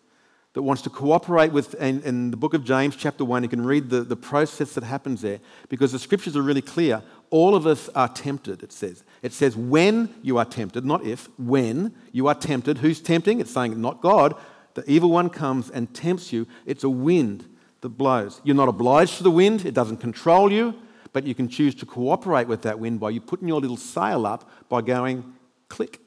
that 0.54 0.62
wants 0.62 0.82
to 0.82 0.90
cooperate 0.90 1.52
with. 1.52 1.74
And 1.78 2.02
in 2.04 2.30
the 2.30 2.36
book 2.36 2.54
of 2.54 2.64
James, 2.64 2.96
chapter 2.96 3.24
1, 3.24 3.42
you 3.42 3.48
can 3.48 3.64
read 3.64 3.90
the, 3.90 4.00
the 4.00 4.16
process 4.16 4.72
that 4.74 4.84
happens 4.84 5.20
there 5.20 5.40
because 5.68 5.92
the 5.92 5.98
scriptures 5.98 6.36
are 6.36 6.42
really 6.42 6.62
clear. 6.62 7.02
All 7.30 7.54
of 7.54 7.66
us 7.66 7.88
are 7.90 8.08
tempted, 8.08 8.62
it 8.62 8.72
says. 8.72 9.04
It 9.22 9.32
says, 9.32 9.56
when 9.56 10.14
you 10.22 10.38
are 10.38 10.44
tempted, 10.44 10.84
not 10.84 11.04
if, 11.04 11.28
when 11.38 11.94
you 12.12 12.26
are 12.28 12.34
tempted. 12.34 12.78
Who's 12.78 13.00
tempting? 13.00 13.40
It's 13.40 13.50
saying, 13.50 13.80
not 13.80 14.00
God. 14.00 14.34
The 14.74 14.88
evil 14.90 15.10
one 15.10 15.30
comes 15.30 15.70
and 15.70 15.92
tempts 15.92 16.32
you. 16.32 16.46
It's 16.66 16.84
a 16.84 16.90
wind 16.90 17.48
that 17.80 17.90
blows. 17.90 18.40
You're 18.44 18.56
not 18.56 18.68
obliged 18.68 19.18
to 19.18 19.22
the 19.22 19.30
wind, 19.30 19.66
it 19.66 19.74
doesn't 19.74 19.98
control 19.98 20.50
you 20.50 20.74
but 21.14 21.24
you 21.24 21.34
can 21.34 21.48
choose 21.48 21.76
to 21.76 21.86
cooperate 21.86 22.48
with 22.48 22.62
that 22.62 22.78
wind 22.78 22.98
by 23.00 23.08
you 23.08 23.20
putting 23.20 23.48
your 23.48 23.60
little 23.60 23.76
sail 23.76 24.26
up 24.26 24.50
by 24.68 24.82
going 24.82 25.32
click. 25.68 26.00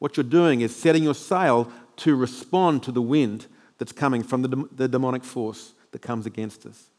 What 0.00 0.16
you're 0.16 0.24
doing 0.24 0.60
is 0.60 0.74
setting 0.74 1.04
your 1.04 1.14
sail 1.14 1.72
to 1.96 2.14
respond 2.16 2.82
to 2.84 2.92
the 2.92 3.02
wind 3.02 3.46
that's 3.78 3.92
coming 3.92 4.22
from 4.22 4.42
the, 4.42 4.68
the 4.74 4.88
demonic 4.88 5.24
force 5.24 5.74
that 5.92 6.00
comes 6.00 6.26
against 6.26 6.66
us. 6.66 6.90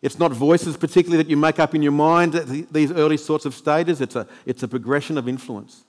It's 0.00 0.18
not 0.18 0.32
voices, 0.32 0.76
particularly, 0.76 1.22
that 1.22 1.28
you 1.28 1.36
make 1.36 1.58
up 1.58 1.74
in 1.74 1.82
your 1.82 1.92
mind 1.92 2.34
at 2.34 2.72
these 2.72 2.92
early 2.92 3.16
sorts 3.16 3.44
of 3.44 3.54
stages. 3.54 4.00
It's 4.00 4.14
a, 4.14 4.26
it's 4.46 4.62
a 4.62 4.68
progression 4.68 5.18
of 5.18 5.28
influence. 5.28 5.84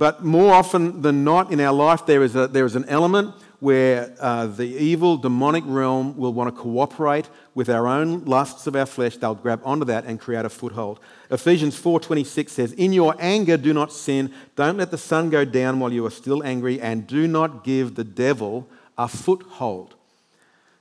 But 0.00 0.24
more 0.24 0.54
often 0.54 1.02
than 1.02 1.24
not 1.24 1.52
in 1.52 1.60
our 1.60 1.74
life, 1.74 2.06
there 2.06 2.22
is, 2.22 2.34
a, 2.34 2.48
there 2.48 2.64
is 2.64 2.74
an 2.74 2.86
element 2.88 3.34
where 3.58 4.14
uh, 4.18 4.46
the 4.46 4.64
evil 4.64 5.18
demonic 5.18 5.62
realm 5.66 6.16
will 6.16 6.32
want 6.32 6.48
to 6.48 6.58
cooperate 6.58 7.28
with 7.54 7.68
our 7.68 7.86
own 7.86 8.24
lusts 8.24 8.66
of 8.66 8.74
our 8.74 8.86
flesh. 8.86 9.18
They'll 9.18 9.34
grab 9.34 9.60
onto 9.62 9.84
that 9.84 10.06
and 10.06 10.18
create 10.18 10.46
a 10.46 10.48
foothold. 10.48 11.00
Ephesians 11.30 11.78
4.26 11.78 12.48
says 12.48 12.72
in 12.72 12.94
your 12.94 13.14
anger 13.18 13.58
do 13.58 13.74
not 13.74 13.92
sin. 13.92 14.32
Don't 14.56 14.78
let 14.78 14.90
the 14.90 14.96
sun 14.96 15.28
go 15.28 15.44
down 15.44 15.78
while 15.78 15.92
you 15.92 16.06
are 16.06 16.10
still 16.10 16.42
angry 16.42 16.80
and 16.80 17.06
do 17.06 17.28
not 17.28 17.62
give 17.62 17.96
the 17.96 18.04
devil 18.04 18.66
a 18.96 19.06
foothold. 19.06 19.96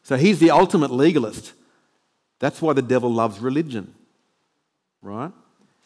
So 0.01 0.15
he's 0.15 0.39
the 0.39 0.51
ultimate 0.51 0.91
legalist. 0.91 1.51
That's 2.39 2.61
why 2.61 2.71
the 2.71 2.81
devil 2.81 3.11
loves 3.11 3.39
religion 3.39 3.95
right? 5.01 5.31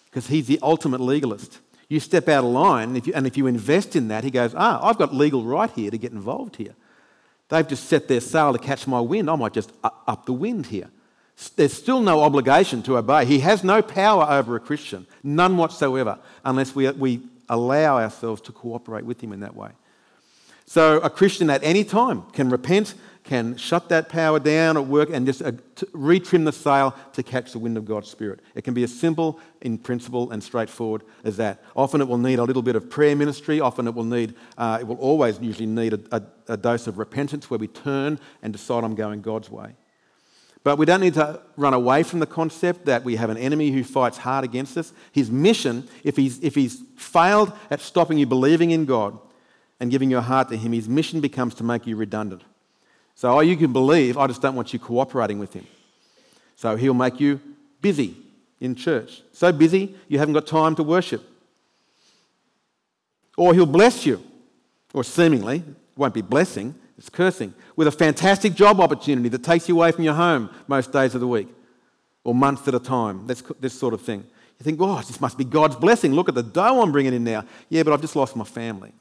Because 0.06 0.28
he's 0.28 0.48
the 0.48 0.60
ultimate 0.62 1.02
legalist 1.02 1.60
you 1.89 2.00
step 2.00 2.28
out 2.28 2.43
of 2.43 2.50
line 2.50 2.89
and 2.89 2.98
if 2.98 3.08
you, 3.08 3.13
and 3.13 3.28
if 3.28 3.38
you 3.38 3.48
invest 3.48 3.96
in 3.96 4.08
that 4.08 4.24
he 4.24 4.32
goes 4.32 4.54
ah 4.56 4.80
i've 4.88 4.98
got 4.98 5.13
legal 5.13 5.43
right 5.43 5.72
here 5.72 5.91
to 5.91 5.98
get 5.98 6.12
involved 6.12 6.56
here 6.56 6.76
They've 7.54 7.67
just 7.67 7.88
set 7.88 8.08
their 8.08 8.19
sail 8.19 8.52
to 8.52 8.58
catch 8.58 8.88
my 8.88 9.00
wind. 9.00 9.30
I 9.30 9.36
might 9.36 9.54
just 9.54 9.72
up 9.84 10.26
the 10.26 10.34
wind 10.34 10.65
here. 10.65 10.89
There's 11.56 11.74
still 11.74 12.02
no 12.02 12.22
obligation 12.22 12.82
to 12.84 12.98
obey. 12.98 13.26
He 13.26 13.39
has 13.41 13.63
no 13.63 13.84
power 13.84 14.26
over 14.28 14.56
a 14.56 14.60
Christian, 14.60 15.06
none 15.24 15.56
whatsoever, 15.58 16.17
unless 16.43 16.74
we, 16.74 16.89
we 16.91 17.22
allow 17.50 18.00
ourselves 18.00 18.41
to 18.41 18.52
cooperate 18.52 19.06
with 19.06 19.22
him 19.22 19.34
in 19.34 19.41
that 19.41 19.56
way. 19.56 19.69
So 20.65 20.99
a 20.99 21.10
Christian 21.10 21.49
at 21.49 21.63
any 21.63 21.84
time 21.84 22.23
can 22.32 22.49
repent, 22.49 22.95
can 23.23 23.56
shut 23.58 23.89
that 23.89 24.10
power 24.10 24.39
down 24.39 24.78
at 24.78 24.86
work 24.86 25.10
and 25.12 25.26
just 25.26 25.41
uh, 25.41 25.52
retrim 25.93 26.45
the 26.45 26.52
sail 26.52 26.95
to 27.13 27.23
catch 27.23 27.52
the 27.52 27.60
wind 27.60 27.78
of 27.78 27.86
God's 27.86 28.10
Spirit. 28.10 28.39
It 28.56 28.63
can 28.63 28.73
be 28.73 28.84
as 28.84 28.97
simple 28.97 29.39
in 29.62 29.78
principle 29.78 30.32
and 30.32 30.43
straightforward 30.43 31.04
as 31.23 31.38
that. 31.38 31.63
Often 31.76 32.02
it 32.02 32.08
will 32.08 32.17
need 32.17 32.39
a 32.39 32.43
little 32.43 32.62
bit 32.62 32.76
of 32.76 32.89
prayer 32.89 33.15
ministry. 33.15 33.60
Often 33.60 33.88
it 33.88 33.95
will 33.95 34.04
need, 34.04 34.36
uh, 34.58 34.80
it 34.82 34.88
will 34.88 34.97
always 34.97 35.39
usually 35.39 35.67
need 35.67 35.93
a, 35.93 35.99
a, 36.12 36.23
a 36.49 36.58
dose 36.58 36.88
of 36.88 36.97
repentance 36.97 37.49
where 37.49 37.60
we 37.60 37.67
turn 37.67 38.19
and 38.41 38.52
decide 38.54 38.84
I'm 38.84 38.95
going 38.95 39.21
God's 39.21 39.49
way. 39.49 39.76
But 40.63 40.78
we 40.78 40.86
don't 40.86 41.02
need 41.02 41.15
to 41.15 41.41
run 41.58 41.73
away 41.73 42.04
from 42.04 42.19
the 42.19 42.26
concept 42.26 42.86
that 42.86 43.04
we 43.04 43.17
have 43.17 43.30
an 43.30 43.38
enemy 43.38 43.71
who 43.71 43.84
fights 43.84 44.17
hard 44.17 44.45
against 44.45 44.78
us. 44.78 44.93
His 45.12 45.30
mission, 45.30 45.89
if 46.06 46.15
he's, 46.15 46.41
if 46.41 46.56
he's 46.56 46.82
failed 46.95 47.52
at 47.69 47.82
stopping 47.82 48.17
you 48.17 48.26
believing 48.26 48.71
in 48.71 48.86
God 48.86 49.19
and 49.84 49.91
giving 49.91 50.10
your 50.10 50.22
heart 50.22 50.48
to 50.48 50.56
Him, 50.56 50.72
his 50.72 50.88
mission 50.88 51.19
becomes 51.19 51.54
to 51.56 51.63
make 51.65 51.86
you 51.86 51.98
redundant. 51.98 52.41
So, 53.15 53.30
oh, 53.30 53.41
you 53.41 53.58
can 53.58 53.74
believe, 53.74 54.17
I 54.17 54.28
just 54.28 54.41
don't 54.41 54.56
want 54.56 54.72
you 54.72 54.80
cooperating 54.80 55.39
with 55.39 55.52
him. 55.52 55.67
So, 56.56 56.78
he'll 56.78 56.93
make 56.93 57.19
you 57.19 57.41
busy 57.82 58.15
in 58.62 58.76
church. 58.76 59.22
So 59.34 59.52
busy, 59.52 59.93
you 60.08 60.19
haven't 60.19 60.36
got 60.36 60.48
time 60.48 60.74
to 60.78 60.84
worship. 60.84 61.22
Or 63.36 63.54
he'll 63.54 63.65
bless 63.65 64.06
you, 64.06 64.24
or 64.93 65.04
seemingly, 65.04 65.58
it 65.58 65.98
won't 65.98 66.13
be 66.13 66.22
blessing, 66.22 66.76
it's 66.98 67.10
cursing, 67.10 67.54
with 67.76 67.88
a 67.88 67.91
fantastic 67.91 68.54
job 68.54 68.80
opportunity 68.80 69.28
that 69.28 69.43
takes 69.43 69.67
you 69.67 69.76
away 69.76 69.91
from 69.91 70.06
your 70.06 70.13
home 70.13 70.50
most 70.65 70.93
days 70.93 71.13
of 71.13 71.19
the 71.19 71.28
week, 71.28 71.50
or 72.24 72.34
months 72.34 72.65
at 72.69 72.74
a 72.74 72.80
time, 72.80 73.28
this, 73.28 73.43
this 73.60 73.78
sort 73.78 73.93
of 73.93 74.02
thing. 74.02 74.22
You 74.60 74.63
think, 74.63 74.80
oh, 74.80 75.02
this 75.02 75.19
must 75.19 75.38
be 75.38 75.43
God's 75.43 75.76
blessing. 75.76 76.13
Look 76.13 76.30
at 76.30 76.36
the 76.36 76.43
dough 76.43 76.82
I'm 76.82 76.93
bringing 76.93 77.13
in 77.13 77.26
now. 77.26 77.43
Yeah, 77.67 77.84
but 77.84 77.91
I've 77.91 78.02
just 78.02 78.15
lost 78.15 78.34
my 78.38 78.46
family. 78.46 78.93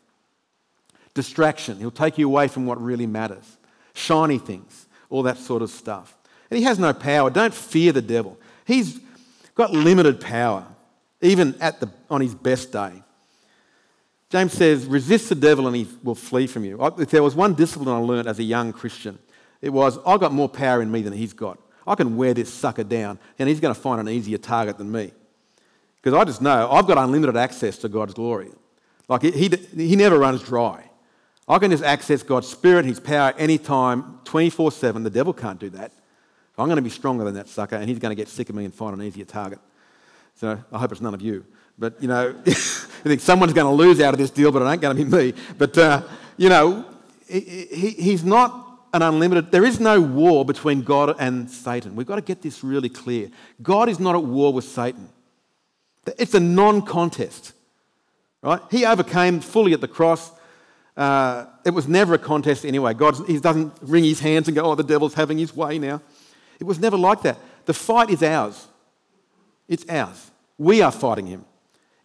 Distraction. 1.14 1.78
He'll 1.78 1.90
take 1.90 2.18
you 2.18 2.26
away 2.26 2.48
from 2.48 2.66
what 2.66 2.80
really 2.80 3.06
matters 3.06 3.58
shiny 3.94 4.38
things, 4.38 4.86
all 5.10 5.22
that 5.24 5.38
sort 5.38 5.62
of 5.62 5.70
stuff. 5.70 6.16
And 6.50 6.58
he 6.58 6.64
has 6.64 6.78
no 6.78 6.92
power. 6.92 7.30
Don't 7.30 7.54
fear 7.54 7.92
the 7.92 8.02
devil. 8.02 8.38
He's 8.64 9.00
got 9.54 9.72
limited 9.72 10.20
power, 10.20 10.66
even 11.20 11.54
at 11.60 11.80
the, 11.80 11.90
on 12.10 12.20
his 12.20 12.34
best 12.34 12.72
day. 12.72 13.02
James 14.30 14.52
says, 14.52 14.86
resist 14.86 15.28
the 15.28 15.34
devil 15.34 15.66
and 15.66 15.76
he 15.76 15.86
will 16.02 16.14
flee 16.14 16.46
from 16.46 16.64
you. 16.64 16.78
If 16.98 17.10
there 17.10 17.22
was 17.22 17.34
one 17.34 17.54
discipline 17.54 17.94
I 17.94 17.98
learned 17.98 18.28
as 18.28 18.38
a 18.38 18.42
young 18.42 18.72
Christian, 18.72 19.18
it 19.60 19.70
was 19.70 19.98
I've 20.06 20.20
got 20.20 20.32
more 20.32 20.48
power 20.48 20.80
in 20.80 20.90
me 20.90 21.02
than 21.02 21.12
he's 21.12 21.34
got. 21.34 21.58
I 21.86 21.94
can 21.96 22.16
wear 22.16 22.32
this 22.32 22.52
sucker 22.52 22.84
down 22.84 23.18
and 23.38 23.48
he's 23.48 23.60
going 23.60 23.74
to 23.74 23.80
find 23.80 24.00
an 24.00 24.08
easier 24.08 24.38
target 24.38 24.78
than 24.78 24.90
me. 24.90 25.12
Because 25.96 26.18
I 26.18 26.24
just 26.24 26.40
know 26.40 26.70
I've 26.70 26.86
got 26.86 26.96
unlimited 26.96 27.36
access 27.36 27.76
to 27.78 27.88
God's 27.88 28.14
glory. 28.14 28.50
Like 29.08 29.22
he, 29.22 29.30
he, 29.32 29.48
he 29.76 29.96
never 29.96 30.18
runs 30.18 30.42
dry. 30.42 30.88
I 31.48 31.58
can 31.58 31.70
just 31.70 31.84
access 31.84 32.22
God's 32.22 32.48
Spirit, 32.48 32.84
His 32.84 33.00
power 33.00 33.34
anytime, 33.36 34.20
24 34.24 34.72
7. 34.72 35.02
The 35.02 35.10
devil 35.10 35.32
can't 35.32 35.58
do 35.58 35.70
that. 35.70 35.92
I'm 36.58 36.66
going 36.66 36.76
to 36.76 36.82
be 36.82 36.90
stronger 36.90 37.24
than 37.24 37.34
that 37.34 37.48
sucker, 37.48 37.76
and 37.76 37.88
he's 37.88 37.98
going 37.98 38.14
to 38.14 38.20
get 38.20 38.28
sick 38.28 38.48
of 38.48 38.54
me 38.54 38.64
and 38.64 38.74
find 38.74 38.94
an 38.94 39.02
easier 39.02 39.24
target. 39.24 39.58
So 40.36 40.58
I 40.70 40.78
hope 40.78 40.92
it's 40.92 41.00
none 41.00 41.14
of 41.14 41.22
you. 41.22 41.44
But, 41.78 42.00
you 42.00 42.08
know, 42.08 42.34
I 42.46 42.50
think 42.50 43.20
someone's 43.20 43.54
going 43.54 43.66
to 43.66 43.82
lose 43.82 44.00
out 44.00 44.12
of 44.14 44.18
this 44.18 44.30
deal, 44.30 44.52
but 44.52 44.62
it 44.62 44.66
ain't 44.66 44.80
going 44.80 44.96
to 44.96 45.04
be 45.04 45.10
me. 45.10 45.34
But, 45.56 45.76
uh, 45.78 46.02
you 46.36 46.48
know, 46.48 46.84
he, 47.26 47.40
he, 47.40 47.90
he's 47.90 48.24
not 48.24 48.62
an 48.92 49.00
unlimited, 49.00 49.50
there 49.50 49.64
is 49.64 49.80
no 49.80 50.00
war 50.00 50.44
between 50.44 50.82
God 50.82 51.16
and 51.18 51.50
Satan. 51.50 51.96
We've 51.96 52.06
got 52.06 52.16
to 52.16 52.22
get 52.22 52.42
this 52.42 52.62
really 52.62 52.90
clear. 52.90 53.30
God 53.62 53.88
is 53.88 53.98
not 53.98 54.14
at 54.14 54.22
war 54.22 54.52
with 54.52 54.66
Satan, 54.66 55.08
it's 56.18 56.34
a 56.34 56.40
non 56.40 56.82
contest. 56.82 57.54
Right? 58.42 58.60
He 58.70 58.84
overcame 58.84 59.40
fully 59.40 59.72
at 59.72 59.80
the 59.80 59.88
cross. 59.88 60.32
Uh, 60.96 61.46
it 61.64 61.70
was 61.70 61.88
never 61.88 62.14
a 62.14 62.18
contest 62.18 62.64
anyway. 62.64 62.92
God 62.92 63.16
he 63.26 63.38
doesn't 63.38 63.72
wring 63.82 64.04
his 64.04 64.20
hands 64.20 64.48
and 64.48 64.54
go, 64.54 64.62
oh, 64.62 64.74
the 64.74 64.82
devil's 64.82 65.14
having 65.14 65.38
his 65.38 65.54
way 65.56 65.78
now. 65.78 66.02
It 66.60 66.64
was 66.64 66.78
never 66.78 66.96
like 66.96 67.22
that. 67.22 67.38
The 67.64 67.74
fight 67.74 68.10
is 68.10 68.22
ours. 68.22 68.68
It's 69.68 69.88
ours. 69.88 70.30
We 70.58 70.82
are 70.82 70.92
fighting 70.92 71.26
him. 71.26 71.44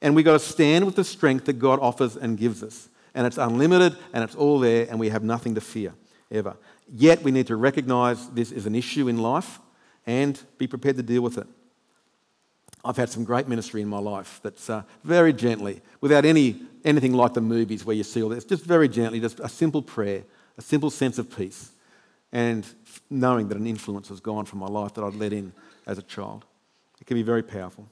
And 0.01 0.15
we've 0.15 0.25
got 0.25 0.33
to 0.33 0.39
stand 0.39 0.85
with 0.85 0.95
the 0.95 1.03
strength 1.03 1.45
that 1.45 1.53
God 1.53 1.79
offers 1.79 2.15
and 2.15 2.37
gives 2.37 2.63
us. 2.63 2.87
And 3.13 3.27
it's 3.27 3.37
unlimited 3.37 3.97
and 4.13 4.23
it's 4.23 4.35
all 4.35 4.59
there, 4.59 4.87
and 4.89 4.99
we 4.99 5.09
have 5.09 5.23
nothing 5.23 5.55
to 5.55 5.61
fear 5.61 5.93
ever. 6.31 6.55
Yet 6.93 7.23
we 7.23 7.31
need 7.31 7.47
to 7.47 7.55
recognize 7.55 8.29
this 8.29 8.51
is 8.51 8.65
an 8.65 8.75
issue 8.75 9.07
in 9.07 9.17
life 9.17 9.59
and 10.05 10.39
be 10.57 10.67
prepared 10.67 10.95
to 10.97 11.03
deal 11.03 11.21
with 11.21 11.37
it. 11.37 11.47
I've 12.85 12.95
had 12.95 13.09
some 13.09 13.25
great 13.25 13.47
ministry 13.47 13.81
in 13.81 13.87
my 13.89 13.99
life 13.99 14.39
that's 14.43 14.69
uh, 14.69 14.83
very 15.03 15.33
gently, 15.33 15.81
without 15.99 16.23
any 16.23 16.61
anything 16.87 17.13
like 17.13 17.33
the 17.33 17.41
movies 17.41 17.85
where 17.85 17.95
you 17.95 18.03
see 18.03 18.23
all 18.23 18.29
this. 18.29 18.45
Just 18.45 18.63
very 18.63 18.87
gently, 18.87 19.19
just 19.19 19.39
a 19.41 19.49
simple 19.49 19.81
prayer, 19.81 20.23
a 20.57 20.61
simple 20.61 20.89
sense 20.89 21.19
of 21.19 21.35
peace, 21.35 21.71
and 22.31 22.65
knowing 23.09 23.49
that 23.49 23.57
an 23.57 23.67
influence 23.67 24.07
has 24.09 24.19
gone 24.19 24.45
from 24.45 24.59
my 24.59 24.67
life 24.67 24.93
that 24.95 25.03
I'd 25.03 25.15
let 25.15 25.33
in 25.33 25.51
as 25.85 25.97
a 25.97 26.01
child. 26.01 26.45
It 26.99 27.05
can 27.05 27.15
be 27.15 27.23
very 27.23 27.43
powerful. 27.43 27.87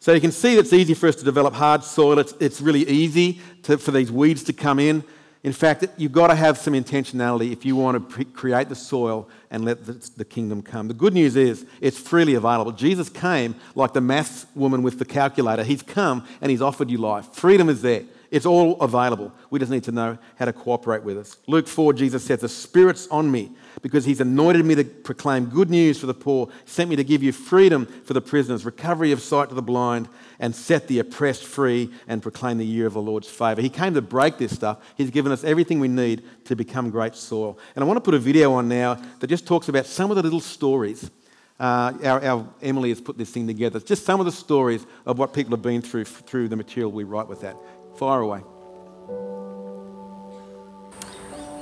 So 0.00 0.12
you 0.12 0.20
can 0.20 0.32
see 0.32 0.54
that 0.54 0.60
it's 0.60 0.72
easy 0.72 0.94
for 0.94 1.08
us 1.08 1.16
to 1.16 1.24
develop 1.24 1.54
hard 1.54 1.84
soil. 1.84 2.18
It's, 2.18 2.32
it's 2.40 2.60
really 2.60 2.88
easy 2.88 3.40
to, 3.64 3.78
for 3.78 3.90
these 3.90 4.10
weeds 4.10 4.44
to 4.44 4.52
come 4.52 4.78
in. 4.78 5.04
In 5.44 5.52
fact, 5.52 5.84
you've 5.96 6.12
got 6.12 6.28
to 6.28 6.34
have 6.34 6.58
some 6.58 6.74
intentionality 6.74 7.52
if 7.52 7.64
you 7.64 7.76
want 7.76 7.94
to 7.94 8.14
pre- 8.14 8.24
create 8.24 8.68
the 8.68 8.74
soil 8.74 9.28
and 9.50 9.64
let 9.64 9.86
the, 9.86 9.92
the, 10.16 10.24
kingdom 10.24 10.62
come. 10.62 10.88
The 10.88 10.94
good 10.94 11.14
news 11.14 11.36
is 11.36 11.64
it's 11.80 11.98
freely 11.98 12.34
available. 12.34 12.72
Jesus 12.72 13.08
came 13.08 13.54
like 13.76 13.92
the 13.92 14.00
maths 14.00 14.46
woman 14.56 14.82
with 14.82 14.98
the 14.98 15.04
calculator. 15.04 15.62
He's 15.62 15.82
come 15.82 16.26
and 16.40 16.50
he's 16.50 16.60
offered 16.60 16.90
you 16.90 16.98
life. 16.98 17.26
Freedom 17.32 17.68
is 17.68 17.82
there. 17.82 18.02
It's 18.30 18.44
all 18.44 18.78
available. 18.80 19.32
We 19.48 19.58
just 19.58 19.70
need 19.70 19.84
to 19.84 19.92
know 19.92 20.18
how 20.36 20.44
to 20.44 20.52
cooperate 20.52 21.02
with 21.02 21.16
us. 21.16 21.38
Luke 21.46 21.66
4, 21.66 21.94
Jesus 21.94 22.24
says, 22.24 22.40
The 22.40 22.48
Spirit's 22.48 23.06
on 23.08 23.30
me 23.30 23.52
because 23.80 24.04
He's 24.04 24.20
anointed 24.20 24.64
me 24.66 24.74
to 24.74 24.84
proclaim 24.84 25.46
good 25.46 25.70
news 25.70 25.98
for 25.98 26.06
the 26.06 26.14
poor, 26.14 26.48
sent 26.66 26.90
me 26.90 26.96
to 26.96 27.04
give 27.04 27.22
you 27.22 27.32
freedom 27.32 27.86
for 27.86 28.12
the 28.12 28.20
prisoners, 28.20 28.64
recovery 28.64 29.12
of 29.12 29.22
sight 29.22 29.48
to 29.48 29.54
the 29.54 29.62
blind, 29.62 30.08
and 30.40 30.54
set 30.54 30.86
the 30.88 30.98
oppressed 30.98 31.44
free 31.44 31.90
and 32.06 32.22
proclaim 32.22 32.58
the 32.58 32.66
year 32.66 32.86
of 32.86 32.94
the 32.94 33.02
Lord's 33.02 33.28
favour. 33.28 33.60
He 33.60 33.68
came 33.68 33.94
to 33.94 34.02
break 34.02 34.38
this 34.38 34.54
stuff. 34.54 34.78
He's 34.96 35.10
given 35.10 35.32
us 35.32 35.44
everything 35.44 35.80
we 35.80 35.88
need 35.88 36.22
to 36.44 36.56
become 36.56 36.90
great 36.90 37.14
soil. 37.14 37.58
And 37.74 37.82
I 37.82 37.86
want 37.86 37.96
to 37.96 38.00
put 38.00 38.14
a 38.14 38.18
video 38.18 38.52
on 38.52 38.68
now 38.68 39.00
that 39.20 39.26
just 39.26 39.46
talks 39.46 39.68
about 39.68 39.86
some 39.86 40.10
of 40.10 40.16
the 40.16 40.22
little 40.22 40.40
stories. 40.40 41.10
Uh, 41.58 41.92
our, 42.04 42.24
our, 42.24 42.48
Emily 42.62 42.90
has 42.90 43.00
put 43.00 43.18
this 43.18 43.30
thing 43.30 43.46
together. 43.46 43.80
Just 43.80 44.04
some 44.04 44.20
of 44.20 44.26
the 44.26 44.32
stories 44.32 44.86
of 45.04 45.18
what 45.18 45.32
people 45.32 45.50
have 45.50 45.62
been 45.62 45.82
through 45.82 46.04
through 46.04 46.48
the 46.48 46.56
material 46.56 46.92
we 46.92 47.02
write 47.02 47.26
with 47.26 47.40
that. 47.40 47.56
Fire 47.96 48.20
away. 48.20 48.42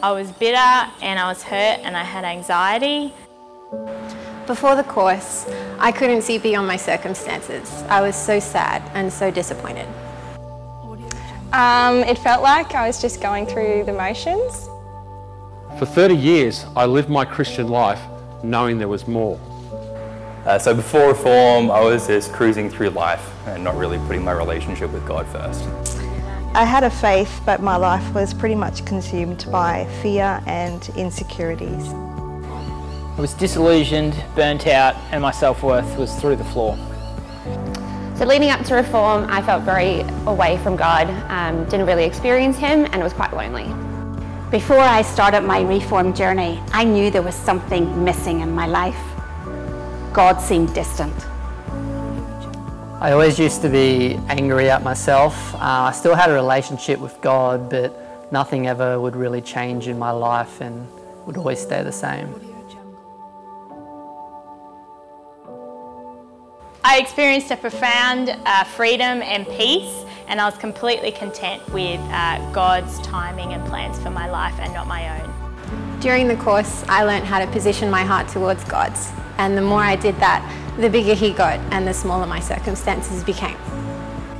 I 0.02 0.12
was 0.12 0.30
bitter 0.32 0.56
and 0.56 1.18
I 1.18 1.28
was 1.28 1.42
hurt 1.42 1.80
and 1.82 1.96
I 1.96 2.04
had 2.04 2.24
anxiety. 2.24 3.14
Before 4.46 4.76
the 4.76 4.84
course, 4.84 5.44
I 5.80 5.90
couldn't 5.90 6.22
see 6.22 6.38
beyond 6.38 6.68
my 6.68 6.76
circumstances. 6.76 7.82
I 7.88 8.00
was 8.00 8.14
so 8.14 8.38
sad 8.38 8.80
and 8.94 9.12
so 9.12 9.28
disappointed. 9.28 9.88
Um, 11.52 11.98
it 12.04 12.16
felt 12.16 12.44
like 12.44 12.72
I 12.74 12.86
was 12.86 13.02
just 13.02 13.20
going 13.20 13.46
through 13.46 13.84
the 13.84 13.92
motions. 13.92 14.68
For 15.78 15.86
30 15.86 16.14
years, 16.14 16.64
I 16.76 16.86
lived 16.86 17.08
my 17.08 17.24
Christian 17.24 17.68
life 17.68 18.00
knowing 18.44 18.78
there 18.78 18.86
was 18.86 19.08
more. 19.08 19.40
Uh, 20.44 20.60
so 20.60 20.72
before 20.74 21.08
reform, 21.08 21.68
I 21.68 21.80
was 21.80 22.06
just 22.06 22.32
cruising 22.32 22.70
through 22.70 22.90
life 22.90 23.28
and 23.48 23.64
not 23.64 23.74
really 23.74 23.98
putting 24.06 24.22
my 24.22 24.32
relationship 24.32 24.92
with 24.92 25.04
God 25.08 25.26
first. 25.26 25.64
I 26.54 26.64
had 26.64 26.84
a 26.84 26.90
faith, 26.90 27.40
but 27.44 27.60
my 27.60 27.74
life 27.74 28.14
was 28.14 28.32
pretty 28.32 28.54
much 28.54 28.84
consumed 28.86 29.44
by 29.50 29.86
fear 30.02 30.40
and 30.46 30.88
insecurities. 30.96 31.92
I 33.16 33.20
was 33.22 33.32
disillusioned, 33.32 34.14
burnt 34.34 34.66
out, 34.66 34.94
and 35.10 35.22
my 35.22 35.30
self 35.30 35.62
worth 35.62 35.96
was 35.96 36.14
through 36.20 36.36
the 36.36 36.44
floor. 36.44 36.76
So, 38.16 38.26
leading 38.26 38.50
up 38.50 38.62
to 38.66 38.74
reform, 38.74 39.24
I 39.30 39.40
felt 39.40 39.62
very 39.62 40.00
away 40.26 40.58
from 40.58 40.76
God, 40.76 41.08
um, 41.30 41.64
didn't 41.64 41.86
really 41.86 42.04
experience 42.04 42.58
Him, 42.58 42.84
and 42.84 42.96
it 42.96 43.02
was 43.02 43.14
quite 43.14 43.32
lonely. 43.32 43.72
Before 44.50 44.78
I 44.78 45.00
started 45.00 45.40
my 45.40 45.62
reform 45.62 46.12
journey, 46.12 46.62
I 46.72 46.84
knew 46.84 47.10
there 47.10 47.22
was 47.22 47.34
something 47.34 48.04
missing 48.04 48.40
in 48.40 48.54
my 48.54 48.66
life. 48.66 49.00
God 50.12 50.38
seemed 50.38 50.74
distant. 50.74 51.14
I 53.00 53.12
always 53.12 53.38
used 53.38 53.62
to 53.62 53.70
be 53.70 54.20
angry 54.28 54.68
at 54.68 54.82
myself. 54.82 55.54
Uh, 55.54 55.58
I 55.88 55.92
still 55.92 56.14
had 56.14 56.28
a 56.28 56.34
relationship 56.34 57.00
with 57.00 57.18
God, 57.22 57.70
but 57.70 58.30
nothing 58.30 58.66
ever 58.66 59.00
would 59.00 59.16
really 59.16 59.40
change 59.40 59.88
in 59.88 59.98
my 59.98 60.10
life 60.10 60.60
and 60.60 60.86
would 61.24 61.38
always 61.38 61.60
stay 61.60 61.82
the 61.82 61.92
same. 61.92 62.55
I 66.88 66.98
experienced 66.98 67.50
a 67.50 67.56
profound 67.56 68.28
uh, 68.46 68.62
freedom 68.62 69.20
and 69.20 69.44
peace, 69.48 70.04
and 70.28 70.40
I 70.40 70.44
was 70.44 70.56
completely 70.56 71.10
content 71.10 71.60
with 71.70 71.98
uh, 72.12 72.52
God's 72.52 73.00
timing 73.00 73.54
and 73.54 73.66
plans 73.66 73.98
for 73.98 74.10
my 74.10 74.30
life 74.30 74.54
and 74.60 74.72
not 74.72 74.86
my 74.86 75.20
own. 75.20 75.98
During 75.98 76.28
the 76.28 76.36
course, 76.36 76.84
I 76.88 77.02
learned 77.02 77.24
how 77.26 77.40
to 77.44 77.50
position 77.50 77.90
my 77.90 78.04
heart 78.04 78.28
towards 78.28 78.62
God's, 78.62 79.10
and 79.38 79.58
the 79.58 79.62
more 79.62 79.80
I 79.80 79.96
did 79.96 80.14
that, 80.20 80.48
the 80.78 80.88
bigger 80.88 81.14
he 81.14 81.32
got 81.32 81.58
and 81.72 81.88
the 81.88 81.92
smaller 81.92 82.24
my 82.24 82.38
circumstances 82.38 83.24
became. 83.24 83.58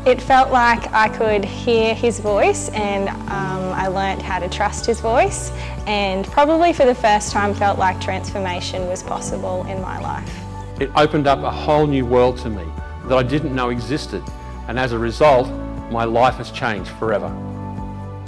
It 0.07 0.23
felt 0.23 0.53
like 0.53 0.93
I 0.93 1.09
could 1.09 1.45
hear 1.45 1.97
his 1.97 2.21
voice 2.21 2.69
and 2.69 3.09
um, 3.09 3.73
I 3.75 3.89
learnt 3.89 4.23
how 4.23 4.39
to 4.39 4.49
trust 4.49 4.87
his 4.87 5.01
voice 5.01 5.51
and 5.89 6.25
probably 6.27 6.73
for 6.73 6.85
the 6.85 6.95
first 6.95 7.33
time 7.33 7.55
felt 7.55 7.77
like 7.77 8.01
transformation 8.01 8.87
was 8.87 9.03
possible 9.03 9.67
in 9.67 9.83
my 9.83 9.99
life. 9.99 10.46
It 10.79 10.91
opened 10.95 11.27
up 11.27 11.39
a 11.39 11.51
whole 11.51 11.87
new 11.87 12.05
world 12.05 12.37
to 12.39 12.51
me 12.51 12.65
that 13.07 13.17
I 13.17 13.23
didn't 13.23 13.55
know 13.55 13.71
existed 13.71 14.23
and 14.69 14.79
as 14.79 14.93
a 14.93 14.99
result 14.99 15.49
my 15.91 16.05
life 16.05 16.35
has 16.35 16.51
changed 16.51 16.91
forever. 16.91 17.29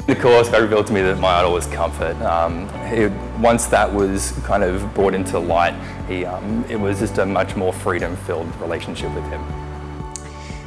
The 0.06 0.16
course 0.16 0.48
God 0.48 0.62
revealed 0.62 0.86
to 0.86 0.94
me 0.94 1.02
that 1.02 1.18
my 1.18 1.40
idol 1.40 1.52
was 1.52 1.66
comfort. 1.66 2.16
Um, 2.22 2.66
it, 2.86 3.12
once 3.38 3.66
that 3.66 3.92
was 3.92 4.32
kind 4.46 4.64
of 4.64 4.94
brought 4.94 5.12
into 5.12 5.38
light, 5.38 5.74
he, 6.08 6.24
um, 6.24 6.64
it 6.70 6.76
was 6.76 7.00
just 7.00 7.18
a 7.18 7.26
much 7.26 7.54
more 7.54 7.74
freedom-filled 7.74 8.56
relationship 8.62 9.14
with 9.14 9.24
him. 9.24 9.44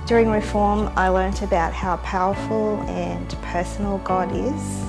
During 0.05 0.29
Reform, 0.29 0.91
I 0.95 1.07
learnt 1.07 1.41
about 1.41 1.73
how 1.73 1.97
powerful 1.97 2.81
and 2.81 3.27
personal 3.41 3.97
God 3.99 4.31
is. 4.35 4.83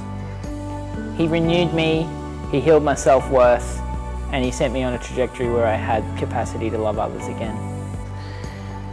He 1.17 1.27
renewed 1.27 1.73
me, 1.73 2.07
he 2.51 2.61
healed 2.61 2.83
my 2.83 2.95
self-worth, 2.95 3.81
and 4.33 4.45
he 4.45 4.51
sent 4.51 4.73
me 4.73 4.83
on 4.83 4.95
a 4.95 4.99
trajectory 4.99 5.49
where 5.49 5.67
I 5.67 5.75
had 5.75 6.03
capacity 6.19 6.71
to 6.71 6.79
love 6.79 6.99
others 6.99 7.29
again. 7.29 7.57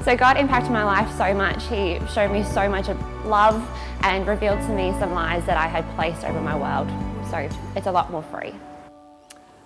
So 0.03 0.15
God 0.15 0.37
impacted 0.37 0.71
my 0.71 0.83
life 0.83 1.09
so 1.17 1.33
much. 1.33 1.65
He 1.67 1.99
showed 2.13 2.31
me 2.31 2.43
so 2.43 2.69
much 2.69 2.89
of 2.89 3.25
love 3.25 3.67
and 4.01 4.27
revealed 4.27 4.59
to 4.61 4.69
me 4.69 4.91
some 4.99 5.13
lies 5.13 5.45
that 5.45 5.57
I 5.57 5.67
had 5.67 5.83
placed 5.95 6.23
over 6.23 6.39
my 6.39 6.55
world. 6.55 6.89
So 7.29 7.49
it's 7.75 7.87
a 7.87 7.91
lot 7.91 8.11
more 8.11 8.23
free. 8.23 8.53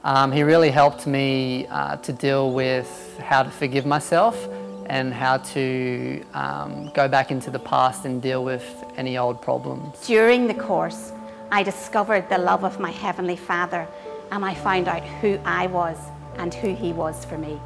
Um, 0.03 0.31
he 0.31 0.43
really 0.43 0.69
helped 0.69 1.07
me 1.07 1.65
uh, 1.67 1.97
to 1.97 2.11
deal 2.11 2.51
with 2.51 3.17
how 3.19 3.43
to 3.43 3.49
forgive 3.49 3.85
myself 3.85 4.47
and 4.87 5.13
how 5.13 5.37
to 5.37 6.25
um, 6.33 6.91
go 6.93 7.07
back 7.07 7.31
into 7.31 7.49
the 7.49 7.59
past 7.59 8.05
and 8.05 8.21
deal 8.21 8.43
with 8.43 8.83
any 8.97 9.17
old 9.17 9.41
problems. 9.41 10.05
During 10.05 10.47
the 10.47 10.55
course, 10.55 11.13
I 11.51 11.63
discovered 11.63 12.27
the 12.29 12.37
love 12.37 12.65
of 12.65 12.79
my 12.79 12.91
Heavenly 12.91 13.37
Father 13.37 13.87
and 14.33 14.43
I 14.43 14.55
found 14.55 14.87
out 14.87 15.03
who 15.21 15.39
I 15.45 15.67
was 15.67 15.95
and 16.37 16.51
who 16.51 16.73
He 16.73 16.91
was 16.91 17.23
for 17.23 17.37
me. 17.37 17.61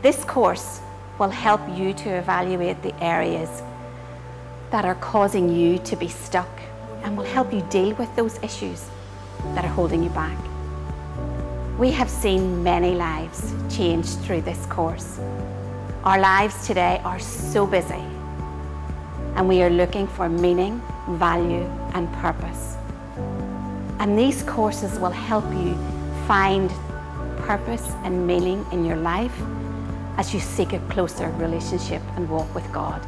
This 0.00 0.24
course 0.24 0.80
will 1.18 1.28
help 1.28 1.60
you 1.76 1.92
to 1.92 2.08
evaluate 2.08 2.82
the 2.82 2.94
areas 3.04 3.62
that 4.70 4.86
are 4.86 4.94
causing 4.94 5.54
you 5.54 5.78
to 5.80 5.96
be 5.96 6.08
stuck 6.08 6.48
and 7.02 7.14
will 7.14 7.26
help 7.26 7.52
you 7.52 7.60
deal 7.68 7.94
with 7.96 8.08
those 8.16 8.42
issues 8.42 8.88
that 9.54 9.66
are 9.66 9.74
holding 9.80 10.02
you 10.02 10.10
back. 10.10 10.38
We 11.78 11.90
have 11.90 12.08
seen 12.08 12.62
many 12.62 12.94
lives 12.94 13.52
changed 13.68 14.18
through 14.20 14.42
this 14.42 14.64
course. 14.66 15.20
Our 16.04 16.18
lives 16.18 16.66
today 16.66 17.02
are 17.04 17.20
so 17.20 17.66
busy 17.66 18.02
and 19.36 19.46
we 19.46 19.62
are 19.62 19.68
looking 19.70 20.06
for 20.06 20.30
meaning, 20.30 20.80
value, 21.06 21.64
and 21.92 22.10
purpose. 22.14 22.78
And 24.00 24.18
these 24.18 24.42
courses 24.44 24.98
will 24.98 25.10
help 25.10 25.44
you 25.52 25.74
find 26.26 26.70
purpose 27.42 27.92
and 28.02 28.26
meaning 28.26 28.66
in 28.72 28.84
your 28.84 28.96
life 28.96 29.38
as 30.16 30.32
you 30.32 30.40
seek 30.40 30.72
a 30.72 30.78
closer 30.88 31.28
relationship 31.32 32.02
and 32.16 32.28
walk 32.28 32.52
with 32.54 32.70
God. 32.72 33.00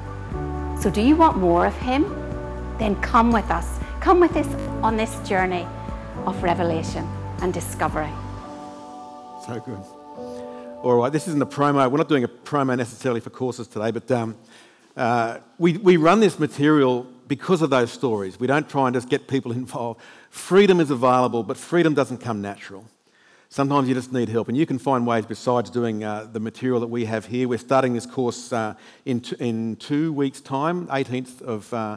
So, 0.80 0.90
do 0.90 1.00
you 1.00 1.16
want 1.16 1.38
more 1.38 1.66
of 1.66 1.74
Him? 1.78 2.04
Then 2.78 3.00
come 3.00 3.32
with 3.32 3.50
us. 3.50 3.78
Come 4.00 4.20
with 4.20 4.36
us 4.36 4.46
on 4.82 4.96
this 4.96 5.16
journey 5.26 5.66
of 6.26 6.42
revelation 6.42 7.08
and 7.40 7.54
discovery. 7.54 8.12
So 9.46 9.60
good. 9.64 9.78
All 10.82 10.96
right, 10.96 11.12
this 11.12 11.28
isn't 11.28 11.42
a 11.42 11.46
promo. 11.46 11.90
We're 11.90 11.98
not 11.98 12.08
doing 12.08 12.24
a 12.24 12.28
promo 12.28 12.76
necessarily 12.76 13.20
for 13.20 13.30
courses 13.30 13.66
today, 13.66 13.92
but 13.92 14.10
um, 14.10 14.36
uh, 14.96 15.38
we, 15.58 15.78
we 15.78 15.96
run 15.96 16.20
this 16.20 16.38
material 16.38 17.06
because 17.32 17.62
of 17.62 17.70
those 17.70 17.90
stories. 17.90 18.38
We 18.38 18.46
don't 18.46 18.68
try 18.68 18.88
and 18.88 18.94
just 18.94 19.08
get 19.08 19.26
people 19.26 19.52
involved. 19.62 20.02
Freedom 20.28 20.80
is 20.80 20.90
available, 20.90 21.42
but 21.42 21.56
freedom 21.56 21.94
doesn't 21.94 22.18
come 22.18 22.42
natural. 22.42 22.84
Sometimes 23.48 23.88
you 23.88 23.94
just 23.94 24.12
need 24.12 24.28
help, 24.28 24.48
and 24.48 24.56
you 24.56 24.66
can 24.66 24.78
find 24.78 25.06
ways 25.06 25.24
besides 25.24 25.70
doing 25.70 26.04
uh, 26.04 26.28
the 26.30 26.40
material 26.40 26.78
that 26.80 26.88
we 26.88 27.06
have 27.06 27.24
here. 27.24 27.48
We're 27.48 27.56
starting 27.56 27.94
this 27.94 28.04
course 28.04 28.52
uh, 28.52 28.74
in, 29.06 29.20
t- 29.20 29.36
in 29.38 29.76
two 29.76 30.12
weeks' 30.12 30.42
time, 30.42 30.86
18th 30.88 31.40
of 31.40 31.72
uh, 31.72 31.96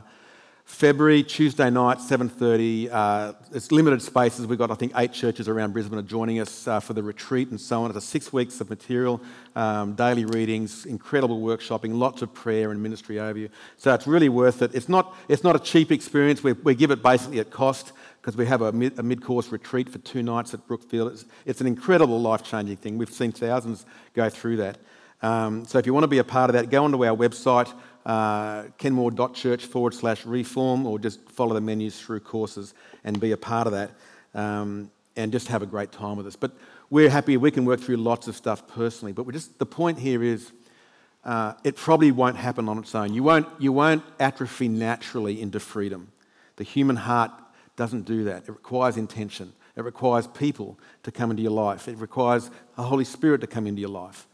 February, 0.65 1.21
Tuesday 1.21 1.69
night, 1.69 1.99
7.30. 1.99 2.89
Uh, 2.91 3.33
it's 3.53 3.71
limited 3.71 4.01
spaces. 4.01 4.47
We've 4.47 4.57
got, 4.57 4.71
I 4.71 4.73
think, 4.73 4.93
eight 4.95 5.13
churches 5.13 5.47
around 5.47 5.73
Brisbane 5.73 5.99
are 5.99 6.01
joining 6.01 6.39
us 6.39 6.67
uh, 6.67 6.79
for 6.79 6.93
the 6.93 7.03
retreat 7.03 7.49
and 7.51 7.61
so 7.61 7.83
on. 7.83 7.91
It's 7.91 7.97
a 7.97 8.01
six 8.01 8.33
weeks 8.33 8.59
of 8.59 8.69
material, 8.71 9.21
um, 9.55 9.93
daily 9.93 10.25
readings, 10.25 10.87
incredible 10.87 11.39
workshopping, 11.39 11.97
lots 11.99 12.23
of 12.23 12.33
prayer 12.33 12.71
and 12.71 12.81
ministry 12.81 13.19
over 13.19 13.37
you. 13.37 13.49
So 13.77 13.93
it's 13.93 14.07
really 14.07 14.27
worth 14.27 14.63
it. 14.63 14.73
It's 14.73 14.89
not, 14.89 15.15
it's 15.29 15.43
not 15.43 15.55
a 15.55 15.59
cheap 15.59 15.91
experience. 15.91 16.43
We, 16.43 16.53
we 16.53 16.73
give 16.73 16.89
it 16.89 17.03
basically 17.03 17.39
at 17.39 17.51
cost 17.51 17.93
because 18.19 18.35
we 18.35 18.47
have 18.47 18.63
a, 18.63 18.71
mid 18.71 19.23
course 19.23 19.51
retreat 19.51 19.87
for 19.87 19.99
two 19.99 20.23
nights 20.23 20.55
at 20.55 20.67
Brookfield. 20.67 21.11
It's, 21.11 21.25
it's 21.45 21.61
an 21.61 21.67
incredible 21.67 22.19
life-changing 22.19 22.77
thing. 22.77 22.97
We've 22.97 23.13
seen 23.13 23.31
thousands 23.31 23.85
go 24.15 24.29
through 24.29 24.57
that. 24.57 24.79
Um, 25.21 25.65
so 25.65 25.77
if 25.77 25.85
you 25.85 25.93
want 25.93 26.03
to 26.05 26.09
be 26.09 26.17
a 26.17 26.23
part 26.23 26.49
of 26.49 26.55
that, 26.55 26.71
go 26.71 26.83
onto 26.83 27.05
our 27.05 27.15
website, 27.15 27.71
uh, 28.05 28.63
kenmore.church 28.77 29.65
forward 29.65 29.93
slash 29.93 30.25
reform, 30.25 30.85
or 30.85 30.99
just 30.99 31.27
follow 31.29 31.53
the 31.53 31.61
menus 31.61 31.99
through 31.99 32.19
courses 32.19 32.73
and 33.03 33.19
be 33.19 33.31
a 33.31 33.37
part 33.37 33.67
of 33.67 33.73
that 33.73 33.91
um, 34.33 34.91
and 35.15 35.31
just 35.31 35.47
have 35.47 35.61
a 35.61 35.65
great 35.65 35.91
time 35.91 36.17
with 36.17 36.27
us. 36.27 36.35
But 36.35 36.51
we're 36.89 37.09
happy 37.09 37.37
we 37.37 37.51
can 37.51 37.65
work 37.65 37.79
through 37.79 37.97
lots 37.97 38.27
of 38.27 38.35
stuff 38.35 38.67
personally. 38.67 39.11
But 39.11 39.29
just 39.31 39.57
the 39.57 39.65
point 39.65 39.97
here 39.97 40.23
is 40.23 40.51
uh, 41.23 41.53
it 41.63 41.75
probably 41.75 42.11
won't 42.11 42.37
happen 42.37 42.69
on 42.69 42.77
its 42.77 42.93
own. 42.93 43.13
You 43.13 43.23
won't, 43.23 43.47
you 43.57 43.71
won't 43.71 44.03
atrophy 44.19 44.67
naturally 44.67 45.41
into 45.41 45.59
freedom. 45.59 46.11
The 46.57 46.63
human 46.63 46.95
heart 46.95 47.31
doesn't 47.75 48.03
do 48.03 48.25
that. 48.25 48.43
It 48.43 48.51
requires 48.51 48.97
intention. 48.97 49.53
It 49.75 49.83
requires 49.83 50.27
people 50.27 50.79
to 51.03 51.11
come 51.11 51.31
into 51.31 51.43
your 51.43 51.51
life. 51.51 51.87
It 51.87 51.97
requires 51.97 52.49
the 52.75 52.83
Holy 52.83 53.03
Spirit 53.03 53.41
to 53.41 53.47
come 53.47 53.67
into 53.67 53.81
your 53.81 53.89
life. 53.89 54.27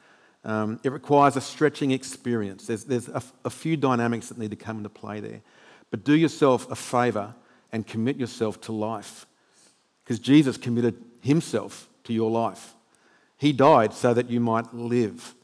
Um, 0.44 0.80
it 0.84 0.92
requires 0.92 1.36
a 1.36 1.42
stretching 1.42 1.92
experience. 1.92 2.66
There's, 2.66 2.84
there's 2.84 3.08
a, 3.10 3.22
a 3.46 3.50
few 3.50 3.78
dynamics 3.78 4.30
that 4.30 4.38
need 4.38 4.50
to 4.52 4.56
come 4.56 4.78
into 4.78 4.90
play 4.90 5.20
there. 5.20 5.42
But 5.92 6.04
do 6.04 6.16
yourself 6.16 6.70
a 6.72 6.76
favour 6.76 7.36
and 7.72 7.86
commit 7.86 8.18
yourself 8.18 8.60
to 8.62 8.72
life. 8.72 9.26
Because 10.04 10.20
Jesus 10.20 10.58
committed 10.58 10.96
himself 11.22 11.88
to 12.06 12.14
your 12.14 12.32
life. 12.32 12.74
He 13.38 13.54
died 13.54 13.94
so 13.94 14.14
that 14.14 14.30
you 14.30 14.40
might 14.40 14.74
live. 14.74 15.36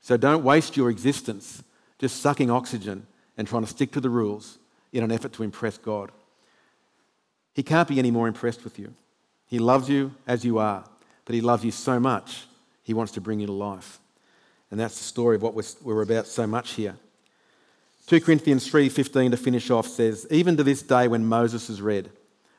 So 0.00 0.16
don't 0.16 0.44
waste 0.44 0.76
your 0.76 0.90
existence 0.90 1.62
just 1.98 2.20
sucking 2.20 2.50
oxygen 2.50 3.06
and 3.36 3.48
trying 3.48 3.62
to 3.62 3.68
stick 3.68 3.92
to 3.92 4.00
the 4.00 4.10
rules 4.10 4.58
in 4.92 5.02
an 5.02 5.12
effort 5.12 5.32
to 5.34 5.42
impress 5.42 5.78
God. 5.78 6.10
He 7.54 7.62
can't 7.62 7.88
be 7.88 7.98
any 7.98 8.10
more 8.10 8.28
impressed 8.28 8.64
with 8.64 8.78
you. 8.78 8.92
He 9.46 9.58
loves 9.58 9.88
you 9.88 10.14
as 10.26 10.44
you 10.44 10.58
are, 10.58 10.84
but 11.24 11.34
He 11.34 11.40
loves 11.40 11.64
you 11.64 11.70
so 11.70 11.98
much, 11.98 12.44
He 12.82 12.94
wants 12.94 13.12
to 13.12 13.20
bring 13.20 13.40
you 13.40 13.46
to 13.46 13.52
life. 13.52 13.98
And 14.70 14.80
that's 14.80 14.98
the 14.98 15.04
story 15.04 15.36
of 15.36 15.42
what 15.42 15.54
we're 15.82 16.02
about 16.02 16.26
so 16.26 16.46
much 16.46 16.72
here. 16.72 16.96
2 18.06 18.20
Corinthians 18.20 18.68
3:15 18.68 19.32
to 19.32 19.36
finish 19.36 19.70
off 19.70 19.88
says, 19.88 20.26
"Even 20.30 20.56
to 20.56 20.64
this 20.64 20.82
day 20.82 21.08
when 21.08 21.26
Moses 21.26 21.68
is 21.68 21.82
read, 21.82 22.10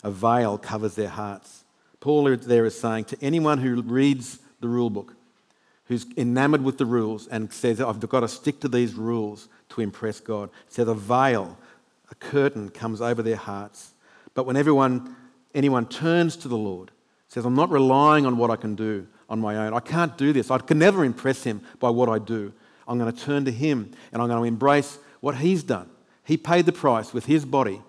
a 0.03 0.11
veil 0.11 0.57
covers 0.57 0.95
their 0.95 1.09
hearts." 1.09 1.63
Paul 1.99 2.35
there 2.37 2.65
is 2.65 2.79
saying 2.79 3.05
to 3.05 3.17
anyone 3.21 3.59
who 3.59 3.81
reads 3.81 4.39
the 4.59 4.67
rule 4.67 4.89
book, 4.89 5.15
who's 5.87 6.05
enamored 6.17 6.63
with 6.63 6.77
the 6.77 6.85
rules 6.85 7.27
and 7.27 7.51
says, 7.51 7.79
I've 7.79 7.99
got 8.07 8.21
to 8.21 8.27
stick 8.27 8.59
to 8.61 8.67
these 8.67 8.93
rules 8.95 9.47
to 9.69 9.81
impress 9.81 10.19
God, 10.19 10.49
says 10.67 10.87
a 10.87 10.93
veil, 10.93 11.57
a 12.11 12.15
curtain 12.15 12.69
comes 12.69 13.01
over 13.01 13.21
their 13.21 13.37
hearts. 13.37 13.93
But 14.33 14.45
when 14.45 14.57
everyone, 14.57 15.15
anyone 15.55 15.87
turns 15.87 16.35
to 16.37 16.47
the 16.47 16.57
Lord, 16.57 16.91
says, 17.29 17.45
I'm 17.45 17.55
not 17.55 17.69
relying 17.69 18.25
on 18.25 18.37
what 18.37 18.51
I 18.51 18.55
can 18.55 18.75
do, 18.75 19.07
on 19.29 19.39
my 19.39 19.55
own. 19.57 19.73
I 19.73 19.79
can't 19.79 20.17
do 20.17 20.33
this. 20.33 20.51
I 20.51 20.57
can 20.57 20.79
never 20.79 21.03
impress 21.03 21.43
him 21.43 21.61
by 21.79 21.89
what 21.89 22.09
I 22.09 22.19
do. 22.19 22.53
I'm 22.87 22.97
going 22.97 23.11
to 23.11 23.23
turn 23.23 23.45
to 23.45 23.51
him 23.51 23.91
and 24.11 24.21
I'm 24.21 24.27
going 24.27 24.41
to 24.41 24.47
embrace 24.47 24.97
what 25.19 25.35
he's 25.35 25.63
done. 25.63 25.89
He 26.23 26.37
paid 26.37 26.65
the 26.65 26.71
price 26.71 27.13
with 27.13 27.25
his 27.25 27.45
body 27.45 27.81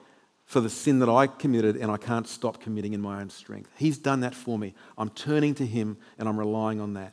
for 0.44 0.60
the 0.60 0.70
sin 0.70 0.98
that 1.00 1.08
I 1.08 1.26
committed 1.26 1.76
and 1.76 1.90
I 1.90 1.96
can't 1.96 2.26
stop 2.26 2.60
committing 2.60 2.94
in 2.94 3.00
my 3.00 3.20
own 3.20 3.30
strength. 3.30 3.70
He's 3.76 3.98
done 3.98 4.20
that 4.20 4.34
for 4.34 4.58
me. 4.58 4.74
I'm 4.96 5.10
turning 5.10 5.54
to 5.56 5.66
him 5.66 5.98
and 6.18 6.28
I'm 6.28 6.38
relying 6.38 6.80
on 6.80 6.94
that. 6.94 7.12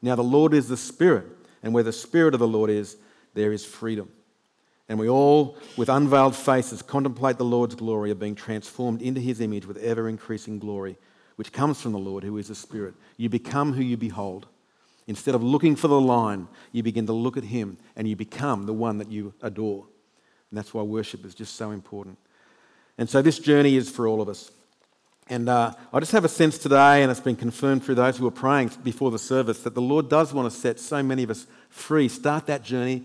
Now, 0.00 0.14
the 0.14 0.22
Lord 0.22 0.54
is 0.54 0.68
the 0.68 0.76
Spirit, 0.76 1.26
and 1.62 1.74
where 1.74 1.82
the 1.82 1.92
Spirit 1.92 2.34
of 2.34 2.40
the 2.40 2.46
Lord 2.46 2.70
is, 2.70 2.96
there 3.34 3.52
is 3.52 3.64
freedom. 3.64 4.08
And 4.88 4.98
we 4.98 5.08
all, 5.08 5.56
with 5.76 5.88
unveiled 5.88 6.36
faces, 6.36 6.82
contemplate 6.82 7.36
the 7.36 7.44
Lord's 7.44 7.74
glory 7.74 8.10
of 8.10 8.20
being 8.20 8.34
transformed 8.34 9.02
into 9.02 9.20
his 9.20 9.40
image 9.40 9.66
with 9.66 9.76
ever 9.78 10.08
increasing 10.08 10.58
glory 10.58 10.96
which 11.38 11.52
comes 11.52 11.80
from 11.80 11.92
the 11.92 11.98
Lord, 12.00 12.24
who 12.24 12.36
is 12.36 12.48
the 12.48 12.54
Spirit. 12.56 12.94
You 13.16 13.28
become 13.28 13.72
who 13.72 13.80
you 13.80 13.96
behold. 13.96 14.48
Instead 15.06 15.36
of 15.36 15.42
looking 15.42 15.76
for 15.76 15.86
the 15.86 16.00
line, 16.00 16.48
you 16.72 16.82
begin 16.82 17.06
to 17.06 17.12
look 17.12 17.36
at 17.36 17.44
Him 17.44 17.78
and 17.94 18.08
you 18.08 18.16
become 18.16 18.66
the 18.66 18.72
one 18.72 18.98
that 18.98 19.08
you 19.08 19.32
adore. 19.40 19.86
And 20.50 20.58
that's 20.58 20.74
why 20.74 20.82
worship 20.82 21.24
is 21.24 21.36
just 21.36 21.54
so 21.54 21.70
important. 21.70 22.18
And 22.98 23.08
so 23.08 23.22
this 23.22 23.38
journey 23.38 23.76
is 23.76 23.88
for 23.88 24.08
all 24.08 24.20
of 24.20 24.28
us. 24.28 24.50
And 25.28 25.48
uh, 25.48 25.74
I 25.92 26.00
just 26.00 26.10
have 26.10 26.24
a 26.24 26.28
sense 26.28 26.58
today, 26.58 27.02
and 27.04 27.10
it's 27.10 27.20
been 27.20 27.36
confirmed 27.36 27.84
through 27.84 27.94
those 27.94 28.16
who 28.16 28.24
were 28.24 28.32
praying 28.32 28.72
before 28.82 29.12
the 29.12 29.18
service, 29.18 29.60
that 29.60 29.76
the 29.76 29.80
Lord 29.80 30.08
does 30.08 30.34
want 30.34 30.50
to 30.52 30.58
set 30.58 30.80
so 30.80 31.04
many 31.04 31.22
of 31.22 31.30
us 31.30 31.46
free. 31.70 32.08
Start 32.08 32.46
that 32.46 32.64
journey 32.64 33.04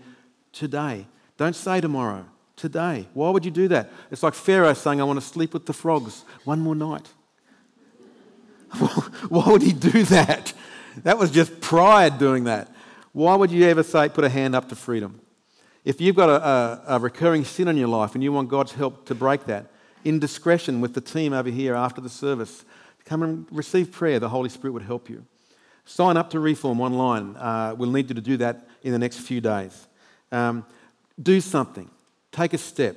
today. 0.52 1.06
Don't 1.36 1.54
say 1.54 1.80
tomorrow, 1.80 2.24
today. 2.56 3.06
Why 3.14 3.30
would 3.30 3.44
you 3.44 3.52
do 3.52 3.68
that? 3.68 3.92
It's 4.10 4.24
like 4.24 4.34
Pharaoh 4.34 4.74
saying, 4.74 5.00
I 5.00 5.04
want 5.04 5.20
to 5.20 5.24
sleep 5.24 5.54
with 5.54 5.66
the 5.66 5.72
frogs 5.72 6.24
one 6.42 6.58
more 6.58 6.74
night. 6.74 7.08
Why 9.28 9.50
would 9.50 9.62
he 9.62 9.72
do 9.72 10.04
that? 10.04 10.52
That 11.02 11.18
was 11.18 11.30
just 11.30 11.60
pride 11.60 12.18
doing 12.18 12.44
that. 12.44 12.68
Why 13.12 13.34
would 13.34 13.50
you 13.50 13.64
ever 13.66 13.82
say, 13.82 14.08
put 14.08 14.24
a 14.24 14.28
hand 14.28 14.54
up 14.54 14.68
to 14.68 14.76
freedom? 14.76 15.20
If 15.84 16.00
you've 16.00 16.16
got 16.16 16.30
a, 16.30 16.46
a, 16.46 16.82
a, 16.96 16.98
recurring 16.98 17.44
sin 17.44 17.68
in 17.68 17.76
your 17.76 17.88
life 17.88 18.14
and 18.14 18.24
you 18.24 18.32
want 18.32 18.48
God's 18.48 18.72
help 18.72 19.06
to 19.06 19.14
break 19.14 19.44
that, 19.44 19.70
in 20.04 20.18
discretion 20.18 20.80
with 20.80 20.94
the 20.94 21.00
team 21.00 21.32
over 21.32 21.50
here 21.50 21.74
after 21.74 22.00
the 22.00 22.08
service, 22.08 22.64
come 23.04 23.22
and 23.22 23.46
receive 23.50 23.92
prayer. 23.92 24.18
The 24.18 24.28
Holy 24.28 24.48
Spirit 24.48 24.72
would 24.72 24.82
help 24.82 25.08
you. 25.08 25.24
Sign 25.84 26.16
up 26.16 26.30
to 26.30 26.40
Reform 26.40 26.80
online. 26.80 27.36
Uh, 27.36 27.74
we'll 27.76 27.90
need 27.90 28.08
you 28.08 28.14
to 28.14 28.20
do 28.20 28.36
that 28.38 28.66
in 28.82 28.92
the 28.92 28.98
next 28.98 29.18
few 29.18 29.40
days. 29.40 29.86
Um, 30.32 30.64
do 31.22 31.40
something. 31.40 31.90
Take 32.32 32.54
a 32.54 32.58
step. 32.58 32.96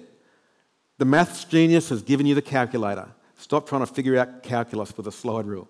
The 0.98 1.06
maths 1.06 1.44
genius 1.44 1.90
has 1.90 2.02
given 2.02 2.26
you 2.26 2.36
the 2.36 2.42
calculator. 2.42 3.10
Stop 3.38 3.70
trying 3.70 3.86
to 3.86 3.92
figure 3.92 4.18
out 4.18 4.44
calculus 4.44 4.98
with 4.98 5.08
a 5.08 5.12
slide 5.12 5.46
rule. 5.46 5.68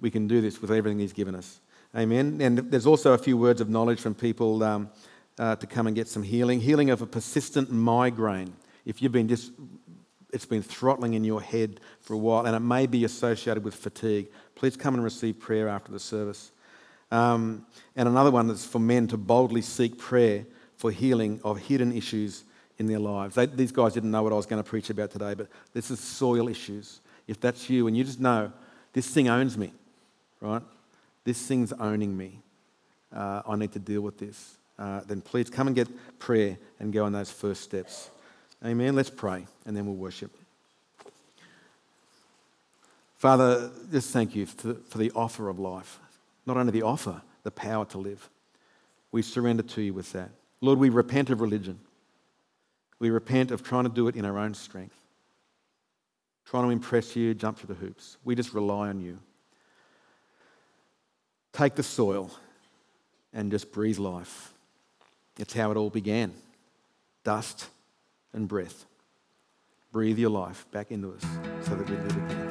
We 0.00 0.10
can 0.10 0.26
do 0.26 0.40
this 0.40 0.60
with 0.60 0.70
everything 0.70 0.98
He's 0.98 1.12
given 1.12 1.34
us. 1.34 1.60
Amen. 1.96 2.38
And 2.40 2.58
there's 2.58 2.86
also 2.86 3.12
a 3.12 3.18
few 3.18 3.36
words 3.36 3.60
of 3.60 3.68
knowledge 3.70 4.00
from 4.00 4.14
people 4.14 4.62
um, 4.62 4.90
uh, 5.38 5.56
to 5.56 5.66
come 5.66 5.86
and 5.86 5.96
get 5.96 6.08
some 6.08 6.22
healing. 6.22 6.60
Healing 6.60 6.90
of 6.90 7.00
a 7.00 7.06
persistent 7.06 7.70
migraine. 7.70 8.52
If 8.84 9.00
you've 9.00 9.12
been 9.12 9.28
just, 9.28 9.52
it's 10.32 10.46
been 10.46 10.62
throttling 10.62 11.14
in 11.14 11.24
your 11.24 11.40
head 11.40 11.80
for 12.00 12.14
a 12.14 12.18
while 12.18 12.44
and 12.44 12.54
it 12.54 12.60
may 12.60 12.86
be 12.86 13.04
associated 13.04 13.64
with 13.64 13.74
fatigue, 13.74 14.28
please 14.54 14.76
come 14.76 14.94
and 14.94 15.02
receive 15.02 15.38
prayer 15.38 15.68
after 15.68 15.92
the 15.92 16.00
service. 16.00 16.50
Um, 17.10 17.66
and 17.96 18.08
another 18.08 18.30
one 18.30 18.50
is 18.50 18.66
for 18.66 18.80
men 18.80 19.06
to 19.08 19.16
boldly 19.16 19.62
seek 19.62 19.96
prayer 19.96 20.44
for 20.76 20.90
healing 20.90 21.40
of 21.44 21.58
hidden 21.58 21.92
issues 21.92 22.44
in 22.78 22.86
their 22.86 22.98
lives. 22.98 23.34
They, 23.34 23.46
these 23.46 23.72
guys 23.72 23.92
didn't 23.92 24.10
know 24.10 24.22
what 24.22 24.32
I 24.32 24.36
was 24.36 24.46
going 24.46 24.62
to 24.62 24.68
preach 24.68 24.90
about 24.90 25.10
today, 25.10 25.34
but 25.34 25.48
this 25.72 25.90
is 25.90 26.00
soil 26.00 26.48
issues. 26.48 27.00
If 27.26 27.40
that's 27.40 27.68
you 27.68 27.86
and 27.86 27.96
you 27.96 28.04
just 28.04 28.20
know 28.20 28.52
this 28.92 29.08
thing 29.08 29.28
owns 29.28 29.58
me, 29.58 29.72
right? 30.40 30.62
This 31.24 31.46
thing's 31.46 31.72
owning 31.72 32.16
me. 32.16 32.40
Uh, 33.12 33.42
I 33.46 33.56
need 33.56 33.72
to 33.72 33.78
deal 33.78 34.00
with 34.00 34.18
this. 34.18 34.56
Uh, 34.78 35.00
then 35.06 35.20
please 35.20 35.50
come 35.50 35.66
and 35.66 35.76
get 35.76 35.88
prayer 36.18 36.56
and 36.78 36.92
go 36.92 37.04
on 37.04 37.12
those 37.12 37.30
first 37.30 37.62
steps. 37.62 38.10
Amen. 38.64 38.94
Let's 38.94 39.10
pray 39.10 39.46
and 39.66 39.76
then 39.76 39.86
we'll 39.86 39.96
worship. 39.96 40.30
Father, 43.16 43.70
just 43.90 44.12
thank 44.12 44.36
you 44.36 44.46
for, 44.46 44.74
for 44.74 44.98
the 44.98 45.10
offer 45.14 45.48
of 45.48 45.58
life. 45.58 45.98
Not 46.46 46.56
only 46.56 46.70
the 46.70 46.82
offer, 46.82 47.20
the 47.42 47.50
power 47.50 47.84
to 47.86 47.98
live. 47.98 48.28
We 49.10 49.22
surrender 49.22 49.64
to 49.64 49.82
you 49.82 49.92
with 49.92 50.12
that. 50.12 50.30
Lord, 50.60 50.78
we 50.78 50.88
repent 50.88 51.30
of 51.30 51.40
religion. 51.40 51.80
We 52.98 53.10
repent 53.10 53.50
of 53.50 53.62
trying 53.62 53.84
to 53.84 53.90
do 53.90 54.08
it 54.08 54.16
in 54.16 54.24
our 54.24 54.38
own 54.38 54.54
strength, 54.54 54.96
trying 56.44 56.64
to 56.64 56.70
impress 56.70 57.14
you, 57.14 57.34
jump 57.34 57.58
through 57.58 57.74
the 57.74 57.80
hoops. 57.80 58.16
We 58.24 58.34
just 58.34 58.54
rely 58.54 58.88
on 58.88 59.00
you. 59.00 59.18
Take 61.52 61.74
the 61.74 61.82
soil 61.82 62.30
and 63.32 63.50
just 63.50 63.72
breathe 63.72 63.98
life. 63.98 64.52
It's 65.38 65.52
how 65.54 65.70
it 65.70 65.76
all 65.76 65.90
began 65.90 66.32
dust 67.24 67.68
and 68.32 68.48
breath. 68.48 68.86
Breathe 69.92 70.18
your 70.18 70.30
life 70.30 70.66
back 70.70 70.90
into 70.90 71.12
us 71.12 71.22
so 71.62 71.74
that 71.74 71.88
we 71.88 71.96
live 71.96 72.16
again. 72.16 72.47